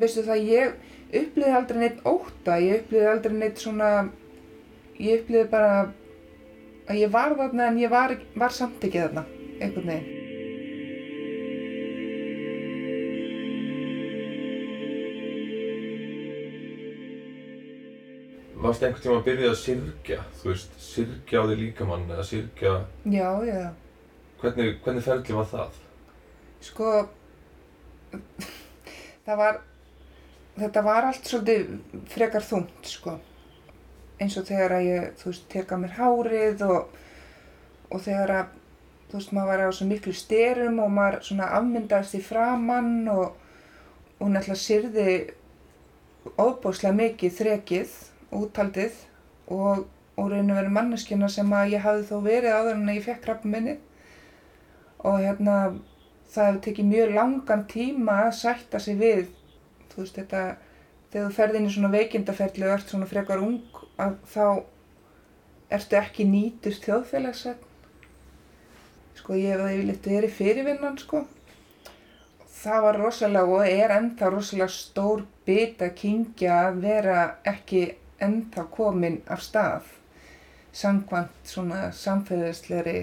Veistu 0.00 0.24
það 0.24 0.48
ég 0.48 0.94
upplýði 1.12 1.54
aldrei 1.54 1.80
neitt 1.82 2.02
ótta 2.08 2.58
ég 2.62 2.82
upplýði 2.82 3.08
aldrei 3.12 3.36
neitt 3.38 3.62
svona 3.62 3.90
ég 4.98 5.22
upplýði 5.22 5.48
bara 5.52 5.72
að 6.86 7.00
ég 7.02 7.10
var 7.14 7.36
þarna 7.38 7.70
en 7.70 7.80
ég 7.80 7.90
var, 7.92 8.16
var 8.34 8.54
samt 8.54 8.84
ekki 8.86 9.02
þarna 9.04 9.26
einhvern 9.60 9.90
veginn 9.92 10.14
Varst 18.66 18.82
einhvern 18.82 19.02
tíma 19.04 19.18
að 19.20 19.26
byrja 19.28 19.48
að 19.52 19.58
syrgja, 19.60 20.22
þú 20.40 20.48
veist, 20.48 20.72
syrgja 20.82 21.38
á 21.38 21.46
því 21.46 21.56
líkamann 21.60 22.08
eða 22.10 22.24
syrgja, 22.26 22.72
já, 23.12 23.28
já, 23.46 23.60
hvernig, 24.40 24.78
hvernig 24.82 25.04
ferli 25.06 25.36
var 25.36 25.46
það? 25.52 25.76
sko 26.66 26.90
það 29.26 29.40
var 29.42 29.60
þetta 30.56 30.82
var 30.84 31.08
allt 31.08 31.28
svolítið 31.28 32.04
frekar 32.12 32.44
þungt 32.44 32.90
sko. 32.90 33.16
Eins 34.20 34.36
og 34.40 34.46
þegar 34.48 34.78
að 34.78 34.86
ég, 34.88 35.08
þú 35.20 35.30
veist, 35.30 35.48
teka 35.52 35.78
mér 35.80 35.96
hárið 35.98 36.62
og, 36.64 36.94
og 37.92 38.04
þegar 38.04 38.32
að 38.38 38.54
þú 39.10 39.18
veist, 39.18 39.34
maður 39.36 39.50
var 39.50 39.64
á 39.68 39.76
svo 39.76 39.88
miklu 39.90 40.14
styrum 40.16 40.78
og 40.82 40.94
maður 40.94 41.18
svona 41.28 41.50
afmyndaðist 41.58 42.16
í 42.18 42.22
framann 42.24 43.10
og, 43.12 43.26
og 44.18 44.30
náttúrulega 44.32 44.62
syrði 44.62 45.18
óbúslega 46.40 46.96
mikið 46.96 47.36
þrekið, 47.36 47.92
úthaldið 48.34 48.96
og, 49.52 49.84
og 50.16 50.32
raun 50.32 50.50
og 50.50 50.58
verið 50.58 50.74
manneskjuna 50.74 51.28
sem 51.30 51.52
að 51.54 51.76
ég 51.76 51.84
hafði 51.84 52.08
þó 52.08 52.16
verið 52.24 52.56
áður 52.56 52.74
en 52.74 52.94
ég 52.96 53.04
fekk 53.04 53.22
krabba 53.26 53.52
minni. 53.52 53.76
Og 55.06 55.20
hérna 55.22 55.56
það 56.32 56.48
hefur 56.48 56.62
tekið 56.64 56.88
mjög 56.90 57.12
langan 57.20 57.66
tíma 57.70 58.16
að 58.24 58.38
sætta 58.40 58.80
sig 58.82 58.98
við 58.98 59.26
þú 59.96 60.04
veist 60.04 60.18
þetta 60.20 60.40
þegar 61.10 61.30
þú 61.30 61.36
ferð 61.36 61.56
inn 61.56 61.68
í 61.68 61.72
svona 61.72 61.92
veikindaferli 61.94 62.66
og 62.66 62.74
ert 62.74 62.90
svona 62.92 63.08
frekar 63.08 63.40
ung 63.40 63.78
að 64.02 64.18
þá 64.28 64.46
ertu 65.76 65.98
ekki 65.98 66.26
nýtust 66.28 66.84
þjóðfélagsvegn 66.84 67.72
sko 69.16 69.38
ég 69.40 69.54
hef 69.54 69.62
það 69.62 69.72
yfirleitt 69.74 70.08
verið 70.12 70.34
fyrirvinnan 70.36 70.98
sko. 71.00 71.22
Það 72.56 72.82
var 72.84 72.98
rosalega 73.00 73.56
og 73.56 73.70
er 73.70 73.94
ennþá 73.96 74.28
rosalega 74.32 74.68
stór 74.74 75.24
bit 75.48 75.82
að 75.82 75.96
kingja 76.02 76.60
að 76.66 76.80
vera 76.84 77.18
ekki 77.48 77.82
ennþá 78.22 78.66
komin 78.76 79.20
af 79.32 79.42
stað 79.44 79.90
samkvæmt 80.76 81.48
svona 81.48 81.88
samfélagslegri 81.96 83.00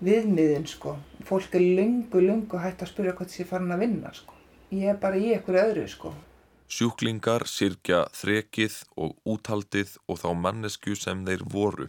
viðmiðin 0.00 0.68
sko. 0.70 0.96
Fólk 1.28 1.54
er 1.54 1.68
lungu 1.78 2.24
lungu 2.24 2.64
hægt 2.64 2.82
að 2.82 2.94
spyrja 2.94 3.16
hvað 3.16 3.34
þessi 3.34 3.50
farin 3.52 3.76
að 3.76 3.84
vinna 3.84 4.16
sko 4.16 4.39
ég 4.70 4.90
er 4.94 4.98
bara 5.02 5.18
í 5.18 5.32
einhverju 5.34 5.62
öðru 5.66 5.86
sko 5.90 6.12
Sjúklingar 6.70 7.48
sirkja 7.50 8.04
þrekið 8.14 8.74
og 9.02 9.16
úthaldið 9.26 9.96
og 10.06 10.20
þá 10.22 10.28
mannesku 10.38 10.94
sem 10.94 11.24
þeir 11.26 11.42
voru. 11.50 11.88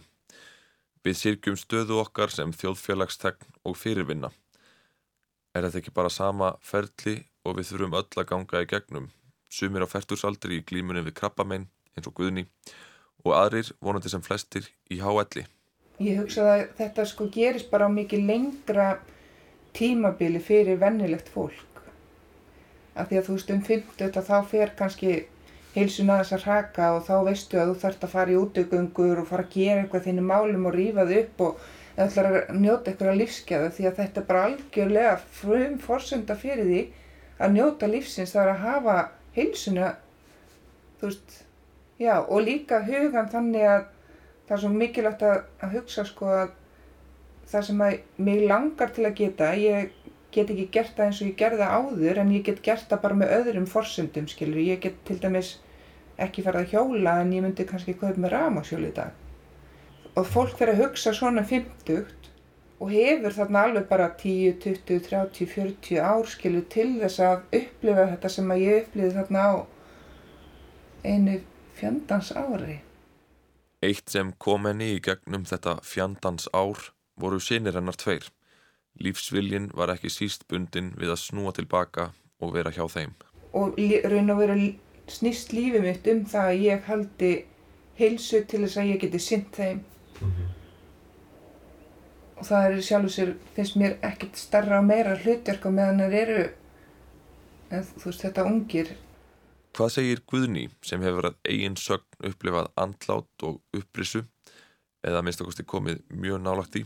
Við 1.06 1.18
sirkjum 1.20 1.58
stöðu 1.60 2.00
okkar 2.02 2.34
sem 2.34 2.50
þjóðfélagstegn 2.50 3.54
og 3.62 3.78
fyrirvinna. 3.78 4.32
Er 5.54 5.68
þetta 5.68 5.78
ekki 5.84 5.94
bara 5.94 6.10
sama 6.10 6.56
ferli 6.66 7.20
og 7.46 7.60
við 7.60 7.70
þurfum 7.70 7.96
öll 8.00 8.20
að 8.24 8.28
ganga 8.32 8.64
í 8.64 8.70
gegnum, 8.74 9.08
sumir 9.46 9.86
á 9.86 9.92
færtursaldri 9.94 10.58
í 10.58 10.66
glímunum 10.66 11.06
við 11.06 11.18
krabbamein 11.20 11.70
eins 11.94 12.10
og 12.10 12.18
guðni 12.18 12.48
og 13.22 13.36
aðrir 13.38 13.70
vonandi 13.78 14.10
sem 14.10 14.26
flestir 14.26 14.66
í 14.90 14.98
háelli. 14.98 15.46
Ég 16.02 16.24
hugsa 16.24 16.48
að 16.56 16.68
þetta 16.80 17.06
sko 17.06 17.30
gerist 17.30 17.70
bara 17.70 17.86
á 17.86 17.90
mikið 17.92 18.26
lengra 18.26 18.88
tímabili 19.78 20.42
fyrir 20.42 20.82
vennilegt 20.82 21.30
fólk. 21.30 21.71
Af 22.94 23.08
því 23.08 23.18
að 23.18 23.28
þú 23.28 23.36
veist 23.36 23.52
um 23.54 23.62
50 23.68 24.24
þá 24.28 24.34
fer 24.50 24.72
kannski 24.76 25.12
heilsun 25.72 26.10
að 26.12 26.22
þess 26.22 26.34
að 26.36 26.48
raka 26.48 26.88
og 26.96 27.06
þá 27.06 27.14
veistu 27.28 27.60
að 27.60 27.70
þú 27.70 27.76
þarfst 27.82 28.02
að 28.04 28.12
fara 28.12 28.32
í 28.32 28.40
útökungur 28.40 29.22
og 29.22 29.28
fara 29.30 29.46
að 29.46 29.54
gera 29.54 29.84
eitthvað 29.84 30.08
þínu 30.08 30.24
málum 30.28 30.66
og 30.68 30.76
rífa 30.76 31.06
þau 31.08 31.14
upp 31.22 31.44
og 31.46 31.62
ætlar 32.02 32.28
að 32.28 32.52
njóta 32.60 32.92
eitthvað 32.92 33.20
lífskeða 33.20 33.70
því 33.76 33.86
að 33.88 33.98
þetta 34.00 34.20
er 34.20 34.26
bara 34.28 34.44
algjörlega 34.48 35.14
frum 35.38 35.78
forsönda 35.80 36.36
fyrir 36.40 36.68
því 36.68 36.82
að 37.42 37.56
njóta 37.56 37.88
lífsins 37.88 38.34
það 38.34 38.42
er 38.42 38.52
að 38.52 38.62
hafa 38.66 38.96
heilsuna 39.36 39.90
þú 41.00 41.08
veist, 41.08 41.38
já 42.00 42.14
og 42.20 42.44
líka 42.44 42.82
hugan 42.84 43.32
þannig 43.32 43.68
að 43.68 43.86
það 44.48 44.56
er 44.56 44.62
svo 44.64 44.72
mikilvægt 44.76 45.24
að, 45.28 45.38
að 45.64 45.78
hugsa 45.78 46.04
sko 46.08 46.28
að 46.36 46.52
það 47.52 47.66
sem 47.68 47.84
að 47.84 47.98
mig 48.28 48.44
langar 48.48 48.92
til 48.92 49.06
að 49.08 49.16
geta, 49.18 49.52
ég 49.56 49.92
get 50.34 50.50
ekki 50.52 50.68
gert 50.74 50.96
það 50.96 51.08
eins 51.08 51.20
og 51.20 51.28
ég 51.28 51.36
gerði 51.40 51.68
áður 51.68 52.20
en 52.22 52.32
ég 52.34 52.46
get 52.46 52.62
gert 52.64 52.88
það 52.90 53.02
bara 53.04 53.18
með 53.20 53.34
öðrum 53.38 53.68
forsöndum 53.70 54.28
skilur, 54.30 54.60
ég 54.62 54.80
get 54.82 54.98
til 55.08 55.18
dæmis 55.22 55.56
ekki 56.20 56.44
farið 56.44 56.64
að 56.64 56.72
hjóla 56.74 57.18
en 57.22 57.32
ég 57.36 57.44
myndi 57.44 57.66
kannski 57.68 57.94
kaupa 57.98 58.20
með 58.20 58.34
ramasjóli 58.36 58.90
í 58.90 58.96
dag. 58.96 59.14
Og 60.16 60.26
fólk 60.28 60.58
fyrir 60.58 60.74
að 60.74 60.82
hugsa 60.84 61.14
svona 61.16 61.44
50 61.48 62.04
og 62.82 62.90
hefur 62.90 63.36
þarna 63.36 63.64
alveg 63.68 63.88
bara 63.88 64.08
10, 64.18 64.58
20, 64.64 65.00
30, 65.08 65.46
40 65.54 66.00
ár 66.02 66.28
skilur 66.28 66.66
til 66.72 66.88
þess 67.00 67.22
að 67.22 67.44
upplifa 67.60 68.08
þetta 68.14 68.32
sem 68.36 68.52
að 68.52 68.64
ég 68.64 68.80
upplifi 68.82 69.14
þarna 69.16 69.44
á 69.46 69.52
einu 71.02 71.38
fjandans 71.78 72.32
ári. 72.34 72.80
Eitt 73.82 74.12
sem 74.14 74.34
kom 74.38 74.68
henni 74.68 74.92
í 74.96 75.02
gegnum 75.02 75.46
þetta 75.48 75.78
fjandans 75.86 76.48
ár 76.54 76.90
voru 77.18 77.40
sinir 77.42 77.78
hennar 77.78 77.98
tveir 77.98 78.28
Lífsviljin 79.00 79.70
var 79.74 79.92
ekki 79.94 80.10
síst 80.12 80.44
bundin 80.48 80.92
við 80.98 81.14
að 81.14 81.22
snúa 81.22 81.52
tilbaka 81.56 82.10
og 82.42 82.54
vera 82.56 82.72
hjá 82.74 82.84
þeim. 82.90 83.14
Og 83.52 83.78
raun 83.78 84.32
og 84.32 84.40
veru 84.40 84.56
snýst 85.10 85.52
lífið 85.56 85.86
mitt 85.86 86.08
um 86.12 86.24
það 86.28 86.50
að 86.50 86.64
ég 86.66 86.88
haldi 86.88 87.32
heilsu 87.98 88.42
til 88.48 88.64
þess 88.64 88.80
að 88.80 88.90
ég 88.92 89.00
geti 89.04 89.20
synt 89.20 89.56
þeim. 89.56 89.84
Mm 90.20 90.32
-hmm. 90.32 90.50
Og 92.36 92.46
það 92.46 92.66
er 92.66 92.82
sjálf 92.82 93.04
og 93.04 93.10
sér, 93.10 93.34
finnst 93.54 93.76
mér 93.76 93.96
ekkert 94.02 94.36
starra 94.36 94.78
og 94.78 94.84
meira 94.84 95.16
hlutverk 95.16 95.66
og 95.66 95.72
meðan 95.72 95.98
það 95.98 96.14
eru, 96.20 96.50
en, 97.70 97.82
þú 97.82 98.04
veist, 98.04 98.22
þetta 98.22 98.44
ungir. 98.44 98.96
Hvað 99.72 99.88
segir 99.88 100.20
Guðni 100.26 100.68
sem 100.82 101.02
hefur 101.02 101.26
að 101.26 101.36
eigin 101.44 101.76
sögn 101.76 102.26
upplifað 102.28 102.66
andlát 102.76 103.42
og 103.42 103.60
upprissu 103.72 104.24
eða 105.02 105.22
minnst 105.22 105.40
okkursti 105.40 105.64
komið 105.64 106.02
mjög 106.10 106.42
nálagt 106.42 106.76
í? 106.76 106.84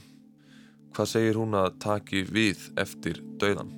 Hvað 0.96 1.08
segir 1.10 1.36
hún 1.36 1.52
að 1.52 1.74
taki 1.84 2.22
við 2.32 2.60
eftir 2.80 3.18
dauðan? 3.36 3.68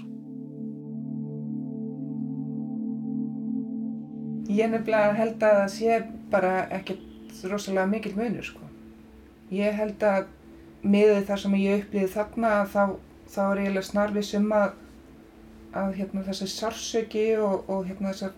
Ég 4.54 4.68
nefnilega 4.70 5.16
held 5.16 5.42
að 5.42 5.56
það 5.56 5.72
sé 5.72 5.96
bara 6.30 6.52
ekkert 6.76 7.40
rosalega 7.50 7.90
mikil 7.90 8.12
munur 8.14 8.46
sko. 8.46 8.68
Ég 9.50 9.74
held 9.74 10.04
að 10.06 10.28
miðið 10.86 11.26
þar 11.26 11.42
sem 11.42 11.56
ég 11.58 11.82
upplýði 11.82 12.10
þarna 12.12 12.52
þá, 12.70 12.84
þá 13.34 13.40
er 13.48 13.62
ég 13.64 13.70
alveg 13.72 13.86
snarvis 13.88 14.30
um 14.38 14.46
að, 14.54 14.68
að 15.80 15.98
hérna, 15.98 16.22
þessi 16.28 16.48
sársöki 16.52 17.24
og, 17.42 17.64
og 17.66 17.88
hérna, 17.88 18.12
þessar 18.12 18.36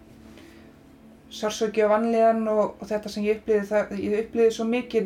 sársöki 1.42 1.84
á 1.84 1.92
vanlíðan 1.92 2.48
og, 2.48 2.80
og 2.80 2.88
þetta 2.88 3.12
sem 3.12 3.28
ég 3.28 3.42
upplýði 3.42 3.68
það, 3.74 3.94
ég 4.06 4.24
upplýði 4.24 4.56
svo 4.56 4.66
mikil, 4.72 5.04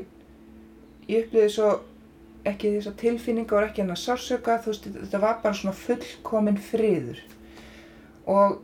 ég 1.11 1.27
upplýði 1.27 1.51
svo 1.57 1.73
ekki 2.45 2.75
þess 2.77 2.91
að 2.91 3.01
tilfinninga 3.01 3.57
og 3.57 3.67
ekki 3.67 3.83
hann 3.83 3.95
að 3.95 4.03
sársöka, 4.03 4.59
þú 4.63 4.73
veist, 4.73 4.89
þetta 4.99 5.21
var 5.23 5.41
bara 5.43 5.59
svona 5.59 5.77
fullkominn 5.79 6.61
friður. 6.61 7.21
Og 8.29 8.59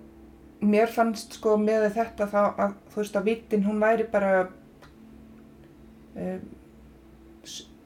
mér 0.61 0.93
fannst 0.93 1.39
sko 1.39 1.57
með 1.61 1.89
þetta 1.97 2.29
þá 2.29 2.41
að 2.45 2.75
þú 2.93 3.01
veist 3.01 3.17
að 3.17 3.29
vittin 3.31 3.65
hún 3.65 3.81
væri 3.81 4.07
bara 4.13 4.33
um, 6.15 6.43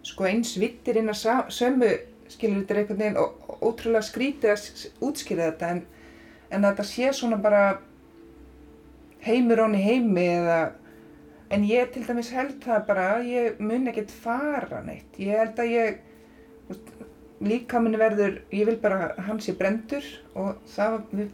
sko 0.05 0.27
eins 0.29 0.57
vittir 0.61 0.99
inn 0.99 1.13
að 1.13 1.51
sömu 1.55 1.91
skilur 2.35 2.63
þetta 2.65 2.81
einhvern 2.81 3.01
veginn 3.01 3.21
og 3.21 3.59
ótrúlega 3.63 4.07
skrítið 4.09 4.55
að 4.55 5.05
útskýra 5.07 5.51
þetta 5.53 5.71
en, 5.75 5.83
en 6.51 6.67
þetta 6.67 6.87
sé 6.89 7.13
svona 7.15 7.39
bara 7.43 7.65
heimur 9.25 9.63
honni 9.65 9.83
heimi 9.85 10.27
eða 10.35 10.59
En 11.55 11.63
ég 11.69 11.93
til 11.95 12.03
dæmis 12.03 12.33
held 12.35 12.57
það 12.65 12.87
bara 12.89 13.07
ég 13.23 13.61
mun 13.63 13.87
ekkert 13.87 14.11
fara 14.11 14.81
neitt. 14.83 15.15
Ég 15.23 15.39
held 15.39 15.61
að 15.63 15.71
ég, 15.71 16.01
líka 17.45 17.79
minni 17.83 18.01
verður, 18.01 18.41
ég 18.51 18.67
vil 18.67 18.79
bara 18.83 19.13
að 19.13 19.21
hann 19.29 19.41
sé 19.45 19.55
brendur 19.59 20.07
og 20.35 20.59
það, 20.75 20.97
við 21.13 21.29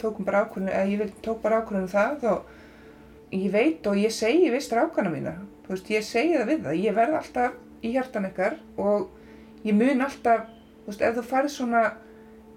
tókum 0.00 0.26
bara 0.26 0.42
ákvörðinu, 0.44 0.72
eða 0.74 0.90
ég 0.90 1.02
vil, 1.04 1.10
tók 1.22 1.42
bara 1.44 1.60
ákvörðinu 1.60 1.86
um 1.86 1.92
það 1.92 2.26
og 2.32 3.36
ég 3.36 3.52
veit 3.54 3.86
og 3.90 4.00
ég 4.00 4.14
segi 4.14 4.50
við 4.50 4.64
strákana 4.66 5.12
mína, 5.12 5.36
þú 5.66 5.76
veist, 5.76 5.92
ég 5.92 6.06
segi 6.08 6.34
það 6.34 6.50
við 6.50 6.66
það, 6.66 6.80
ég 6.80 6.98
verð 6.98 7.18
alltaf 7.20 7.60
í 7.84 7.92
hjartan 7.94 8.28
ykkar 8.30 8.58
og 8.80 9.06
ég 9.68 9.78
mun 9.78 10.02
alltaf, 10.08 10.48
þú 10.82 10.90
veist, 10.90 11.06
ef 11.06 11.18
þú 11.20 11.26
farið 11.30 11.54
svona 11.54 11.84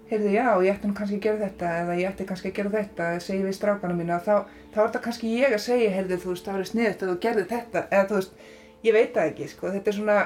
heyrðu 0.08 0.30
já, 0.32 0.46
ég 0.64 0.72
ætti 0.72 0.88
nú 0.88 0.96
kannski 0.96 1.18
að 1.18 1.24
gera 1.26 1.40
þetta 1.42 1.70
eða 1.82 1.96
ég 1.98 2.08
ætti 2.08 2.26
kannski 2.28 2.48
að 2.48 2.54
gera 2.58 2.70
þetta 2.72 3.08
segi 3.20 3.42
við 3.44 3.56
strákana 3.58 3.96
mína 3.96 4.20
þá, 4.24 4.46
þá 4.72 4.78
er 4.78 4.86
þetta 4.86 5.02
kannski 5.04 5.32
ég 5.36 5.56
að 5.56 5.64
segja 5.66 5.90
heyrðu 5.92 6.20
þú 6.22 6.30
veist, 6.32 6.46
það 6.46 6.56
verður 6.56 6.70
sniðist 6.70 7.02
að 7.02 7.10
þú 7.10 7.16
gerði 7.24 7.44
þetta 7.50 7.82
eða 7.90 8.06
þú 8.08 8.20
veist, 8.20 8.38
ég 8.86 8.96
veit 8.96 9.10
það 9.18 9.28
ekki 9.32 9.48
sko, 9.52 9.72
þetta 9.74 9.92
er 9.92 9.98
svona 9.98 10.16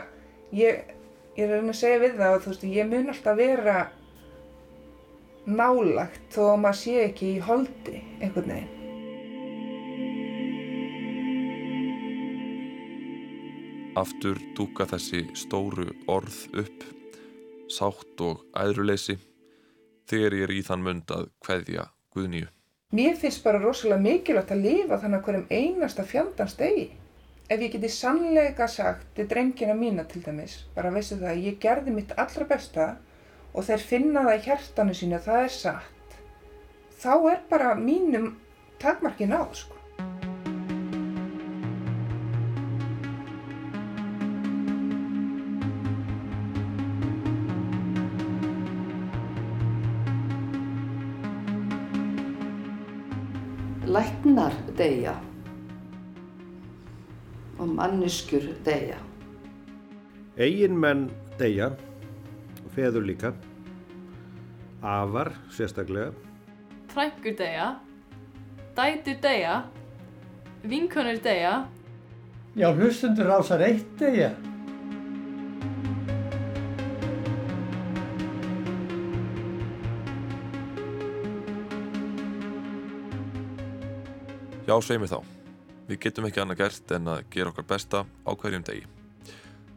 ég, 0.55 0.93
ég 1.41 1.49
er 1.49 1.57
að 1.59 1.72
segja 1.80 2.05
við 2.05 2.14
það 2.20 2.37
og 2.37 2.45
þú 2.45 2.53
veist, 2.53 2.68
ég 2.76 2.93
mun 2.93 3.11
alltaf 3.14 3.41
vera 3.41 3.80
nálagt 5.51 6.30
þó 6.30 6.45
að 6.53 6.62
maður 6.62 6.80
sé 6.85 6.95
ekki 7.09 7.33
í 7.33 7.43
holdi 7.43 7.97
einhvern 8.22 8.55
veginn. 8.55 8.78
Aftur 13.99 14.39
dúka 14.57 14.87
þessi 14.89 15.26
stóru 15.37 15.91
orð 16.09 16.39
upp 16.62 16.87
sátt 17.72 18.22
og 18.24 18.47
æðruleysi 18.57 19.18
þegar 20.11 20.36
ég 20.38 20.48
er 20.48 20.55
í 20.57 20.64
þann 20.66 20.84
mund 20.86 21.14
að 21.14 21.28
hveðja 21.46 21.86
Guðnýju. 22.14 22.48
Mér 22.92 23.14
finnst 23.16 23.44
bara 23.44 23.61
rosalega 23.62 24.05
mikilvægt 24.05 24.53
að 24.53 24.66
lifa 24.66 24.98
þannig 25.00 25.18
að 25.18 25.28
hverjum 25.28 25.46
einasta 25.50 26.05
fjandans 26.05 26.59
degi. 26.59 26.90
Ef 27.48 27.61
ég 27.61 27.72
geti 27.72 27.88
sannleika 27.92 28.66
sagt 28.68 29.07
til 29.16 29.26
drengina 29.28 29.74
mína 29.76 30.05
til 30.09 30.22
dæmis, 30.24 30.59
bara 30.76 30.92
veistu 30.92 31.18
það 31.20 31.32
að 31.32 31.46
ég 31.46 31.59
gerði 31.61 31.94
mitt 31.96 32.12
allra 32.16 32.46
besta 32.48 32.86
og 33.53 33.66
þeir 33.66 33.84
finna 33.88 34.24
það 34.26 34.38
í 34.38 34.44
hjertanu 34.46 34.96
sínu 34.96 35.18
að 35.18 35.26
það 35.26 35.46
er 35.46 35.55
satt, 35.57 36.16
þá 37.03 37.12
er 37.32 37.42
bara 37.50 37.74
mínum 37.76 38.34
takmarkin 38.80 39.34
á, 39.36 39.42
sko. 39.53 39.72
Læknar 54.33 54.53
deyja 54.78 55.12
og 57.59 57.68
manneskjur 57.68 58.47
deyja. 58.64 58.97
Egin 60.37 60.78
menn 60.80 61.11
deyja, 61.39 61.68
og 62.64 62.70
feður 62.74 63.05
líka, 63.05 63.33
afar 64.83 65.33
sérstaklega, 65.53 66.12
frængur 66.89 67.37
deyja, 67.39 67.68
dætur 68.76 69.20
deyja, 69.22 69.61
vinkonur 70.64 71.20
deyja, 71.22 71.64
Já, 72.57 72.68
hlustundur 72.76 73.24
rásar 73.24 73.62
eitt 73.64 73.95
degja. 73.97 74.35
Já, 84.73 84.79
við 84.97 85.11
þá. 85.11 85.18
Við 85.85 85.99
getum 86.01 86.25
ekki 86.25 86.41
annað 86.41 86.61
gert 86.62 86.93
en 86.97 87.09
að 87.12 87.18
gera 87.35 87.51
okkar 87.51 87.64
besta 87.68 87.99
á 88.09 88.31
hverjum 88.33 88.62
degi. 88.64 88.87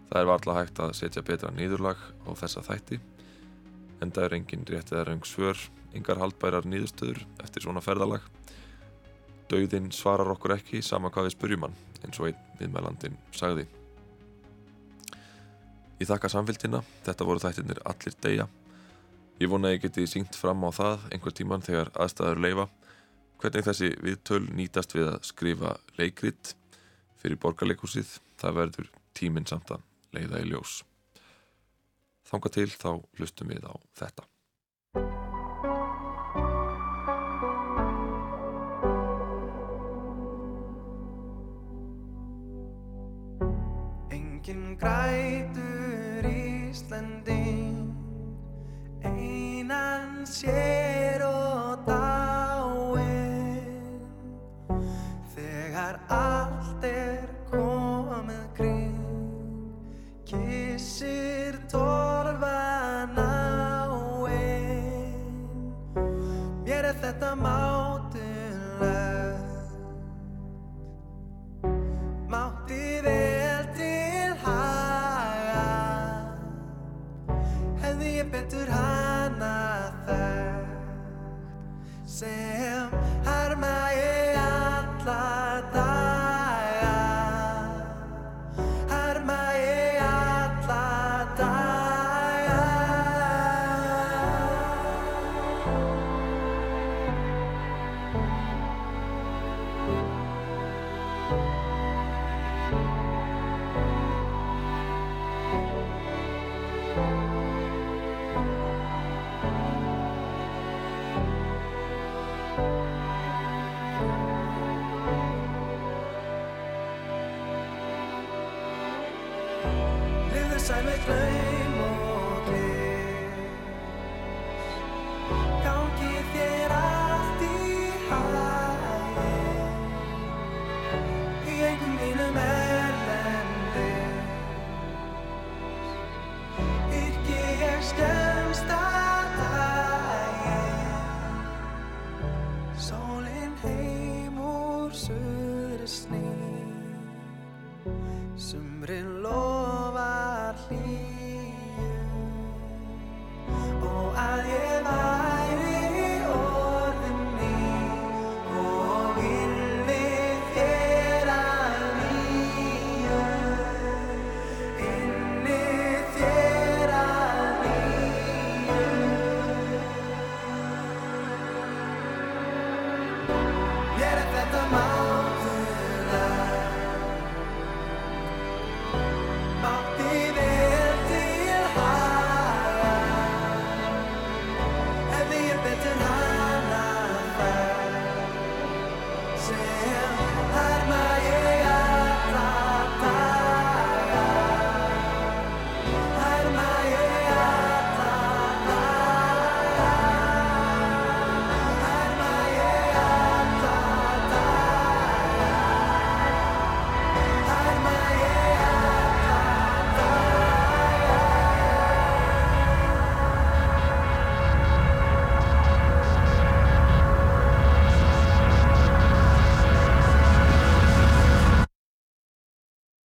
Það 0.07 0.19
er 0.21 0.27
varla 0.29 0.53
hægt 0.55 0.77
að 0.79 0.93
setja 0.95 1.23
betra 1.25 1.49
nýðurlag 1.51 1.99
á 2.23 2.31
þessa 2.39 2.63
þætti 2.63 2.99
en 3.99 4.13
það 4.15 4.23
er 4.23 4.35
engin 4.37 4.63
rétt 4.69 4.93
eða 4.93 5.03
röng 5.09 5.25
svör, 5.27 5.59
yngar 5.91 6.21
haldbærar 6.21 6.67
nýðustöður 6.71 7.19
eftir 7.43 7.65
svona 7.65 7.83
ferðalag. 7.83 8.23
Dauðin 9.51 9.91
svarar 9.91 10.31
okkur 10.31 10.55
ekki 10.55 10.79
sama 10.79 11.11
hvað 11.11 11.27
við 11.27 11.35
spurjum 11.35 11.67
hann, 11.67 11.75
eins 12.05 12.21
og 12.21 12.29
einn 12.29 12.55
viðmælandin 12.61 13.19
sagði. 13.35 13.67
Ég 15.99 16.07
þakka 16.07 16.31
samfélgina, 16.31 16.85
þetta 17.03 17.27
voru 17.27 17.43
þættirnir 17.43 17.83
allir 17.83 18.15
deyja. 18.23 18.47
Ég 19.43 19.51
vona 19.51 19.73
að 19.73 19.75
ég 19.75 19.85
geti 19.89 20.07
sínt 20.07 20.39
fram 20.39 20.63
á 20.63 20.71
það 20.71 21.09
einhver 21.11 21.35
tíman 21.35 21.67
þegar 21.67 21.91
aðstæður 21.99 22.43
leifa 22.47 22.69
hvernig 23.45 23.65
þessi 23.67 23.91
viðtöl 24.01 24.43
nýtast 24.57 24.95
við 24.95 25.09
að 25.11 25.25
skrifa 25.27 25.75
leikrit 25.99 26.55
fyrir 27.21 27.37
borgarleikúsið, 27.41 28.17
það 28.41 28.57
verður 28.59 28.87
tíminn 29.17 29.45
samt 29.45 29.73
að 29.75 29.83
leiða 30.17 30.41
í 30.41 30.47
ljós. 30.49 30.79
Þanga 32.25 32.51
til 32.55 32.69
þá 32.73 32.89
hlustum 33.19 33.51
við 33.53 33.67
á 33.69 33.73
þetta. 33.99 34.25